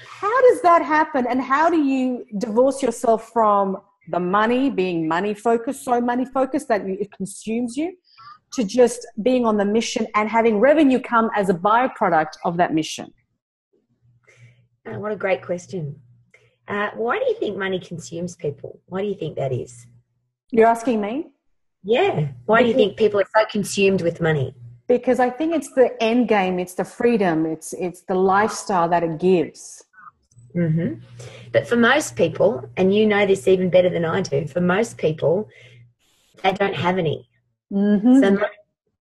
How 0.06 0.50
does 0.50 0.62
that 0.62 0.84
happen? 0.84 1.26
And 1.28 1.42
how 1.42 1.72
do 1.72 1.82
you 1.82 2.24
divorce 2.38 2.84
yourself 2.84 3.32
from 3.34 3.78
the 4.10 4.20
money, 4.20 4.70
being 4.70 5.08
money 5.08 5.34
focused, 5.34 5.84
so 5.84 6.00
money 6.00 6.24
focused 6.24 6.68
that 6.68 6.82
it 6.86 7.12
consumes 7.12 7.76
you, 7.76 7.98
to 8.54 8.64
just 8.64 9.08
being 9.24 9.44
on 9.46 9.58
the 9.58 9.66
mission 9.66 10.06
and 10.14 10.30
having 10.30 10.60
revenue 10.60 11.00
come 11.00 11.32
as 11.36 11.50
a 11.50 11.54
byproduct 11.54 12.34
of 12.46 12.58
that 12.58 12.76
mission? 12.76 13.12
Uh, 14.86 15.00
what 15.00 15.12
a 15.12 15.16
great 15.16 15.42
question. 15.42 16.00
Uh, 16.72 16.90
why 16.96 17.20
do 17.20 17.26
you 17.26 17.36
think 17.36 17.58
money 17.58 17.80
consumes 17.80 18.38
people? 18.38 18.80
Why 18.86 19.02
do 19.02 19.08
you 19.08 19.16
think 19.16 19.36
that 19.36 19.52
is? 19.52 19.88
You're 20.52 20.68
asking 20.68 21.02
me? 21.02 21.28
Yeah. 21.84 22.30
Why 22.46 22.64
do 22.64 22.70
you 22.70 22.74
think 22.74 22.96
people 22.96 23.20
are 23.20 23.28
so 23.36 23.46
consumed 23.52 24.02
with 24.02 24.22
money? 24.22 24.56
Because 24.88 25.20
I 25.20 25.30
think 25.30 25.54
it's 25.54 25.72
the 25.74 26.02
end 26.02 26.30
game, 26.30 26.60
it's 26.60 26.76
the 26.76 26.86
freedom, 26.86 27.46
it's 27.46 27.74
it's 27.74 28.02
the 28.04 28.16
lifestyle 28.16 28.88
that 28.88 29.04
it 29.04 29.20
gives. 29.20 29.84
Mm-hmm. 30.56 31.02
But 31.52 31.68
for 31.68 31.76
most 31.76 32.16
people, 32.16 32.70
and 32.78 32.96
you 32.96 33.06
know 33.06 33.26
this 33.26 33.50
even 33.50 33.70
better 33.70 33.90
than 33.90 34.06
I 34.06 34.22
do, 34.22 34.48
for 34.48 34.62
most 34.62 34.98
people, 34.98 35.50
they 36.42 36.54
don't 36.54 36.76
have 36.76 36.98
any. 36.98 37.28
Mm-hmm. 37.72 38.20
So 38.22 38.40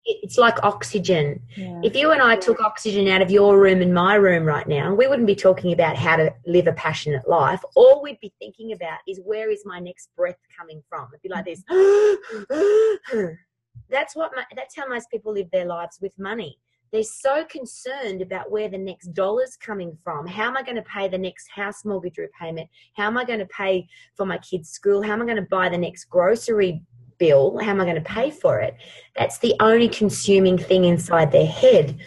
it's 0.04 0.36
like 0.36 0.62
oxygen. 0.62 1.40
Yeah. 1.56 1.80
If 1.82 1.96
you 1.96 2.12
and 2.12 2.20
I 2.20 2.36
took 2.36 2.60
oxygen 2.60 3.08
out 3.08 3.22
of 3.22 3.30
your 3.30 3.58
room 3.58 3.80
and 3.80 3.94
my 3.94 4.14
room 4.14 4.44
right 4.44 4.66
now, 4.66 4.94
we 4.94 5.06
wouldn't 5.06 5.26
be 5.26 5.34
talking 5.34 5.72
about 5.72 5.96
how 5.96 6.16
to 6.16 6.32
live 6.46 6.66
a 6.66 6.72
passionate 6.72 7.26
life. 7.28 7.62
All 7.74 8.02
we'd 8.02 8.20
be 8.20 8.32
thinking 8.38 8.72
about 8.72 8.98
is 9.08 9.20
where 9.24 9.50
is 9.50 9.62
my 9.64 9.80
next 9.80 10.10
breath 10.16 10.38
coming 10.56 10.82
from? 10.88 11.08
It'd 11.12 11.22
be 11.22 11.28
like 11.30 11.46
this. 11.46 11.62
Mm-hmm. 11.70 13.26
that's 13.90 14.14
what. 14.14 14.32
My, 14.36 14.44
that's 14.54 14.76
how 14.76 14.86
most 14.86 15.10
people 15.10 15.32
live 15.32 15.50
their 15.50 15.66
lives 15.66 15.98
with 16.00 16.12
money. 16.18 16.58
They're 16.92 17.02
so 17.02 17.44
concerned 17.46 18.22
about 18.22 18.52
where 18.52 18.68
the 18.68 18.78
next 18.78 19.14
dollar's 19.14 19.56
coming 19.56 19.98
from. 20.04 20.28
How 20.28 20.44
am 20.44 20.56
I 20.56 20.62
going 20.62 20.76
to 20.76 20.82
pay 20.82 21.08
the 21.08 21.18
next 21.18 21.48
house 21.50 21.84
mortgage 21.84 22.18
repayment? 22.18 22.68
How 22.96 23.06
am 23.06 23.18
I 23.18 23.24
going 23.24 23.40
to 23.40 23.46
pay 23.46 23.88
for 24.16 24.24
my 24.24 24.38
kids' 24.38 24.70
school? 24.70 25.02
How 25.02 25.14
am 25.14 25.22
I 25.22 25.24
going 25.24 25.36
to 25.36 25.42
buy 25.42 25.68
the 25.68 25.78
next 25.78 26.04
grocery 26.04 26.82
bill 27.18 27.58
how 27.58 27.70
am 27.70 27.80
i 27.80 27.84
going 27.84 27.96
to 27.96 28.00
pay 28.02 28.30
for 28.30 28.60
it? 28.60 28.76
That's 29.16 29.38
the 29.38 29.54
only 29.60 29.88
consuming 29.88 30.58
thing 30.58 30.84
inside 30.84 31.30
their 31.30 31.46
head. 31.46 31.98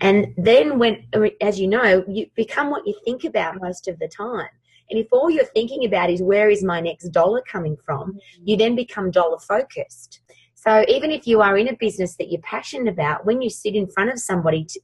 And 0.00 0.34
then 0.36 0.78
when 0.78 1.06
as 1.40 1.58
you 1.60 1.68
know 1.68 2.04
you 2.08 2.26
become 2.34 2.70
what 2.70 2.86
you 2.86 2.94
think 3.04 3.24
about 3.24 3.60
most 3.60 3.88
of 3.88 3.98
the 3.98 4.08
time. 4.08 4.48
And 4.90 5.00
if 5.00 5.08
all 5.10 5.28
you're 5.30 5.44
thinking 5.44 5.84
about 5.84 6.10
is 6.10 6.22
where 6.22 6.48
is 6.48 6.62
my 6.62 6.80
next 6.80 7.08
dollar 7.08 7.42
coming 7.42 7.76
from 7.84 8.18
you 8.42 8.56
then 8.56 8.76
become 8.76 9.10
dollar 9.10 9.38
focused. 9.38 10.20
So 10.54 10.84
even 10.88 11.12
if 11.12 11.26
you 11.28 11.42
are 11.42 11.56
in 11.56 11.68
a 11.68 11.76
business 11.76 12.16
that 12.16 12.30
you're 12.30 12.40
passionate 12.42 12.92
about, 12.92 13.24
when 13.24 13.40
you 13.40 13.50
sit 13.50 13.76
in 13.76 13.86
front 13.86 14.10
of 14.10 14.18
somebody 14.18 14.64
to, 14.64 14.80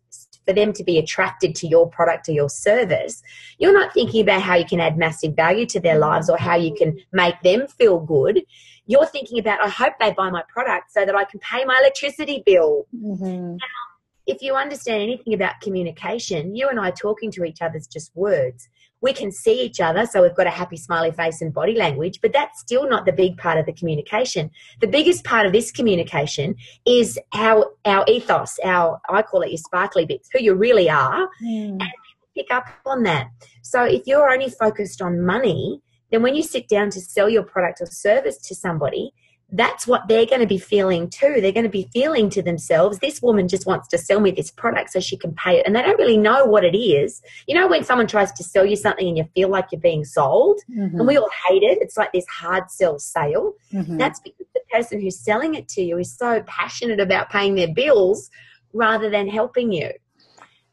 for 0.47 0.53
them 0.53 0.73
to 0.73 0.85
be 0.85 0.99
attracted 0.99 1.55
to 1.57 1.67
your 1.67 1.89
product 1.89 2.29
or 2.29 2.33
your 2.33 2.49
service, 2.49 3.23
you're 3.59 3.73
not 3.73 3.93
thinking 3.93 4.23
about 4.23 4.43
how 4.43 4.55
you 4.55 4.65
can 4.65 4.81
add 4.81 4.99
massive 4.99 5.35
value 5.35 5.67
to 5.67 5.81
their 5.81 5.99
lives 5.99 6.29
or 6.29 6.37
how 6.37 6.57
you 6.57 6.75
can 6.75 6.99
make 7.13 7.41
them 7.43 7.67
feel 7.67 8.01
good. 8.01 8.43
You're 8.87 9.07
thinking 9.07 9.39
about, 9.39 9.63
I 9.63 9.69
hope 9.69 9.95
they 10.01 10.13
buy 10.13 10.31
my 10.31 10.43
product 10.49 10.93
so 10.93 11.05
that 11.05 11.15
I 11.15 11.25
can 11.25 11.41
pay 11.41 11.65
my 11.65 11.77
electricity 11.81 12.43
bill. 12.45 12.87
Mm-hmm. 12.95 13.53
Now, 13.53 13.83
if 14.27 14.43
you 14.43 14.55
understand 14.55 15.03
anything 15.03 15.35
about 15.35 15.61
communication, 15.61 16.55
you 16.55 16.69
and 16.69 16.79
I 16.79 16.91
talking 16.91 17.31
to 17.33 17.45
each 17.45 17.61
other 17.61 17.77
is 17.77 17.87
just 17.87 18.15
words. 18.15 18.69
We 19.03 19.13
can 19.13 19.31
see 19.33 19.61
each 19.61 19.81
other, 19.81 20.07
so 20.07 20.23
we've 20.23 20.35
got 20.35 20.47
a 20.47 20.51
happy 20.51 20.77
smiley 20.77 21.11
face 21.11 21.43
and 21.43 21.53
body 21.53 21.75
language, 21.75 22.21
but 22.23 22.33
that's 22.33 22.61
still 22.61 22.89
not 22.89 23.05
the 23.05 23.13
big 23.13 23.37
part 23.37 23.59
of 23.59 23.67
the 23.67 23.73
communication. 23.73 24.51
The 24.81 24.87
biggest 24.87 25.25
part 25.25 25.45
of 25.47 25.53
this 25.53 25.71
communication 25.73 26.55
is 26.87 27.19
our 27.35 27.67
our 27.85 28.05
ethos, 28.09 28.59
our 28.65 29.01
I 29.11 29.23
call 29.23 29.43
it 29.43 29.51
your 29.51 29.59
sparkly 29.59 30.07
bits, 30.07 30.29
who 30.33 30.41
you 30.41 30.55
really 30.55 30.89
are, 30.89 31.29
Mm. 31.43 31.73
and 31.73 31.81
people 31.81 32.29
pick 32.37 32.47
up 32.51 32.67
on 32.87 33.03
that. 33.03 33.27
So 33.63 33.83
if 33.85 34.07
you're 34.07 34.31
only 34.31 34.49
focused 34.51 35.03
on 35.03 35.21
money, 35.21 35.81
then 36.11 36.23
when 36.23 36.35
you 36.35 36.43
sit 36.43 36.69
down 36.69 36.91
to 36.91 37.01
sell 37.01 37.29
your 37.29 37.43
product 37.43 37.81
or 37.81 37.87
service 37.87 38.39
to 38.49 38.55
somebody, 38.55 39.13
that's 39.53 39.87
what 39.87 40.09
they're 40.09 40.27
going 40.27 40.41
to 40.41 40.47
be 40.47 40.59
feeling 40.59 41.09
too. 41.11 41.37
They're 41.41 41.53
going 41.53 41.65
to 41.65 41.69
be 41.71 41.89
feeling 41.93 42.31
to 42.31 42.43
themselves, 42.43 42.99
this 42.99 43.21
woman 43.21 43.49
just 43.49 43.67
wants 43.67 43.87
to 43.89 43.99
sell 43.99 44.19
me 44.19 44.31
this 44.31 44.51
product 44.51 44.91
so 44.91 44.99
she 45.01 45.17
can 45.17 45.35
pay 45.35 45.59
it. 45.59 45.67
And 45.67 45.77
they 45.77 45.83
don't 45.83 45.99
really 45.99 46.17
know 46.17 46.45
what 46.47 46.65
it 46.65 46.77
is. 46.77 47.23
You 47.47 47.55
know, 47.55 47.69
when 47.69 47.85
someone 47.85 48.07
tries 48.07 48.33
to 48.33 48.43
sell 48.45 48.65
you 48.65 48.77
something 48.77 49.07
and 49.07 49.17
you 49.19 49.25
feel 49.35 49.49
like 49.51 49.67
you're 49.71 49.81
being 49.81 50.05
sold, 50.05 50.61
Mhm. 50.71 50.95
and 50.99 51.07
we 51.07 51.17
all 51.19 51.31
hate 51.49 51.63
it, 51.63 51.79
it's 51.83 51.97
like 51.97 52.13
this 52.13 52.27
hard 52.29 52.71
sell 52.71 52.99
sale. 52.99 53.53
Mhm. 53.73 53.99
That's 53.99 54.21
because 54.21 54.47
the 54.55 54.61
person 54.73 55.01
who's 55.01 55.19
selling 55.19 55.55
it 55.55 55.69
to 55.69 55.83
you 55.83 55.99
is 55.99 56.17
so 56.17 56.43
passionate 56.47 57.01
about 57.01 57.29
paying 57.31 57.55
their 57.55 57.73
bills 57.73 58.31
rather 58.73 59.11
than 59.11 59.29
helping 59.29 59.71
you. 59.73 59.91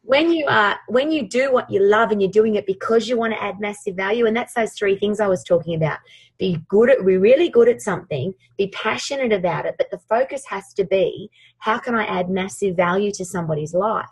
When 0.10 0.32
you 0.32 0.48
are 0.48 0.76
when 0.88 1.12
you 1.12 1.28
do 1.28 1.54
what 1.54 1.70
you 1.70 1.80
love 1.84 2.10
and 2.10 2.20
you're 2.20 2.32
doing 2.32 2.56
it 2.56 2.66
because 2.66 3.08
you 3.08 3.16
want 3.16 3.32
to 3.34 3.44
add 3.44 3.60
massive 3.60 3.96
value, 3.96 4.26
and 4.26 4.36
that's 4.36 4.56
those 4.56 4.74
three 4.74 4.98
things 4.98 5.20
I 5.20 5.28
was 5.28 5.44
talking 5.44 5.76
about. 5.76 6.00
Be 6.40 6.58
good 6.68 6.90
at 6.90 7.06
be 7.06 7.18
really 7.18 7.48
good 7.48 7.70
at 7.70 7.80
something, 7.80 8.34
be 8.58 8.70
passionate 8.70 9.32
about 9.32 9.68
it, 9.68 9.76
but 9.78 9.92
the 9.92 10.00
focus 10.00 10.44
has 10.48 10.74
to 10.74 10.84
be 10.84 11.30
how 11.60 11.78
can 11.78 11.94
I 11.94 12.06
add 12.06 12.28
massive 12.28 12.76
value 12.76 13.12
to 13.12 13.24
somebody's 13.24 13.76
life? 13.76 14.10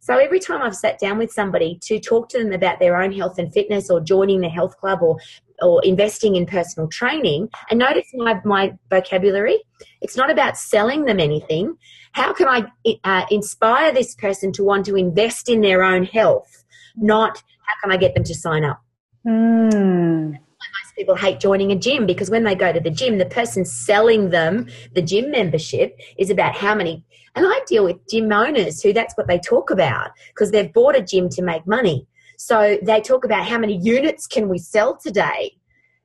So 0.00 0.16
every 0.16 0.40
time 0.40 0.62
I've 0.62 0.76
sat 0.76 0.98
down 0.98 1.18
with 1.18 1.30
somebody 1.30 1.78
to 1.82 2.00
talk 2.00 2.30
to 2.30 2.38
them 2.38 2.54
about 2.54 2.78
their 2.78 2.96
own 2.96 3.12
health 3.12 3.38
and 3.38 3.52
fitness 3.52 3.90
or 3.90 4.00
joining 4.00 4.40
the 4.40 4.48
health 4.48 4.78
club 4.78 5.02
or 5.02 5.18
or 5.64 5.82
investing 5.84 6.36
in 6.36 6.46
personal 6.46 6.88
training. 6.88 7.48
And 7.70 7.78
notice 7.78 8.06
my, 8.14 8.40
my 8.44 8.72
vocabulary. 8.90 9.58
It's 10.02 10.16
not 10.16 10.30
about 10.30 10.56
selling 10.56 11.06
them 11.06 11.18
anything. 11.18 11.76
How 12.12 12.32
can 12.32 12.46
i 12.46 12.64
uh, 13.04 13.26
inspire 13.30 13.92
this 13.92 14.14
person 14.14 14.52
to 14.52 14.62
want 14.62 14.86
to 14.86 14.94
invest 14.94 15.48
in 15.48 15.62
their 15.62 15.82
own 15.82 16.04
health? 16.04 16.64
Not 16.96 17.42
how 17.66 17.74
can 17.82 17.90
i 17.90 17.96
get 17.96 18.14
them 18.14 18.24
to 18.24 18.34
sign 18.34 18.64
up? 18.64 18.80
Mm. 19.26 20.32
most 20.32 20.94
people 20.96 21.16
hate 21.16 21.40
joining 21.40 21.72
a 21.72 21.76
gym 21.76 22.04
because 22.04 22.30
when 22.30 22.44
they 22.44 22.54
go 22.54 22.72
to 22.72 22.78
the 22.78 22.90
gym 22.90 23.16
the 23.16 23.24
person 23.24 23.64
selling 23.64 24.30
them 24.30 24.68
the 24.94 25.00
gym 25.00 25.30
membership 25.30 25.98
is 26.18 26.30
about 26.30 26.54
how 26.54 26.74
many. 26.74 27.04
And 27.34 27.46
i 27.46 27.60
deal 27.66 27.84
with 27.84 27.96
gym 28.08 28.30
owners 28.30 28.82
who 28.82 28.92
that's 28.92 29.14
what 29.14 29.26
they 29.26 29.38
talk 29.38 29.70
about 29.70 30.10
because 30.28 30.50
they've 30.50 30.72
bought 30.72 30.94
a 30.94 31.02
gym 31.02 31.28
to 31.30 31.42
make 31.42 31.66
money 31.66 32.06
so 32.36 32.78
they 32.82 33.00
talk 33.00 33.24
about 33.24 33.46
how 33.46 33.58
many 33.58 33.76
units 33.76 34.26
can 34.26 34.48
we 34.48 34.58
sell 34.58 34.96
today 34.96 35.56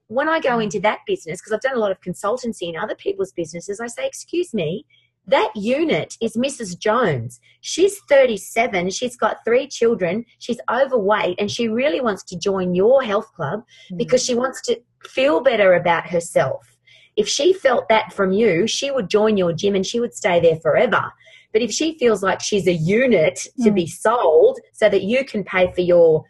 when 0.08 0.30
i 0.30 0.40
go 0.40 0.58
mm. 0.58 0.64
into 0.64 0.80
that 0.80 1.00
business 1.06 1.40
because 1.40 1.54
i've 1.54 1.62
done 1.62 1.76
a 1.76 1.80
lot 1.80 1.92
of 1.92 2.00
consultancy 2.02 2.64
in 2.64 2.76
other 2.76 2.96
people's 2.96 3.32
businesses 3.32 3.80
i 3.80 3.88
say 3.88 4.06
excuse 4.06 4.54
me 4.54 4.86
that 5.30 5.52
unit 5.56 6.18
is 6.22 6.36
Mrs. 6.36 6.78
Jones. 6.78 7.40
She's 7.62 8.00
37. 8.10 8.90
She's 8.90 9.16
got 9.16 9.38
three 9.46 9.68
children. 9.68 10.26
She's 10.40 10.60
overweight 10.72 11.36
and 11.40 11.52
she 11.52 11.68
really 11.68 12.02
wants 12.02 12.24
to 12.26 12.40
join 12.40 12.74
your 12.74 13.04
health 13.04 13.32
club 13.36 13.62
mm. 13.92 13.98
because 13.98 14.24
she 14.26 14.34
wants 14.34 14.60
to 14.64 14.82
feel 15.06 15.42
better 15.42 15.74
about 15.74 16.10
herself. 16.10 16.78
If 17.16 17.28
she 17.28 17.54
felt 17.54 17.90
that 17.90 18.14
from 18.14 18.32
you, 18.32 18.66
she 18.66 18.92
would 18.92 19.10
join 19.10 19.38
your 19.38 19.54
gym 19.54 19.76
and 19.76 19.86
she 19.86 20.00
would 20.00 20.14
stay 20.14 20.40
there 20.40 20.56
forever. 20.56 21.12
But 21.52 21.62
if 21.62 21.72
she 21.72 21.98
feels 21.98 22.22
like 22.22 22.42
she's 22.42 22.68
a 22.68 22.74
unit 22.74 23.36
to 23.64 23.72
Mm. 23.72 23.76
be 23.76 23.88
sold 23.88 24.60
so 24.74 24.88
that 24.90 25.04
you 25.04 25.26
can 25.26 25.44
pay 25.44 25.72
for 25.72 25.82
your 25.82 26.24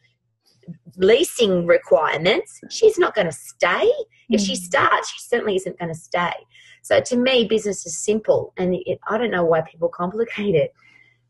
leasing 0.97 1.65
requirements, 1.65 2.59
she's 2.69 2.97
not 2.97 3.15
going 3.15 3.27
to 3.27 3.33
stay. 3.33 3.91
If 4.29 4.41
she 4.41 4.53
Mm. 4.53 4.57
starts, 4.57 5.09
she 5.11 5.19
certainly 5.21 5.55
isn't 5.55 5.77
going 5.79 5.93
to 5.93 5.99
stay. 5.99 6.33
So 6.83 6.99
to 7.01 7.17
me, 7.17 7.45
business 7.45 7.85
is 7.85 7.97
simple, 7.97 8.53
and 8.57 8.75
it, 8.85 8.99
I 9.07 9.17
don't 9.17 9.31
know 9.31 9.43
why 9.45 9.61
people 9.61 9.89
complicate 9.89 10.55
it. 10.55 10.73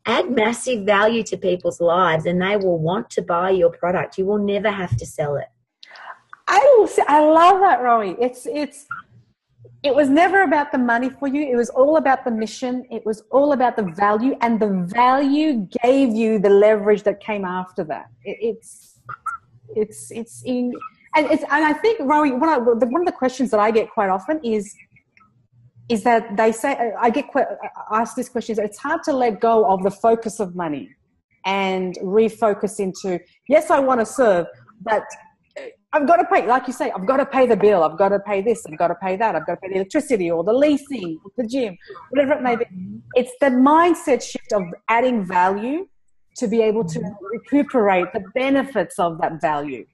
Add 0.06 0.32
massive 0.32 0.86
value 0.86 1.24
to 1.24 1.38
people's 1.38 1.82
lives, 1.82 2.26
and 2.26 2.42
they 2.42 2.58
will 2.58 2.78
want 2.78 3.10
to 3.12 3.22
buy 3.22 3.50
your 3.52 3.70
product. 3.70 4.18
You 4.18 4.26
will 4.26 4.38
never 4.38 4.72
have 4.72 4.96
to 4.98 5.06
sell 5.06 5.36
it. 5.36 5.48
I 6.48 6.60
will 6.78 6.88
say, 6.88 7.04
I 7.08 7.20
love 7.22 7.60
that, 7.60 7.80
Rowie. 7.80 8.16
It's 8.20 8.46
it's 8.46 8.86
it 9.82 9.96
was 9.96 10.10
never 10.10 10.44
about 10.44 10.72
the 10.72 10.78
money 10.78 11.10
for 11.10 11.28
you. 11.28 11.42
It 11.42 11.56
was 11.56 11.70
all 11.70 11.96
about 11.98 12.26
the 12.26 12.32
mission. 12.32 12.86
It 12.92 13.06
was 13.06 13.24
all 13.32 13.54
about 13.54 13.78
the 13.78 13.84
value, 13.84 14.36
and 14.42 14.60
the 14.60 14.86
value 14.94 15.68
gave 15.82 16.14
you 16.14 16.38
the 16.38 16.50
leverage 16.50 17.04
that 17.04 17.22
came 17.22 17.46
after 17.46 17.84
that. 17.86 18.08
It, 18.26 18.38
it's 18.42 19.00
it's 19.76 20.12
it's 20.12 20.44
in 20.46 20.74
and 21.16 21.28
it's 21.28 21.44
and 21.44 21.64
I 21.64 21.74
think 21.74 22.00
Rowie, 22.02 22.38
one 22.38 22.50
of, 22.50 22.80
the, 22.80 22.88
one 22.88 23.02
of 23.02 23.06
the 23.06 23.14
questions 23.14 23.52
that 23.52 23.60
I 23.60 23.72
get 23.72 23.90
quite 23.90 24.10
often 24.10 24.44
is 24.44 24.76
is 25.88 26.04
that 26.04 26.36
they 26.36 26.52
say 26.52 26.94
I 27.00 27.10
get 27.10 27.32
que- 27.32 27.46
asked 27.92 28.18
this 28.18 28.28
question. 28.28 28.54
Is 28.54 28.60
it's 28.60 28.78
hard 28.78 29.02
to 29.04 29.14
let 29.14 29.40
go 29.40 29.66
of 29.66 29.84
the 29.84 29.92
focus 29.92 30.42
of 30.42 30.56
money 30.56 30.90
and 31.46 31.96
refocus 32.04 32.82
into 32.82 33.20
yes, 33.48 33.70
I 33.72 33.80
want 33.80 34.02
to 34.02 34.06
serve, 34.06 34.46
but 34.82 35.06
I've 35.92 36.08
got 36.08 36.18
to 36.18 36.26
pay, 36.26 36.46
like 36.46 36.68
you 36.68 36.74
say, 36.74 36.92
I've 36.92 37.08
got 37.08 37.18
to 37.18 37.26
pay 37.26 37.48
the 37.48 37.56
bill. 37.56 37.84
I've 37.84 37.98
got 37.98 38.10
to 38.10 38.20
pay 38.20 38.42
this. 38.42 38.64
I've 38.66 38.78
got 38.78 38.90
to 38.90 38.96
pay 38.96 39.16
that. 39.16 39.36
I've 39.36 39.46
got 39.48 39.56
to 39.56 39.62
pay 39.62 39.70
the 39.70 39.76
electricity 39.76 40.30
or 40.30 40.44
the 40.44 40.54
leasing, 40.54 41.20
or 41.26 41.32
the 41.36 41.48
gym, 41.48 41.76
whatever 42.12 42.34
it 42.34 42.44
may 42.44 42.56
be. 42.58 42.66
It's 43.16 43.32
the 43.42 43.48
mindset 43.48 44.22
shift 44.22 44.52
of 44.54 44.64
adding 44.88 45.26
value 45.26 45.88
to 46.38 46.48
be 46.48 46.62
able 46.62 46.86
to 46.86 47.02
recuperate 47.34 48.06
the 48.14 48.24
benefits 48.36 49.00
of 49.00 49.20
that 49.22 49.42
value, 49.42 49.86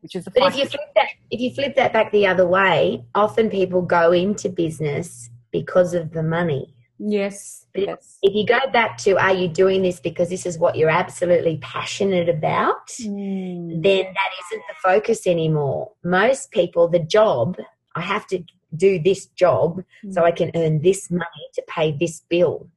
which 0.00 0.16
is 0.16 0.24
the. 0.24 0.30
But 0.30 0.52
if 0.52 0.56
you 0.56 0.66
flip 0.66 0.80
that, 0.96 1.08
if 1.30 1.40
you 1.40 1.54
flip 1.54 1.76
that 1.76 1.92
back 1.92 2.12
the 2.12 2.26
other 2.26 2.46
way, 2.46 3.04
often 3.14 3.50
people 3.50 3.82
go 3.82 4.10
into 4.10 4.48
business 4.48 5.28
because 5.50 5.92
of 5.92 6.12
the 6.12 6.22
money. 6.22 6.74
Yes, 7.10 7.66
But 7.74 7.82
yes. 7.82 8.18
If 8.22 8.34
you 8.34 8.46
go 8.46 8.60
back 8.72 8.98
to, 8.98 9.16
are 9.18 9.34
you 9.34 9.48
doing 9.48 9.82
this 9.82 10.00
because 10.00 10.28
this 10.28 10.46
is 10.46 10.58
what 10.58 10.76
you're 10.76 10.90
absolutely 10.90 11.58
passionate 11.58 12.28
about? 12.28 12.88
Mm. 12.88 13.82
then 13.82 14.04
that 14.04 14.30
isn't 14.42 14.62
the 14.68 14.74
focus 14.82 15.26
anymore. 15.26 15.92
Most 16.04 16.50
people, 16.50 16.88
the 16.88 16.98
job, 17.00 17.56
I 17.94 18.00
have 18.02 18.26
to 18.28 18.42
do 18.74 18.98
this 18.98 19.26
job 19.26 19.82
so 20.10 20.24
I 20.24 20.30
can 20.30 20.50
earn 20.54 20.80
this 20.80 21.10
money 21.10 21.44
to 21.54 21.62
pay 21.68 21.92
this 21.92 22.20
bill. 22.20 22.68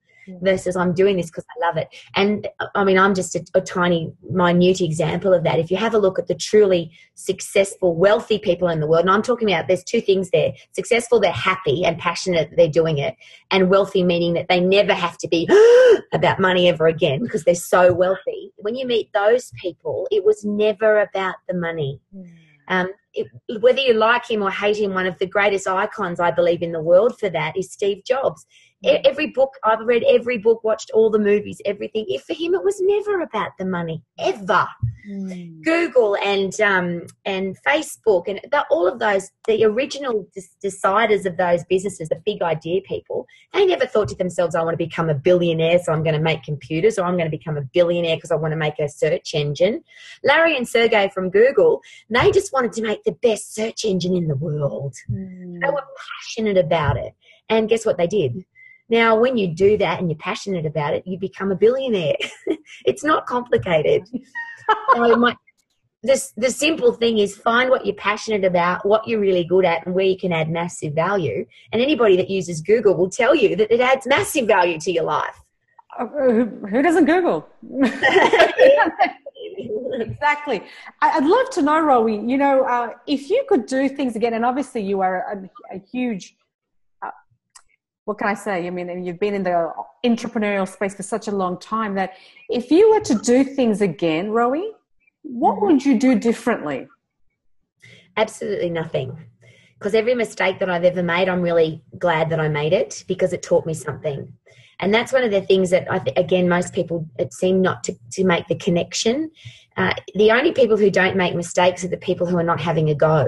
Versus 0.42 0.76
I'm 0.76 0.94
doing 0.94 1.18
this 1.18 1.28
because 1.28 1.46
I 1.56 1.68
love 1.68 1.78
it. 1.78 1.88
And 2.16 2.48
I 2.74 2.84
mean, 2.84 2.98
I'm 2.98 3.14
just 3.14 3.36
a, 3.36 3.46
a 3.54 3.62
tiny, 3.62 4.12
minute 4.30 4.82
example 4.82 5.34
of 5.34 5.44
that. 5.44 5.60
If 5.60 5.70
you 5.72 5.78
have 5.78 5.94
a 5.94 6.00
look 6.00 6.20
at 6.20 6.28
the 6.28 6.36
truly 6.36 6.92
successful, 7.16 7.96
wealthy 7.96 8.40
people 8.40 8.68
in 8.70 8.80
the 8.80 8.88
world, 8.88 9.02
and 9.02 9.12
I'm 9.12 9.22
talking 9.22 9.50
about 9.50 9.68
there's 9.68 9.84
two 9.84 10.02
things 10.02 10.30
there 10.32 10.54
successful, 10.72 11.20
they're 11.20 11.32
happy 11.32 11.86
and 11.86 11.98
passionate 11.98 12.50
that 12.50 12.56
they're 12.56 12.68
doing 12.68 12.98
it, 12.98 13.16
and 13.52 13.70
wealthy, 13.70 14.04
meaning 14.04 14.34
that 14.34 14.48
they 14.48 14.60
never 14.60 14.94
have 14.94 15.18
to 15.20 15.28
be 15.28 15.48
about 16.14 16.40
money 16.40 16.68
ever 16.68 16.88
again 16.88 17.22
because 17.22 17.44
they're 17.44 17.56
so 17.56 17.94
wealthy. 17.94 18.52
When 18.58 18.76
you 18.76 18.86
meet 18.88 19.12
those 19.14 19.52
people, 19.62 20.08
it 20.12 20.26
was 20.26 20.44
never 20.44 21.00
about 21.00 21.36
the 21.48 21.56
money. 21.56 22.00
Um, 22.68 22.90
it, 23.14 23.28
whether 23.62 23.80
you 23.80 23.94
like 23.94 24.30
him 24.30 24.42
or 24.42 24.52
hate 24.52 24.78
him, 24.78 24.94
one 24.94 25.06
of 25.06 25.18
the 25.20 25.28
greatest 25.28 25.68
icons 25.68 26.20
I 26.20 26.32
believe 26.32 26.62
in 26.62 26.72
the 26.72 26.82
world 26.82 27.18
for 27.20 27.30
that 27.30 27.58
is 27.58 27.72
Steve 27.72 28.04
Jobs. 28.06 28.46
Every 28.86 29.28
book 29.28 29.54
I've 29.64 29.80
read, 29.80 30.04
every 30.04 30.38
book, 30.38 30.64
watched 30.64 30.92
all 30.92 31.10
the 31.10 31.20
movies, 31.20 31.62
everything. 31.66 32.06
If 32.08 32.24
for 32.24 32.34
him, 32.34 32.54
it 32.54 32.64
was 32.64 32.80
never 32.82 33.22
about 33.22 33.52
the 33.58 33.66
money 33.66 34.04
ever. 34.20 34.68
Mm. 35.10 35.64
Google 35.64 36.18
and 36.18 36.60
um, 36.62 37.06
and 37.26 37.56
Facebook 37.66 38.28
and 38.28 38.40
the, 38.52 38.66
all 38.72 38.88
of 38.88 39.00
those, 39.00 39.32
the 39.48 39.64
original 39.64 40.28
deciders 40.64 41.26
of 41.26 41.38
those 41.38 41.64
businesses, 41.66 42.10
the 42.10 42.22
big 42.26 42.42
idea 42.42 42.82
people, 42.82 43.28
they 43.54 43.66
never 43.66 43.86
thought 43.86 44.08
to 44.10 44.16
themselves, 44.16 44.56
"I 44.56 44.64
want 44.64 44.74
to 44.74 44.84
become 44.84 45.10
a 45.10 45.14
billionaire, 45.14 45.80
so 45.80 45.94
I'm 45.94 46.02
going 46.02 46.16
to 46.16 46.22
make 46.22 46.44
computers," 46.44 46.98
or 46.98 47.06
"I'm 47.06 47.18
going 47.18 47.30
to 47.30 47.38
become 47.38 47.58
a 47.58 47.62
billionaire 47.62 48.18
because 48.18 48.32
I 48.32 48.36
want 48.36 48.54
to 48.54 48.58
make 48.58 48.80
a 48.80 48.90
search 48.90 49.36
engine." 49.36 49.84
Larry 50.24 50.58
and 50.58 50.68
Sergey 50.68 51.10
from 51.14 51.30
Google, 51.30 51.82
they 52.10 52.32
just 52.32 52.52
wanted 52.52 52.74
to 52.74 52.82
make 52.82 53.04
the 53.04 53.12
best 53.12 53.54
search 53.54 53.86
engine 53.86 54.16
in 54.16 54.28
the 54.28 54.36
world. 54.36 54.96
Mm. 55.12 55.62
They 55.62 55.70
were 55.70 55.84
passionate 56.20 56.58
about 56.58 56.98
it, 56.98 57.14
and 57.48 57.70
guess 57.70 57.86
what 57.86 57.98
they 57.98 58.08
did? 58.08 58.44
Now, 58.90 59.20
when 59.20 59.38
you 59.38 59.48
do 59.48 59.78
that 59.78 60.00
and 60.00 60.10
you're 60.10 60.18
passionate 60.18 60.66
about 60.66 60.94
it, 60.94 61.08
you 61.08 61.18
become 61.18 61.52
a 61.52 61.56
billionaire. 61.56 62.18
it's 62.86 63.04
not 63.04 63.26
complicated. 63.26 64.08
so 64.94 65.16
my, 65.16 65.36
this 66.04 66.34
the 66.38 66.52
simple 66.52 66.94
thing 66.94 67.18
is 67.18 67.36
find 67.36 67.70
what 67.70 67.86
you're 67.86 67.96
passionate 67.96 68.44
about, 68.44 68.86
what 68.86 69.08
you're 69.08 69.20
really 69.20 69.44
good 69.44 69.66
at, 69.66 69.86
and 69.86 69.96
where 69.96 70.06
you 70.06 70.18
can 70.18 70.32
add 70.32 70.50
massive 70.50 70.94
value. 70.94 71.46
And 71.72 71.82
anybody 71.82 72.16
that 72.18 72.30
uses 72.30 72.62
Google 72.62 72.96
will 72.96 73.10
tell 73.10 73.34
you 73.34 73.56
that 73.56 73.72
it 73.74 73.82
adds 73.82 74.06
massive 74.06 74.46
value 74.46 74.80
to 74.82 74.92
your 74.92 75.06
life. 75.06 75.42
Uh, 75.98 76.06
who, 76.08 76.46
who 76.70 76.82
doesn't 76.82 77.06
Google? 77.06 77.50
exactly. 79.94 80.62
I, 81.02 81.20
would 81.20 81.28
love 81.28 81.50
to 81.52 81.62
know, 81.62 81.82
Rowie, 81.82 82.30
you 82.30 82.38
know, 82.38 82.64
uh, 82.64 82.92
if 83.08 83.30
you 83.30 83.46
could 83.48 83.66
do 83.66 83.90
things 83.90 84.16
again, 84.16 84.34
and 84.34 84.46
obviously 84.46 84.82
you 84.82 85.02
are 85.02 85.50
a, 85.72 85.76
a 85.76 85.80
huge, 85.80 86.36
what 88.06 88.20
can 88.20 88.28
I 88.28 88.36
say? 88.36 88.68
I 88.68 88.70
mean, 88.70 89.04
you've 89.04 89.20
been 89.20 89.34
in 89.34 89.44
the 89.44 89.74
entrepreneurial 90.06 90.68
space 90.68 90.96
for 90.96 91.04
such 91.04 91.28
a 91.28 91.32
long 91.32 91.60
time 91.60 91.96
that 91.96 92.14
if 92.50 92.70
you 92.72 92.92
were 92.92 93.02
to 93.02 93.16
do 93.16 93.44
things 93.44 93.82
again, 93.82 94.30
Rowie, 94.30 94.70
what 95.24 95.60
would 95.62 95.84
you 95.84 96.00
do 96.00 96.18
differently? 96.18 96.88
Absolutely 98.16 98.70
nothing. 98.70 99.18
Because 99.78 99.96
every 99.96 100.16
mistake 100.16 100.60
that 100.60 100.70
I've 100.70 100.84
ever 100.84 101.04
made, 101.04 101.28
I'm 101.28 101.42
really 101.42 101.84
glad 101.98 102.30
that 102.30 102.40
I 102.40 102.48
made 102.48 102.74
it 102.74 103.04
because 103.08 103.34
it 103.34 103.42
taught 103.42 103.66
me 103.66 103.74
something. 103.74 104.32
And 104.80 104.94
that's 104.94 105.12
one 105.12 105.24
of 105.24 105.32
the 105.32 105.42
things 105.42 105.72
that 105.72 105.92
I 105.92 106.00
th- 106.00 106.18
again 106.18 106.50
most 106.50 106.74
people 106.74 107.08
it 107.18 107.34
seem 107.34 107.62
not 107.62 107.84
to, 107.86 107.96
to 108.12 108.24
make 108.24 108.48
the 108.48 108.56
connection. 108.56 109.32
Uh, 109.78 109.94
the 110.16 110.32
only 110.32 110.52
people 110.52 110.78
who 110.78 110.92
don't 110.92 111.16
make 111.16 111.34
mistakes 111.34 111.84
are 111.84 111.90
the 111.90 111.98
people 111.98 112.28
who 112.28 112.38
are 112.38 112.44
not 112.44 112.62
having 112.62 112.90
a 112.90 112.96
go. 112.96 113.28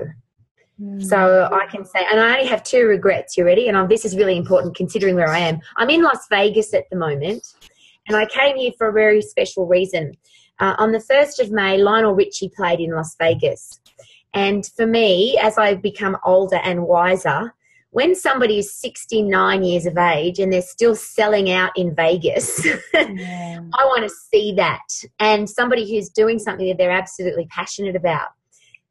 Mm. 0.82 1.04
So 1.04 1.50
I 1.52 1.66
can 1.68 1.86
say, 1.86 2.00
and 2.10 2.20
I 2.20 2.38
only 2.38 2.48
have 2.48 2.64
two 2.64 2.86
regrets. 2.86 3.38
You 3.38 3.46
ready? 3.46 3.68
And 3.68 3.90
this 3.90 4.06
is 4.06 4.16
really 4.16 4.38
important 4.38 4.76
considering 4.76 5.16
where 5.16 5.30
I 5.30 5.40
am. 5.40 5.60
I'm 5.78 5.90
in 5.90 6.04
Las 6.04 6.28
Vegas 6.30 6.74
at 6.74 6.90
the 6.90 6.98
moment, 6.98 7.54
and 8.08 8.16
I 8.16 8.26
came 8.26 8.58
here 8.58 8.72
for 8.78 8.90
a 8.90 8.94
very 8.94 9.22
special 9.22 9.66
reason. 9.66 10.14
Uh, 10.60 10.76
on 10.80 10.92
the 10.92 11.00
1st 11.00 11.40
of 11.40 11.52
May, 11.52 11.78
Lionel 11.78 12.14
Richie 12.14 12.52
played 12.56 12.80
in 12.80 12.92
Las 12.92 13.16
Vegas. 13.20 13.80
And 14.34 14.66
for 14.76 14.88
me, 14.88 15.38
as 15.42 15.58
I've 15.58 15.82
become 15.82 16.18
older 16.26 16.58
and 16.58 16.84
wiser, 16.84 17.54
when 17.92 18.16
somebody 18.16 18.60
is 18.60 18.74
69 18.74 19.64
years 19.64 19.86
of 19.86 19.98
age 19.98 20.40
and 20.40 20.52
they're 20.52 20.62
still 20.62 20.96
selling 20.96 21.50
out 21.52 21.72
in 21.76 21.96
Vegas, 21.96 22.66
yeah. 22.94 23.60
I 23.74 23.86
want 23.86 24.04
to 24.04 24.10
see 24.10 24.54
that. 24.54 24.84
And 25.20 25.50
somebody 25.50 25.90
who's 25.90 26.10
doing 26.10 26.38
something 26.38 26.68
that 26.68 26.78
they're 26.78 26.92
absolutely 26.92 27.48
passionate 27.48 27.96
about. 27.96 28.30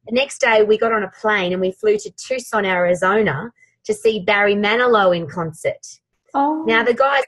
The 0.07 0.15
next 0.15 0.41
day, 0.41 0.63
we 0.63 0.79
got 0.79 0.93
on 0.93 1.03
a 1.03 1.11
plane 1.11 1.53
and 1.53 1.61
we 1.61 1.73
flew 1.73 1.99
to 1.99 2.11
Tucson, 2.11 2.65
Arizona 2.65 3.53
to 3.85 3.95
see 3.95 4.21
Barry 4.21 4.55
Manilow 4.55 5.17
in 5.17 5.29
concert. 5.29 6.01
Oh. 6.35 6.65
Now 6.67 6.83
the 6.83 6.93
guy's 6.95 7.25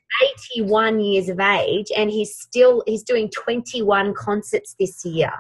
81 0.55 1.01
years 1.01 1.29
of 1.29 1.41
age 1.41 1.87
and 1.97 2.11
he's 2.11 2.37
still 2.37 2.83
he's 2.87 3.03
doing 3.03 3.31
21 3.31 4.13
concerts 4.15 4.75
this 4.79 5.05
year 5.05 5.33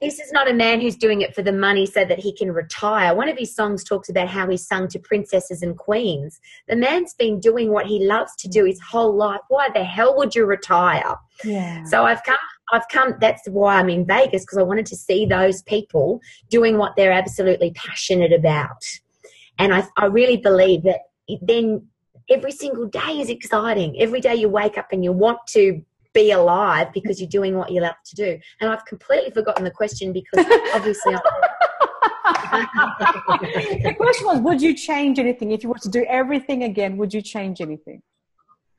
this 0.00 0.18
is 0.18 0.32
not 0.32 0.50
a 0.50 0.54
man 0.54 0.80
who's 0.80 0.96
doing 0.96 1.20
it 1.20 1.34
for 1.34 1.42
the 1.42 1.52
money 1.52 1.86
so 1.86 2.04
that 2.04 2.18
he 2.18 2.32
can 2.32 2.52
retire. 2.52 3.14
One 3.14 3.28
of 3.28 3.38
his 3.38 3.54
songs 3.54 3.84
talks 3.84 4.08
about 4.08 4.28
how 4.28 4.48
he 4.48 4.56
sung 4.56 4.88
to 4.88 4.98
princesses 4.98 5.62
and 5.62 5.76
queens. 5.76 6.40
The 6.68 6.76
man's 6.76 7.14
been 7.14 7.40
doing 7.40 7.70
what 7.70 7.86
he 7.86 8.04
loves 8.04 8.34
to 8.36 8.48
do 8.48 8.64
his 8.64 8.80
whole 8.80 9.14
life. 9.14 9.40
Why 9.48 9.68
the 9.72 9.84
hell 9.84 10.16
would 10.16 10.34
you 10.34 10.46
retire? 10.46 11.16
Yeah. 11.44 11.84
So 11.84 12.04
I've 12.04 12.22
come 12.24 12.36
I've 12.72 12.88
come 12.88 13.14
that's 13.20 13.46
why 13.48 13.76
I'm 13.76 13.88
in 13.88 14.06
Vegas 14.06 14.42
because 14.42 14.58
I 14.58 14.62
wanted 14.62 14.86
to 14.86 14.96
see 14.96 15.26
those 15.26 15.62
people 15.62 16.20
doing 16.48 16.78
what 16.78 16.96
they're 16.96 17.12
absolutely 17.12 17.72
passionate 17.72 18.32
about. 18.32 18.82
And 19.58 19.74
I 19.74 19.86
I 19.96 20.06
really 20.06 20.36
believe 20.36 20.82
that 20.84 21.00
then 21.42 21.86
every 22.30 22.52
single 22.52 22.86
day 22.86 23.20
is 23.20 23.30
exciting. 23.30 24.00
Every 24.00 24.20
day 24.20 24.34
you 24.34 24.48
wake 24.48 24.78
up 24.78 24.88
and 24.92 25.04
you 25.04 25.12
want 25.12 25.40
to 25.48 25.82
be 26.14 26.30
alive 26.30 26.88
because 26.92 27.20
you're 27.20 27.28
doing 27.28 27.56
what 27.56 27.70
you 27.72 27.80
love 27.80 27.96
to 28.04 28.14
do. 28.14 28.38
And 28.60 28.70
I've 28.70 28.84
completely 28.86 29.30
forgotten 29.30 29.64
the 29.64 29.70
question 29.70 30.12
because 30.12 30.46
obviously 30.74 31.14
the 33.82 33.94
question 33.96 34.26
was 34.26 34.40
would 34.40 34.62
you 34.62 34.74
change 34.74 35.18
anything 35.18 35.52
if 35.52 35.62
you 35.62 35.68
were 35.68 35.78
to 35.78 35.88
do 35.88 36.04
everything 36.08 36.64
again 36.64 36.96
would 36.96 37.12
you 37.12 37.20
change 37.20 37.60
anything 37.60 38.00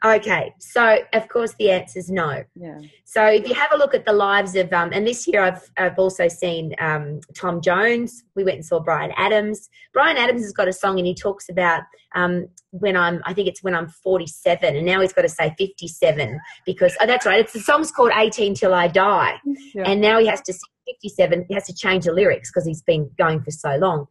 Okay, 0.06 0.54
so 0.60 1.00
of 1.14 1.28
course 1.30 1.56
the 1.58 1.72
answer 1.72 1.98
is 1.98 2.12
no. 2.12 2.44
Yeah. 2.56 2.80
So 3.06 3.26
if 3.26 3.48
you 3.48 3.56
have 3.56 3.72
a 3.74 3.78
look 3.78 3.96
at 3.96 4.06
the 4.06 4.14
lives 4.14 4.56
of, 4.56 4.72
um, 4.72 4.92
and 4.94 5.08
this 5.08 5.28
year 5.28 5.42
I've, 5.42 5.72
I've 5.78 5.98
also 5.98 6.28
seen 6.28 6.76
um, 6.80 7.22
Tom 7.36 7.60
Jones. 7.60 8.24
We 8.36 8.44
went 8.44 8.58
and 8.58 8.66
saw 8.66 8.80
Bryan 8.80 9.14
Adams. 9.18 9.68
Bryan 9.94 10.18
Adams 10.18 10.44
has 10.44 10.54
got 10.54 10.68
a 10.68 10.74
song 10.74 11.00
and 11.00 11.08
he 11.08 11.16
talks 11.16 11.50
about 11.50 11.82
um, 12.14 12.48
when 12.70 12.96
I'm, 12.96 13.24
I 13.26 13.34
think 13.34 13.48
it's 13.48 13.64
when 13.64 13.74
I'm 13.74 13.88
47, 13.88 14.76
and 14.76 14.86
now 14.86 15.02
he's 15.02 15.12
got 15.12 15.24
to 15.24 15.30
say 15.30 15.56
57 15.58 16.40
because 16.68 16.96
oh, 17.02 17.08
that's 17.08 17.26
right. 17.26 17.40
It's 17.40 17.54
the 17.54 17.60
song's 17.60 17.92
called 17.92 18.12
18 18.16 18.54
Till 18.54 18.76
I 18.76 18.88
Die, 18.88 19.36
yeah. 19.74 19.84
and 19.86 20.02
now 20.02 20.20
he 20.20 20.28
has 20.28 20.42
to 20.42 20.54
57. 20.88 21.46
He 21.48 21.54
has 21.56 21.66
to 21.66 21.74
change 21.74 22.06
the 22.06 22.14
lyrics 22.14 22.52
because 22.52 22.68
he's 22.68 22.84
been 22.84 23.10
going 23.18 23.42
for 23.42 23.52
so 23.52 23.76
long. 23.78 24.06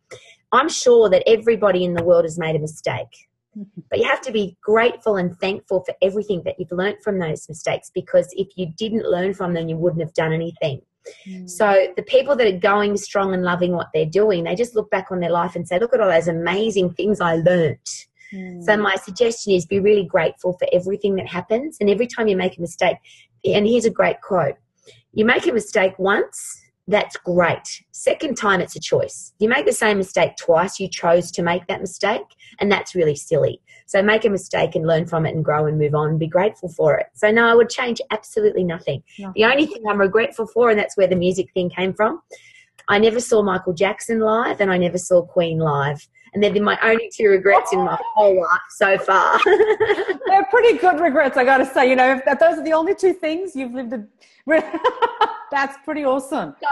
I'm 0.51 0.69
sure 0.69 1.09
that 1.11 1.23
everybody 1.27 1.85
in 1.85 1.95
the 1.95 2.03
world 2.03 2.25
has 2.25 2.39
made 2.39 2.57
a 2.57 2.59
mistake 2.59 3.29
but 3.91 3.99
you 3.99 4.05
have 4.05 4.21
to 4.23 4.33
be 4.33 4.57
grateful 4.63 5.17
and 5.17 5.37
thankful 5.39 5.85
for 5.85 5.95
everything 6.03 6.43
that 6.45 6.57
you've 6.59 6.73
learned 6.73 7.03
from 7.03 7.19
those 7.19 7.49
mistakes 7.49 7.91
because 7.95 8.29
if 8.33 8.49
you 8.57 8.73
didn't 8.77 9.09
learn 9.09 9.35
from 9.35 9.55
them, 9.55 9.69
you 9.69 9.77
wouldn't 9.77 10.03
have 10.03 10.15
done 10.15 10.33
anything. 10.33 10.81
Mm. 11.29 11.49
So 11.49 11.89
the 11.97 12.03
people 12.03 12.37
that 12.37 12.47
are 12.47 12.59
going 12.59 12.97
strong 12.97 13.35
and 13.35 13.43
loving 13.43 13.73
what 13.73 13.89
they're 13.93 14.07
doing, 14.07 14.45
they 14.45 14.55
just 14.55 14.75
look 14.75 14.91
back 14.91 15.11
on 15.11 15.21
their 15.21 15.31
life 15.31 15.55
and 15.55 15.67
say, 15.67 15.79
look 15.79 15.95
at 15.95 16.01
all 16.01 16.11
those 16.11 16.29
amazing 16.29 16.95
things 16.95 17.21
I 17.21 17.37
learnt. 17.37 17.89
Mm. 18.33 18.63
So 18.63 18.77
my 18.77 18.97
suggestion 18.97 19.53
is 19.53 19.67
be 19.67 19.81
really 19.81 20.05
grateful 20.05 20.55
for 20.59 20.67
everything 20.73 21.15
that 21.17 21.29
happens. 21.29 21.77
And 21.81 21.91
every 21.91 22.07
time 22.07 22.29
you 22.29 22.37
make 22.37 22.59
a 22.59 22.61
mistake, 22.61 22.97
and 23.45 23.67
here's 23.67 23.85
a 23.85 23.91
great 23.91 24.21
quote, 24.23 24.57
you 25.13 25.25
make 25.25 25.47
a 25.47 25.53
mistake 25.53 25.99
once, 25.99 26.61
that's 26.87 27.17
great. 27.17 27.83
Second 27.93 28.37
time, 28.37 28.61
it's 28.61 28.77
a 28.77 28.81
choice. 28.81 29.33
You 29.39 29.49
make 29.49 29.67
the 29.67 29.73
same 29.73 29.99
mistake 29.99 30.33
twice, 30.37 30.79
you 30.79 30.89
chose 30.89 31.31
to 31.33 31.43
make 31.43 31.67
that 31.67 31.81
mistake, 31.81 32.23
and 32.61 32.71
that's 32.71 32.95
really 32.95 33.17
silly. 33.17 33.61
So 33.87 34.03
make 34.03 34.25
a 34.25 34.31
mistake 34.31 34.75
and 34.75 34.87
learn 34.87 35.07
from 35.07 35.27
it 35.27 35.35
and 35.35 35.45
grow 35.45 35.67
and 35.67 35.79
move 35.79 35.95
on 35.95 36.11
and 36.11 36.19
be 36.19 36.27
grateful 36.27 36.69
for 36.69 36.99
it. 36.99 37.07
So, 37.15 37.31
no, 37.31 37.47
I 37.47 37.55
would 37.55 37.71
change 37.71 38.01
absolutely 38.11 38.65
nothing. 38.65 39.03
nothing. 39.19 39.33
The 39.35 39.45
only 39.45 39.67
thing 39.67 39.83
I'm 39.89 40.01
regretful 40.01 40.47
for, 40.49 40.71
and 40.71 40.79
that's 40.79 40.97
where 40.97 41.07
the 41.07 41.17
music 41.17 41.53
thing 41.55 41.71
came 41.71 41.95
from, 41.95 42.21
I 42.89 42.99
never 42.99 43.21
saw 43.21 43.43
Michael 43.43 43.73
Jackson 43.73 44.21
live 44.21 44.61
and 44.61 44.71
I 44.71 44.77
never 44.77 44.99
saw 44.99 45.23
Queen 45.23 45.59
live. 45.59 46.07
And 46.35 46.43
they're 46.43 46.63
my 46.63 46.79
only 46.83 47.09
two 47.15 47.29
regrets 47.29 47.73
in 47.73 47.79
my 47.79 47.99
whole 48.15 48.37
life 48.41 48.61
so 48.71 48.99
far. 48.99 49.41
they're 50.27 50.45
pretty 50.51 50.79
good 50.79 51.01
regrets, 51.01 51.37
I 51.37 51.45
got 51.45 51.59
to 51.59 51.67
say. 51.67 51.89
You 51.89 51.97
know, 51.97 52.21
if 52.27 52.39
those 52.41 52.59
are 52.59 52.65
the 52.65 52.73
only 52.73 52.95
two 52.95 53.13
things 53.13 53.55
you've 53.55 53.73
lived 53.73 53.93
a 53.93 54.05
That's 55.51 55.77
pretty 55.85 56.05
awesome. 56.05 56.55
So 56.61 56.67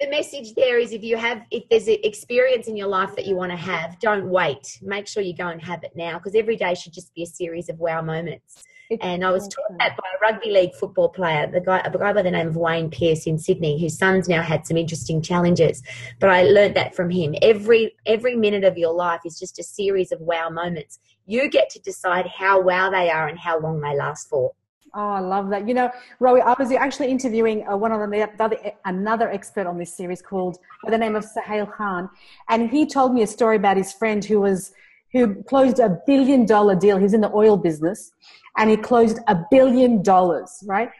the 0.00 0.08
message 0.10 0.54
there 0.54 0.78
is 0.78 0.92
if 0.92 1.02
you 1.02 1.16
have 1.16 1.42
if 1.50 1.68
there's 1.68 1.88
an 1.88 1.96
experience 2.04 2.68
in 2.68 2.76
your 2.76 2.86
life 2.86 3.16
that 3.16 3.26
you 3.26 3.34
want 3.34 3.50
to 3.50 3.56
have, 3.56 3.98
don't 3.98 4.28
wait. 4.28 4.78
Make 4.82 5.08
sure 5.08 5.22
you 5.22 5.34
go 5.34 5.48
and 5.48 5.60
have 5.62 5.82
it 5.82 5.92
now 5.96 6.18
because 6.18 6.34
every 6.34 6.56
day 6.56 6.74
should 6.74 6.92
just 6.92 7.12
be 7.14 7.22
a 7.22 7.26
series 7.26 7.68
of 7.68 7.78
wow 7.78 8.02
moments. 8.02 8.64
It's 8.90 9.04
and 9.04 9.22
I 9.22 9.30
was 9.30 9.46
taught 9.48 9.76
that 9.78 9.96
by 9.98 10.04
a 10.14 10.32
rugby 10.32 10.50
league 10.50 10.74
football 10.74 11.10
player, 11.10 11.46
the 11.46 11.60
guy, 11.60 11.80
a 11.84 11.90
guy 11.90 12.12
by 12.12 12.22
the 12.22 12.30
name 12.30 12.48
of 12.48 12.56
Wayne 12.56 12.90
Pearce 12.90 13.26
in 13.26 13.38
Sydney, 13.38 13.78
whose 13.78 13.98
son's 13.98 14.28
now 14.28 14.40
had 14.40 14.66
some 14.66 14.78
interesting 14.78 15.20
challenges. 15.20 15.82
But 16.20 16.30
I 16.30 16.44
learned 16.44 16.74
that 16.76 16.94
from 16.94 17.10
him. 17.10 17.34
Every 17.42 17.94
every 18.06 18.34
minute 18.34 18.64
of 18.64 18.78
your 18.78 18.94
life 18.94 19.20
is 19.26 19.38
just 19.38 19.58
a 19.58 19.62
series 19.62 20.10
of 20.10 20.20
wow 20.20 20.48
moments. 20.48 21.00
You 21.26 21.50
get 21.50 21.68
to 21.70 21.80
decide 21.80 22.26
how 22.26 22.62
wow 22.62 22.88
they 22.88 23.10
are 23.10 23.28
and 23.28 23.38
how 23.38 23.60
long 23.60 23.80
they 23.82 23.94
last 23.94 24.30
for. 24.30 24.52
Oh, 24.94 25.10
I 25.10 25.20
love 25.20 25.50
that. 25.50 25.68
You 25.68 25.74
know, 25.74 25.90
Rowie, 26.18 26.40
I 26.40 26.54
was 26.58 26.72
actually 26.72 27.10
interviewing 27.10 27.68
uh, 27.68 27.76
one 27.76 27.92
of 27.92 28.10
the 28.10 28.30
other, 28.42 28.56
another 28.86 29.30
expert 29.30 29.66
on 29.66 29.76
this 29.76 29.94
series 29.94 30.22
called 30.22 30.56
by 30.82 30.90
the 30.90 30.96
name 30.96 31.14
of 31.14 31.26
Sahil 31.26 31.70
Khan, 31.70 32.08
and 32.48 32.70
he 32.70 32.86
told 32.86 33.12
me 33.12 33.20
a 33.20 33.26
story 33.26 33.56
about 33.56 33.76
his 33.76 33.92
friend 33.92 34.24
who 34.24 34.40
was 34.40 34.72
who 35.12 35.42
closed 35.44 35.78
a 35.78 35.98
billion 36.06 36.46
dollar 36.46 36.74
deal. 36.74 36.98
He's 36.98 37.14
in 37.14 37.20
the 37.20 37.32
oil 37.32 37.56
business, 37.56 38.10
and 38.56 38.70
he 38.70 38.76
closed 38.76 39.18
a 39.26 39.36
billion 39.50 40.02
dollars. 40.02 40.50
Right. 40.66 40.90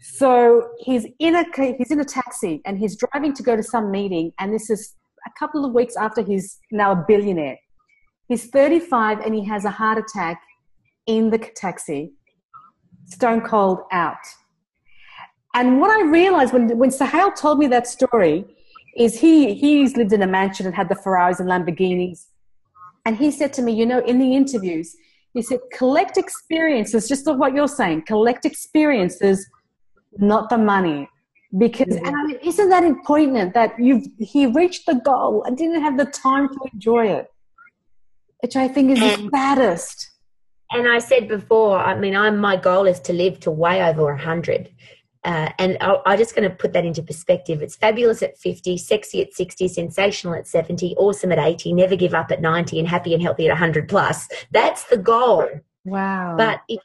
So 0.00 0.70
he's 0.78 1.06
in 1.18 1.34
a 1.34 1.44
he's 1.78 1.90
in 1.90 2.00
a 2.00 2.04
taxi 2.04 2.60
and 2.66 2.78
he's 2.78 2.96
driving 2.96 3.32
to 3.34 3.42
go 3.42 3.56
to 3.56 3.62
some 3.62 3.90
meeting, 3.90 4.32
and 4.38 4.52
this 4.52 4.70
is 4.70 4.94
a 5.26 5.30
couple 5.38 5.64
of 5.64 5.72
weeks 5.72 5.96
after 5.96 6.22
he's 6.22 6.60
now 6.70 6.92
a 6.92 7.04
billionaire. 7.08 7.58
He's 8.28 8.46
35 8.50 9.20
and 9.20 9.34
he 9.34 9.44
has 9.44 9.64
a 9.64 9.70
heart 9.70 9.98
attack 9.98 10.40
in 11.06 11.30
the 11.30 11.38
taxi 11.38 12.12
stone 13.06 13.40
cold 13.40 13.80
out. 13.92 14.16
And 15.54 15.80
what 15.80 15.90
I 15.90 16.02
realized 16.02 16.52
when, 16.52 16.76
when 16.78 16.90
Sahil 16.90 17.34
told 17.34 17.58
me 17.58 17.66
that 17.68 17.86
story 17.86 18.44
is 18.96 19.20
he, 19.20 19.54
he's 19.54 19.96
lived 19.96 20.12
in 20.12 20.22
a 20.22 20.26
mansion 20.26 20.66
and 20.66 20.74
had 20.74 20.88
the 20.88 20.94
Ferraris 20.94 21.40
and 21.40 21.48
Lamborghinis. 21.48 22.26
And 23.04 23.16
he 23.16 23.30
said 23.30 23.52
to 23.54 23.62
me, 23.62 23.72
you 23.72 23.86
know, 23.86 24.00
in 24.00 24.18
the 24.18 24.34
interviews, 24.34 24.96
he 25.32 25.42
said, 25.42 25.60
collect 25.72 26.16
experiences, 26.16 27.08
just 27.08 27.26
like 27.26 27.38
what 27.38 27.54
you're 27.54 27.68
saying, 27.68 28.02
collect 28.06 28.44
experiences, 28.44 29.46
not 30.16 30.48
the 30.48 30.58
money. 30.58 31.08
Because, 31.56 31.86
mm-hmm. 31.86 32.06
and 32.06 32.16
I 32.16 32.24
mean, 32.24 32.38
isn't 32.42 32.68
that 32.70 32.82
important 32.82 33.54
that 33.54 33.74
you've, 33.78 34.06
he 34.18 34.46
reached 34.46 34.86
the 34.86 34.94
goal 34.94 35.44
and 35.44 35.56
didn't 35.56 35.82
have 35.82 35.96
the 35.96 36.06
time 36.06 36.48
to 36.48 36.58
enjoy 36.72 37.06
it? 37.06 37.26
Which 38.40 38.56
I 38.56 38.68
think 38.68 38.90
is 38.90 39.00
and, 39.00 39.26
the 39.26 39.30
saddest 39.30 40.10
and 40.74 40.88
I 40.88 40.98
said 40.98 41.28
before, 41.28 41.78
I 41.78 41.96
mean, 41.98 42.16
I'm 42.16 42.38
my 42.38 42.56
goal 42.56 42.86
is 42.86 42.98
to 43.00 43.12
live 43.12 43.38
to 43.40 43.50
way 43.50 43.82
over 43.82 44.16
hundred. 44.16 44.70
Uh, 45.24 45.50
and 45.58 45.78
I, 45.80 45.96
I'm 46.06 46.18
just 46.18 46.34
going 46.34 46.48
to 46.48 46.54
put 46.54 46.72
that 46.74 46.84
into 46.84 47.02
perspective. 47.02 47.62
It's 47.62 47.76
fabulous 47.76 48.22
at 48.22 48.36
50, 48.38 48.76
sexy 48.76 49.22
at 49.22 49.32
60, 49.32 49.68
sensational 49.68 50.34
at 50.34 50.46
70, 50.46 50.94
awesome 50.96 51.32
at 51.32 51.38
80, 51.38 51.72
never 51.72 51.96
give 51.96 52.14
up 52.14 52.30
at 52.30 52.40
90, 52.40 52.78
and 52.78 52.88
happy 52.88 53.14
and 53.14 53.22
healthy 53.22 53.46
at 53.46 53.50
100 53.50 53.88
plus. 53.88 54.28
That's 54.50 54.84
the 54.84 54.98
goal. 54.98 55.48
Wow. 55.84 56.36
But 56.36 56.60
if 56.68 56.80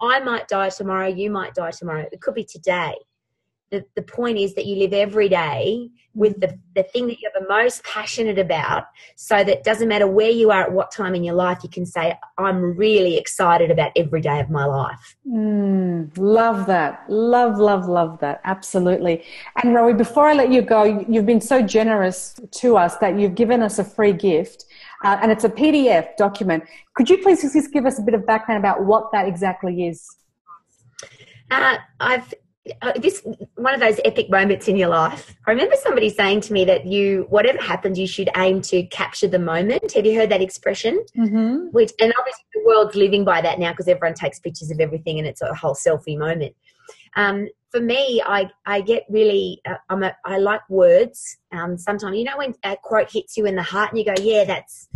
I 0.00 0.20
might 0.20 0.48
die 0.48 0.70
tomorrow, 0.70 1.08
you 1.08 1.30
might 1.30 1.54
die 1.54 1.72
tomorrow. 1.72 2.06
It 2.10 2.20
could 2.20 2.34
be 2.34 2.44
today. 2.44 2.94
The, 3.72 3.84
the 3.96 4.02
point 4.02 4.38
is 4.38 4.54
that 4.54 4.66
you 4.66 4.76
live 4.76 4.92
every 4.92 5.28
day 5.28 5.90
with 6.14 6.40
the, 6.40 6.58
the 6.74 6.82
thing 6.82 7.06
that 7.06 7.20
you're 7.20 7.32
the 7.34 7.48
most 7.48 7.82
passionate 7.84 8.38
about 8.38 8.84
so 9.16 9.36
that 9.36 9.48
it 9.48 9.64
doesn't 9.64 9.88
matter 9.88 10.06
where 10.06 10.30
you 10.30 10.50
are 10.50 10.62
at 10.62 10.72
what 10.72 10.90
time 10.90 11.14
in 11.14 11.24
your 11.24 11.34
life, 11.34 11.60
you 11.62 11.70
can 11.70 11.86
say, 11.86 12.18
I'm 12.36 12.76
really 12.76 13.16
excited 13.16 13.70
about 13.70 13.92
every 13.96 14.20
day 14.20 14.38
of 14.40 14.50
my 14.50 14.66
life. 14.66 15.16
Mm, 15.26 16.10
love 16.18 16.66
that. 16.66 17.04
Love, 17.08 17.58
love, 17.58 17.88
love 17.88 18.20
that. 18.20 18.42
Absolutely. 18.44 19.24
And 19.62 19.74
Rowie, 19.74 19.96
before 19.96 20.26
I 20.26 20.34
let 20.34 20.50
you 20.50 20.60
go, 20.60 20.84
you've 21.08 21.26
been 21.26 21.40
so 21.40 21.62
generous 21.62 22.38
to 22.50 22.76
us 22.76 22.98
that 22.98 23.18
you've 23.18 23.34
given 23.34 23.62
us 23.62 23.78
a 23.78 23.84
free 23.84 24.12
gift. 24.12 24.66
Uh, 25.04 25.18
and 25.22 25.32
it's 25.32 25.44
a 25.44 25.48
PDF 25.48 26.16
document. 26.16 26.62
Could 26.94 27.08
you 27.08 27.18
please 27.18 27.40
just 27.40 27.72
give 27.72 27.86
us 27.86 27.98
a 27.98 28.02
bit 28.02 28.14
of 28.14 28.26
background 28.26 28.58
about 28.60 28.84
what 28.84 29.10
that 29.12 29.26
exactly 29.26 29.86
is? 29.86 30.06
Uh, 31.50 31.76
I've 32.00 32.32
this 32.96 33.26
one 33.56 33.74
of 33.74 33.80
those 33.80 33.98
epic 34.04 34.30
moments 34.30 34.68
in 34.68 34.76
your 34.76 34.88
life. 34.88 35.34
I 35.46 35.50
remember 35.50 35.74
somebody 35.82 36.08
saying 36.08 36.42
to 36.42 36.52
me 36.52 36.64
that 36.66 36.86
you, 36.86 37.26
whatever 37.28 37.58
happens, 37.58 37.98
you 37.98 38.06
should 38.06 38.30
aim 38.36 38.62
to 38.62 38.84
capture 38.84 39.26
the 39.26 39.38
moment. 39.38 39.92
Have 39.92 40.06
you 40.06 40.16
heard 40.16 40.30
that 40.30 40.40
expression? 40.40 41.04
Mm-hmm. 41.18 41.68
Which, 41.72 41.90
and 42.00 42.12
obviously, 42.18 42.44
the 42.54 42.62
world's 42.64 42.94
living 42.94 43.24
by 43.24 43.40
that 43.40 43.58
now 43.58 43.72
because 43.72 43.88
everyone 43.88 44.14
takes 44.14 44.38
pictures 44.38 44.70
of 44.70 44.78
everything, 44.78 45.18
and 45.18 45.26
it's 45.26 45.42
a 45.42 45.52
whole 45.54 45.74
selfie 45.74 46.16
moment. 46.16 46.54
Um, 47.16 47.48
for 47.70 47.80
me, 47.80 48.22
I 48.24 48.48
I 48.64 48.80
get 48.80 49.04
really 49.10 49.60
uh, 49.66 49.76
I'm 49.88 50.04
a, 50.04 50.14
I 50.24 50.38
like 50.38 50.60
words. 50.68 51.38
Um, 51.52 51.76
sometimes 51.76 52.16
you 52.16 52.24
know 52.24 52.38
when 52.38 52.54
a 52.62 52.76
quote 52.76 53.10
hits 53.10 53.36
you 53.36 53.46
in 53.46 53.56
the 53.56 53.62
heart, 53.62 53.90
and 53.90 53.98
you 53.98 54.04
go, 54.04 54.14
yeah, 54.22 54.44
that's 54.44 54.88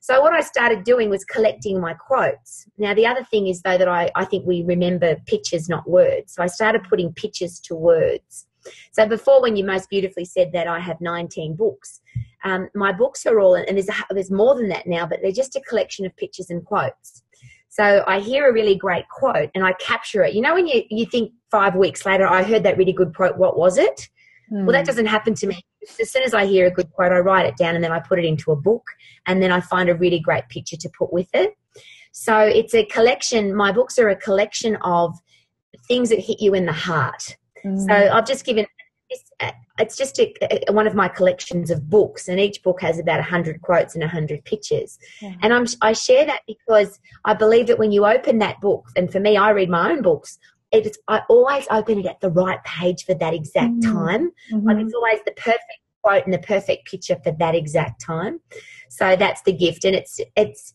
so 0.00 0.20
what 0.22 0.32
I 0.32 0.40
started 0.40 0.84
doing 0.84 1.10
was 1.10 1.24
collecting 1.24 1.78
my 1.80 1.92
quotes. 1.92 2.66
Now 2.78 2.94
the 2.94 3.06
other 3.06 3.22
thing 3.24 3.48
is 3.48 3.60
though 3.60 3.76
that 3.76 3.88
I, 3.88 4.10
I 4.16 4.24
think 4.24 4.46
we 4.46 4.62
remember 4.62 5.16
pictures, 5.26 5.68
not 5.68 5.88
words. 5.88 6.34
So 6.34 6.42
I 6.42 6.46
started 6.46 6.84
putting 6.84 7.12
pictures 7.12 7.60
to 7.60 7.74
words. 7.74 8.46
So 8.92 9.06
before 9.06 9.42
when 9.42 9.56
you 9.56 9.64
most 9.64 9.90
beautifully 9.90 10.24
said 10.24 10.52
that 10.52 10.66
I 10.66 10.80
have 10.80 11.00
19 11.00 11.54
books, 11.54 12.00
um, 12.44 12.68
my 12.74 12.92
books 12.92 13.26
are 13.26 13.40
all, 13.40 13.54
and 13.54 13.76
there's, 13.76 13.88
a, 13.88 13.94
there's 14.10 14.30
more 14.30 14.54
than 14.54 14.68
that 14.68 14.86
now, 14.86 15.06
but 15.06 15.20
they're 15.22 15.32
just 15.32 15.56
a 15.56 15.60
collection 15.60 16.06
of 16.06 16.16
pictures 16.16 16.48
and 16.48 16.64
quotes. 16.64 17.22
So 17.68 18.02
I 18.06 18.20
hear 18.20 18.48
a 18.48 18.52
really 18.52 18.76
great 18.76 19.04
quote 19.08 19.50
and 19.54 19.64
I 19.64 19.74
capture 19.74 20.24
it. 20.24 20.34
You 20.34 20.40
know, 20.40 20.54
when 20.54 20.66
you, 20.66 20.82
you 20.90 21.06
think 21.06 21.32
five 21.50 21.76
weeks 21.76 22.06
later, 22.06 22.26
I 22.26 22.42
heard 22.42 22.62
that 22.64 22.78
really 22.78 22.92
good 22.92 23.14
quote, 23.14 23.36
what 23.36 23.58
was 23.58 23.76
it? 23.76 24.08
Mm. 24.50 24.64
Well, 24.64 24.72
that 24.72 24.86
doesn't 24.86 25.06
happen 25.06 25.34
to 25.34 25.46
me. 25.46 25.62
As 26.00 26.10
soon 26.10 26.22
as 26.22 26.34
I 26.34 26.46
hear 26.46 26.66
a 26.66 26.70
good 26.70 26.90
quote, 26.92 27.12
I 27.12 27.18
write 27.18 27.46
it 27.46 27.56
down 27.56 27.74
and 27.74 27.82
then 27.82 27.92
I 27.92 28.00
put 28.00 28.18
it 28.18 28.24
into 28.24 28.52
a 28.52 28.56
book 28.56 28.84
and 29.26 29.42
then 29.42 29.50
I 29.50 29.60
find 29.60 29.88
a 29.88 29.94
really 29.94 30.20
great 30.20 30.48
picture 30.48 30.76
to 30.76 30.90
put 30.98 31.12
with 31.12 31.28
it. 31.32 31.54
So 32.12 32.38
it's 32.38 32.74
a 32.74 32.84
collection, 32.86 33.54
my 33.54 33.72
books 33.72 33.98
are 33.98 34.08
a 34.08 34.16
collection 34.16 34.76
of 34.82 35.16
things 35.86 36.10
that 36.10 36.18
hit 36.18 36.40
you 36.40 36.54
in 36.54 36.66
the 36.66 36.72
heart. 36.72 37.36
Mm. 37.64 37.86
So 37.86 37.94
I've 37.94 38.26
just 38.26 38.44
given 38.44 38.66
it's 39.80 39.96
just 39.96 40.18
a, 40.18 40.32
a, 40.68 40.72
one 40.72 40.86
of 40.86 40.94
my 40.94 41.08
collections 41.08 41.70
of 41.70 41.88
books, 41.88 42.28
and 42.28 42.38
each 42.38 42.62
book 42.62 42.80
has 42.80 42.98
about 42.98 43.16
100 43.16 43.62
quotes 43.62 43.94
and 43.94 44.02
100 44.02 44.44
pictures. 44.44 44.98
Yeah. 45.20 45.34
And 45.42 45.52
I'm, 45.52 45.66
I 45.82 45.92
share 45.92 46.26
that 46.26 46.42
because 46.46 47.00
I 47.24 47.34
believe 47.34 47.66
that 47.68 47.78
when 47.78 47.92
you 47.92 48.06
open 48.06 48.38
that 48.38 48.60
book, 48.60 48.86
and 48.96 49.10
for 49.10 49.20
me, 49.20 49.36
I 49.36 49.50
read 49.50 49.70
my 49.70 49.90
own 49.90 50.02
books, 50.02 50.38
it's 50.72 50.98
I 51.08 51.22
always 51.28 51.66
open 51.70 51.98
it 51.98 52.06
at 52.06 52.20
the 52.20 52.30
right 52.30 52.62
page 52.64 53.04
for 53.04 53.14
that 53.14 53.34
exact 53.34 53.74
mm-hmm. 53.74 53.92
time. 53.92 54.30
Mm-hmm. 54.52 54.68
Like 54.68 54.78
it's 54.78 54.94
always 54.94 55.20
the 55.24 55.32
perfect 55.32 55.64
quote 56.02 56.24
and 56.24 56.32
the 56.32 56.38
perfect 56.38 56.86
picture 56.90 57.16
for 57.22 57.32
that 57.32 57.54
exact 57.54 58.00
time. 58.00 58.40
So 58.88 59.16
that's 59.16 59.42
the 59.42 59.52
gift, 59.52 59.84
and 59.84 59.94
it's 59.94 60.20
it's 60.36 60.74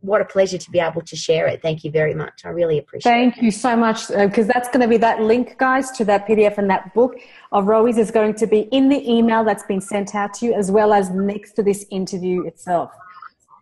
what 0.00 0.20
a 0.20 0.24
pleasure 0.24 0.58
to 0.58 0.70
be 0.70 0.78
able 0.78 1.02
to 1.02 1.16
share 1.16 1.46
it. 1.46 1.60
Thank 1.62 1.82
you 1.82 1.90
very 1.90 2.14
much. 2.14 2.42
I 2.44 2.50
really 2.50 2.78
appreciate 2.78 3.10
Thank 3.10 3.32
it. 3.32 3.36
Thank 3.36 3.44
you 3.44 3.50
so 3.50 3.76
much. 3.76 4.08
Because 4.08 4.48
uh, 4.48 4.52
that's 4.54 4.68
going 4.68 4.82
to 4.82 4.88
be 4.88 4.98
that 4.98 5.20
link, 5.20 5.58
guys, 5.58 5.90
to 5.92 6.04
that 6.04 6.28
PDF 6.28 6.58
and 6.58 6.70
that 6.70 6.94
book 6.94 7.16
of 7.50 7.66
Rowie's 7.66 7.98
is 7.98 8.10
going 8.10 8.34
to 8.34 8.46
be 8.46 8.60
in 8.72 8.88
the 8.88 9.10
email 9.10 9.42
that's 9.42 9.64
been 9.64 9.80
sent 9.80 10.14
out 10.14 10.34
to 10.34 10.46
you, 10.46 10.54
as 10.54 10.70
well 10.70 10.92
as 10.92 11.10
next 11.10 11.52
to 11.54 11.62
this 11.62 11.86
interview 11.90 12.44
itself. 12.44 12.92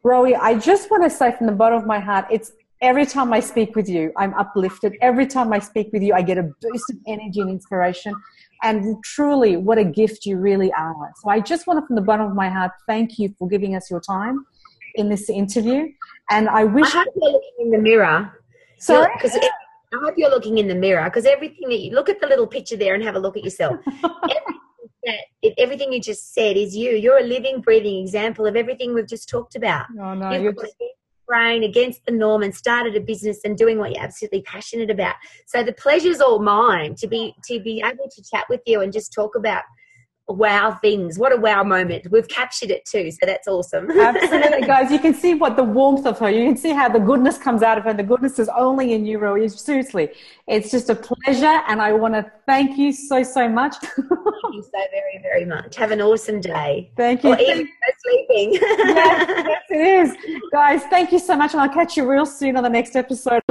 Rowie, 0.04 0.38
I 0.38 0.58
just 0.58 0.90
want 0.90 1.02
to 1.04 1.10
say 1.10 1.32
from 1.32 1.46
the 1.46 1.52
bottom 1.52 1.78
of 1.78 1.86
my 1.86 1.98
heart, 1.98 2.26
it's 2.30 2.52
every 2.84 3.06
time 3.06 3.32
I 3.32 3.40
speak 3.40 3.74
with 3.74 3.88
you, 3.88 4.12
I'm 4.16 4.34
uplifted. 4.34 4.96
Every 5.00 5.26
time 5.26 5.52
I 5.52 5.58
speak 5.58 5.90
with 5.92 6.02
you, 6.02 6.14
I 6.14 6.22
get 6.22 6.38
a 6.38 6.50
boost 6.60 6.90
of 6.90 6.96
energy 7.06 7.40
and 7.40 7.50
inspiration. 7.50 8.14
And 8.62 9.02
truly, 9.04 9.56
what 9.56 9.78
a 9.78 9.84
gift 9.84 10.26
you 10.26 10.36
really 10.36 10.72
are. 10.72 11.12
So 11.22 11.30
I 11.30 11.40
just 11.40 11.66
want 11.66 11.80
to, 11.80 11.86
from 11.86 11.96
the 11.96 12.02
bottom 12.02 12.26
of 12.26 12.34
my 12.34 12.48
heart, 12.48 12.72
thank 12.86 13.18
you 13.18 13.34
for 13.38 13.48
giving 13.48 13.74
us 13.74 13.90
your 13.90 14.00
time 14.00 14.44
in 14.94 15.08
this 15.08 15.28
interview. 15.28 15.88
And 16.30 16.48
I 16.48 16.64
wish. 16.64 16.86
I 16.86 16.98
hope 16.98 17.08
you're 17.20 17.32
looking 17.32 17.54
in 17.60 17.70
the 17.70 17.78
mirror. 17.78 18.40
Sorry? 18.78 19.12
Because 19.14 19.36
I 19.36 19.98
hope 20.02 20.14
you're 20.16 20.30
looking 20.30 20.58
in 20.58 20.68
the 20.68 20.74
mirror 20.74 21.04
because 21.04 21.26
everything 21.26 21.68
that 21.68 21.78
you 21.80 21.92
look 21.92 22.08
at 22.08 22.20
the 22.20 22.26
little 22.26 22.46
picture 22.46 22.76
there 22.76 22.94
and 22.94 23.02
have 23.02 23.14
a 23.14 23.18
look 23.18 23.36
at 23.36 23.44
yourself. 23.44 23.76
everything, 25.06 25.54
everything 25.58 25.92
you 25.92 26.00
just 26.00 26.34
said 26.34 26.56
is 26.56 26.76
you. 26.76 26.90
You're 26.90 27.18
a 27.18 27.22
living, 27.22 27.60
breathing 27.60 28.02
example 28.02 28.46
of 28.46 28.56
everything 28.56 28.94
we've 28.94 29.08
just 29.08 29.28
talked 29.28 29.54
about. 29.54 29.86
Oh, 29.92 30.14
no, 30.14 30.30
no, 30.30 30.32
you're 30.32 30.52
just 30.52 30.74
brain 31.26 31.64
against 31.64 32.04
the 32.04 32.12
norm 32.12 32.42
and 32.42 32.54
started 32.54 32.96
a 32.96 33.00
business 33.00 33.40
and 33.44 33.56
doing 33.56 33.78
what 33.78 33.92
you're 33.92 34.02
absolutely 34.02 34.42
passionate 34.42 34.90
about. 34.90 35.14
So 35.46 35.62
the 35.62 35.72
pleasure's 35.72 36.20
all 36.20 36.38
mine 36.38 36.94
to 36.96 37.06
be 37.06 37.34
to 37.44 37.60
be 37.60 37.82
able 37.84 38.08
to 38.10 38.22
chat 38.22 38.44
with 38.48 38.60
you 38.66 38.80
and 38.80 38.92
just 38.92 39.12
talk 39.12 39.34
about 39.34 39.62
wow 40.28 40.78
things. 40.80 41.18
What 41.18 41.32
a 41.32 41.36
wow 41.36 41.62
moment. 41.62 42.10
We've 42.10 42.28
captured 42.28 42.70
it 42.70 42.84
too, 42.84 43.10
so 43.10 43.18
that's 43.22 43.46
awesome. 43.46 43.90
Absolutely, 43.98 44.66
guys. 44.66 44.90
You 44.90 44.98
can 44.98 45.14
see 45.14 45.34
what 45.34 45.56
the 45.56 45.64
warmth 45.64 46.06
of 46.06 46.18
her, 46.18 46.30
you 46.30 46.46
can 46.46 46.56
see 46.56 46.70
how 46.70 46.88
the 46.88 46.98
goodness 46.98 47.38
comes 47.38 47.62
out 47.62 47.78
of 47.78 47.84
her. 47.84 47.92
The 47.92 48.02
goodness 48.02 48.38
is 48.38 48.48
only 48.56 48.94
in 48.94 49.04
you, 49.04 49.18
Rowie. 49.18 49.50
Seriously, 49.50 50.10
it's 50.46 50.70
just 50.70 50.90
a 50.90 50.94
pleasure, 50.94 51.60
and 51.68 51.80
I 51.80 51.92
want 51.92 52.14
to 52.14 52.30
thank 52.46 52.78
you 52.78 52.92
so, 52.92 53.22
so 53.22 53.48
much. 53.48 53.76
thank 53.80 53.96
you 54.52 54.62
so 54.62 54.70
very, 54.90 55.20
very 55.22 55.44
much. 55.44 55.76
Have 55.76 55.90
an 55.90 56.00
awesome 56.00 56.40
day. 56.40 56.90
Thank 56.96 57.24
you. 57.24 57.30
Or 57.30 57.38
even 57.38 57.68
sleeping. 58.02 58.52
yes, 58.62 59.26
yes, 59.28 59.62
it 59.70 59.76
is. 59.76 60.16
Guys, 60.52 60.82
thank 60.84 61.12
you 61.12 61.18
so 61.18 61.36
much, 61.36 61.52
and 61.52 61.60
I'll 61.60 61.68
catch 61.68 61.96
you 61.96 62.10
real 62.10 62.26
soon 62.26 62.56
on 62.56 62.62
the 62.62 62.70
next 62.70 62.96
episode. 62.96 63.42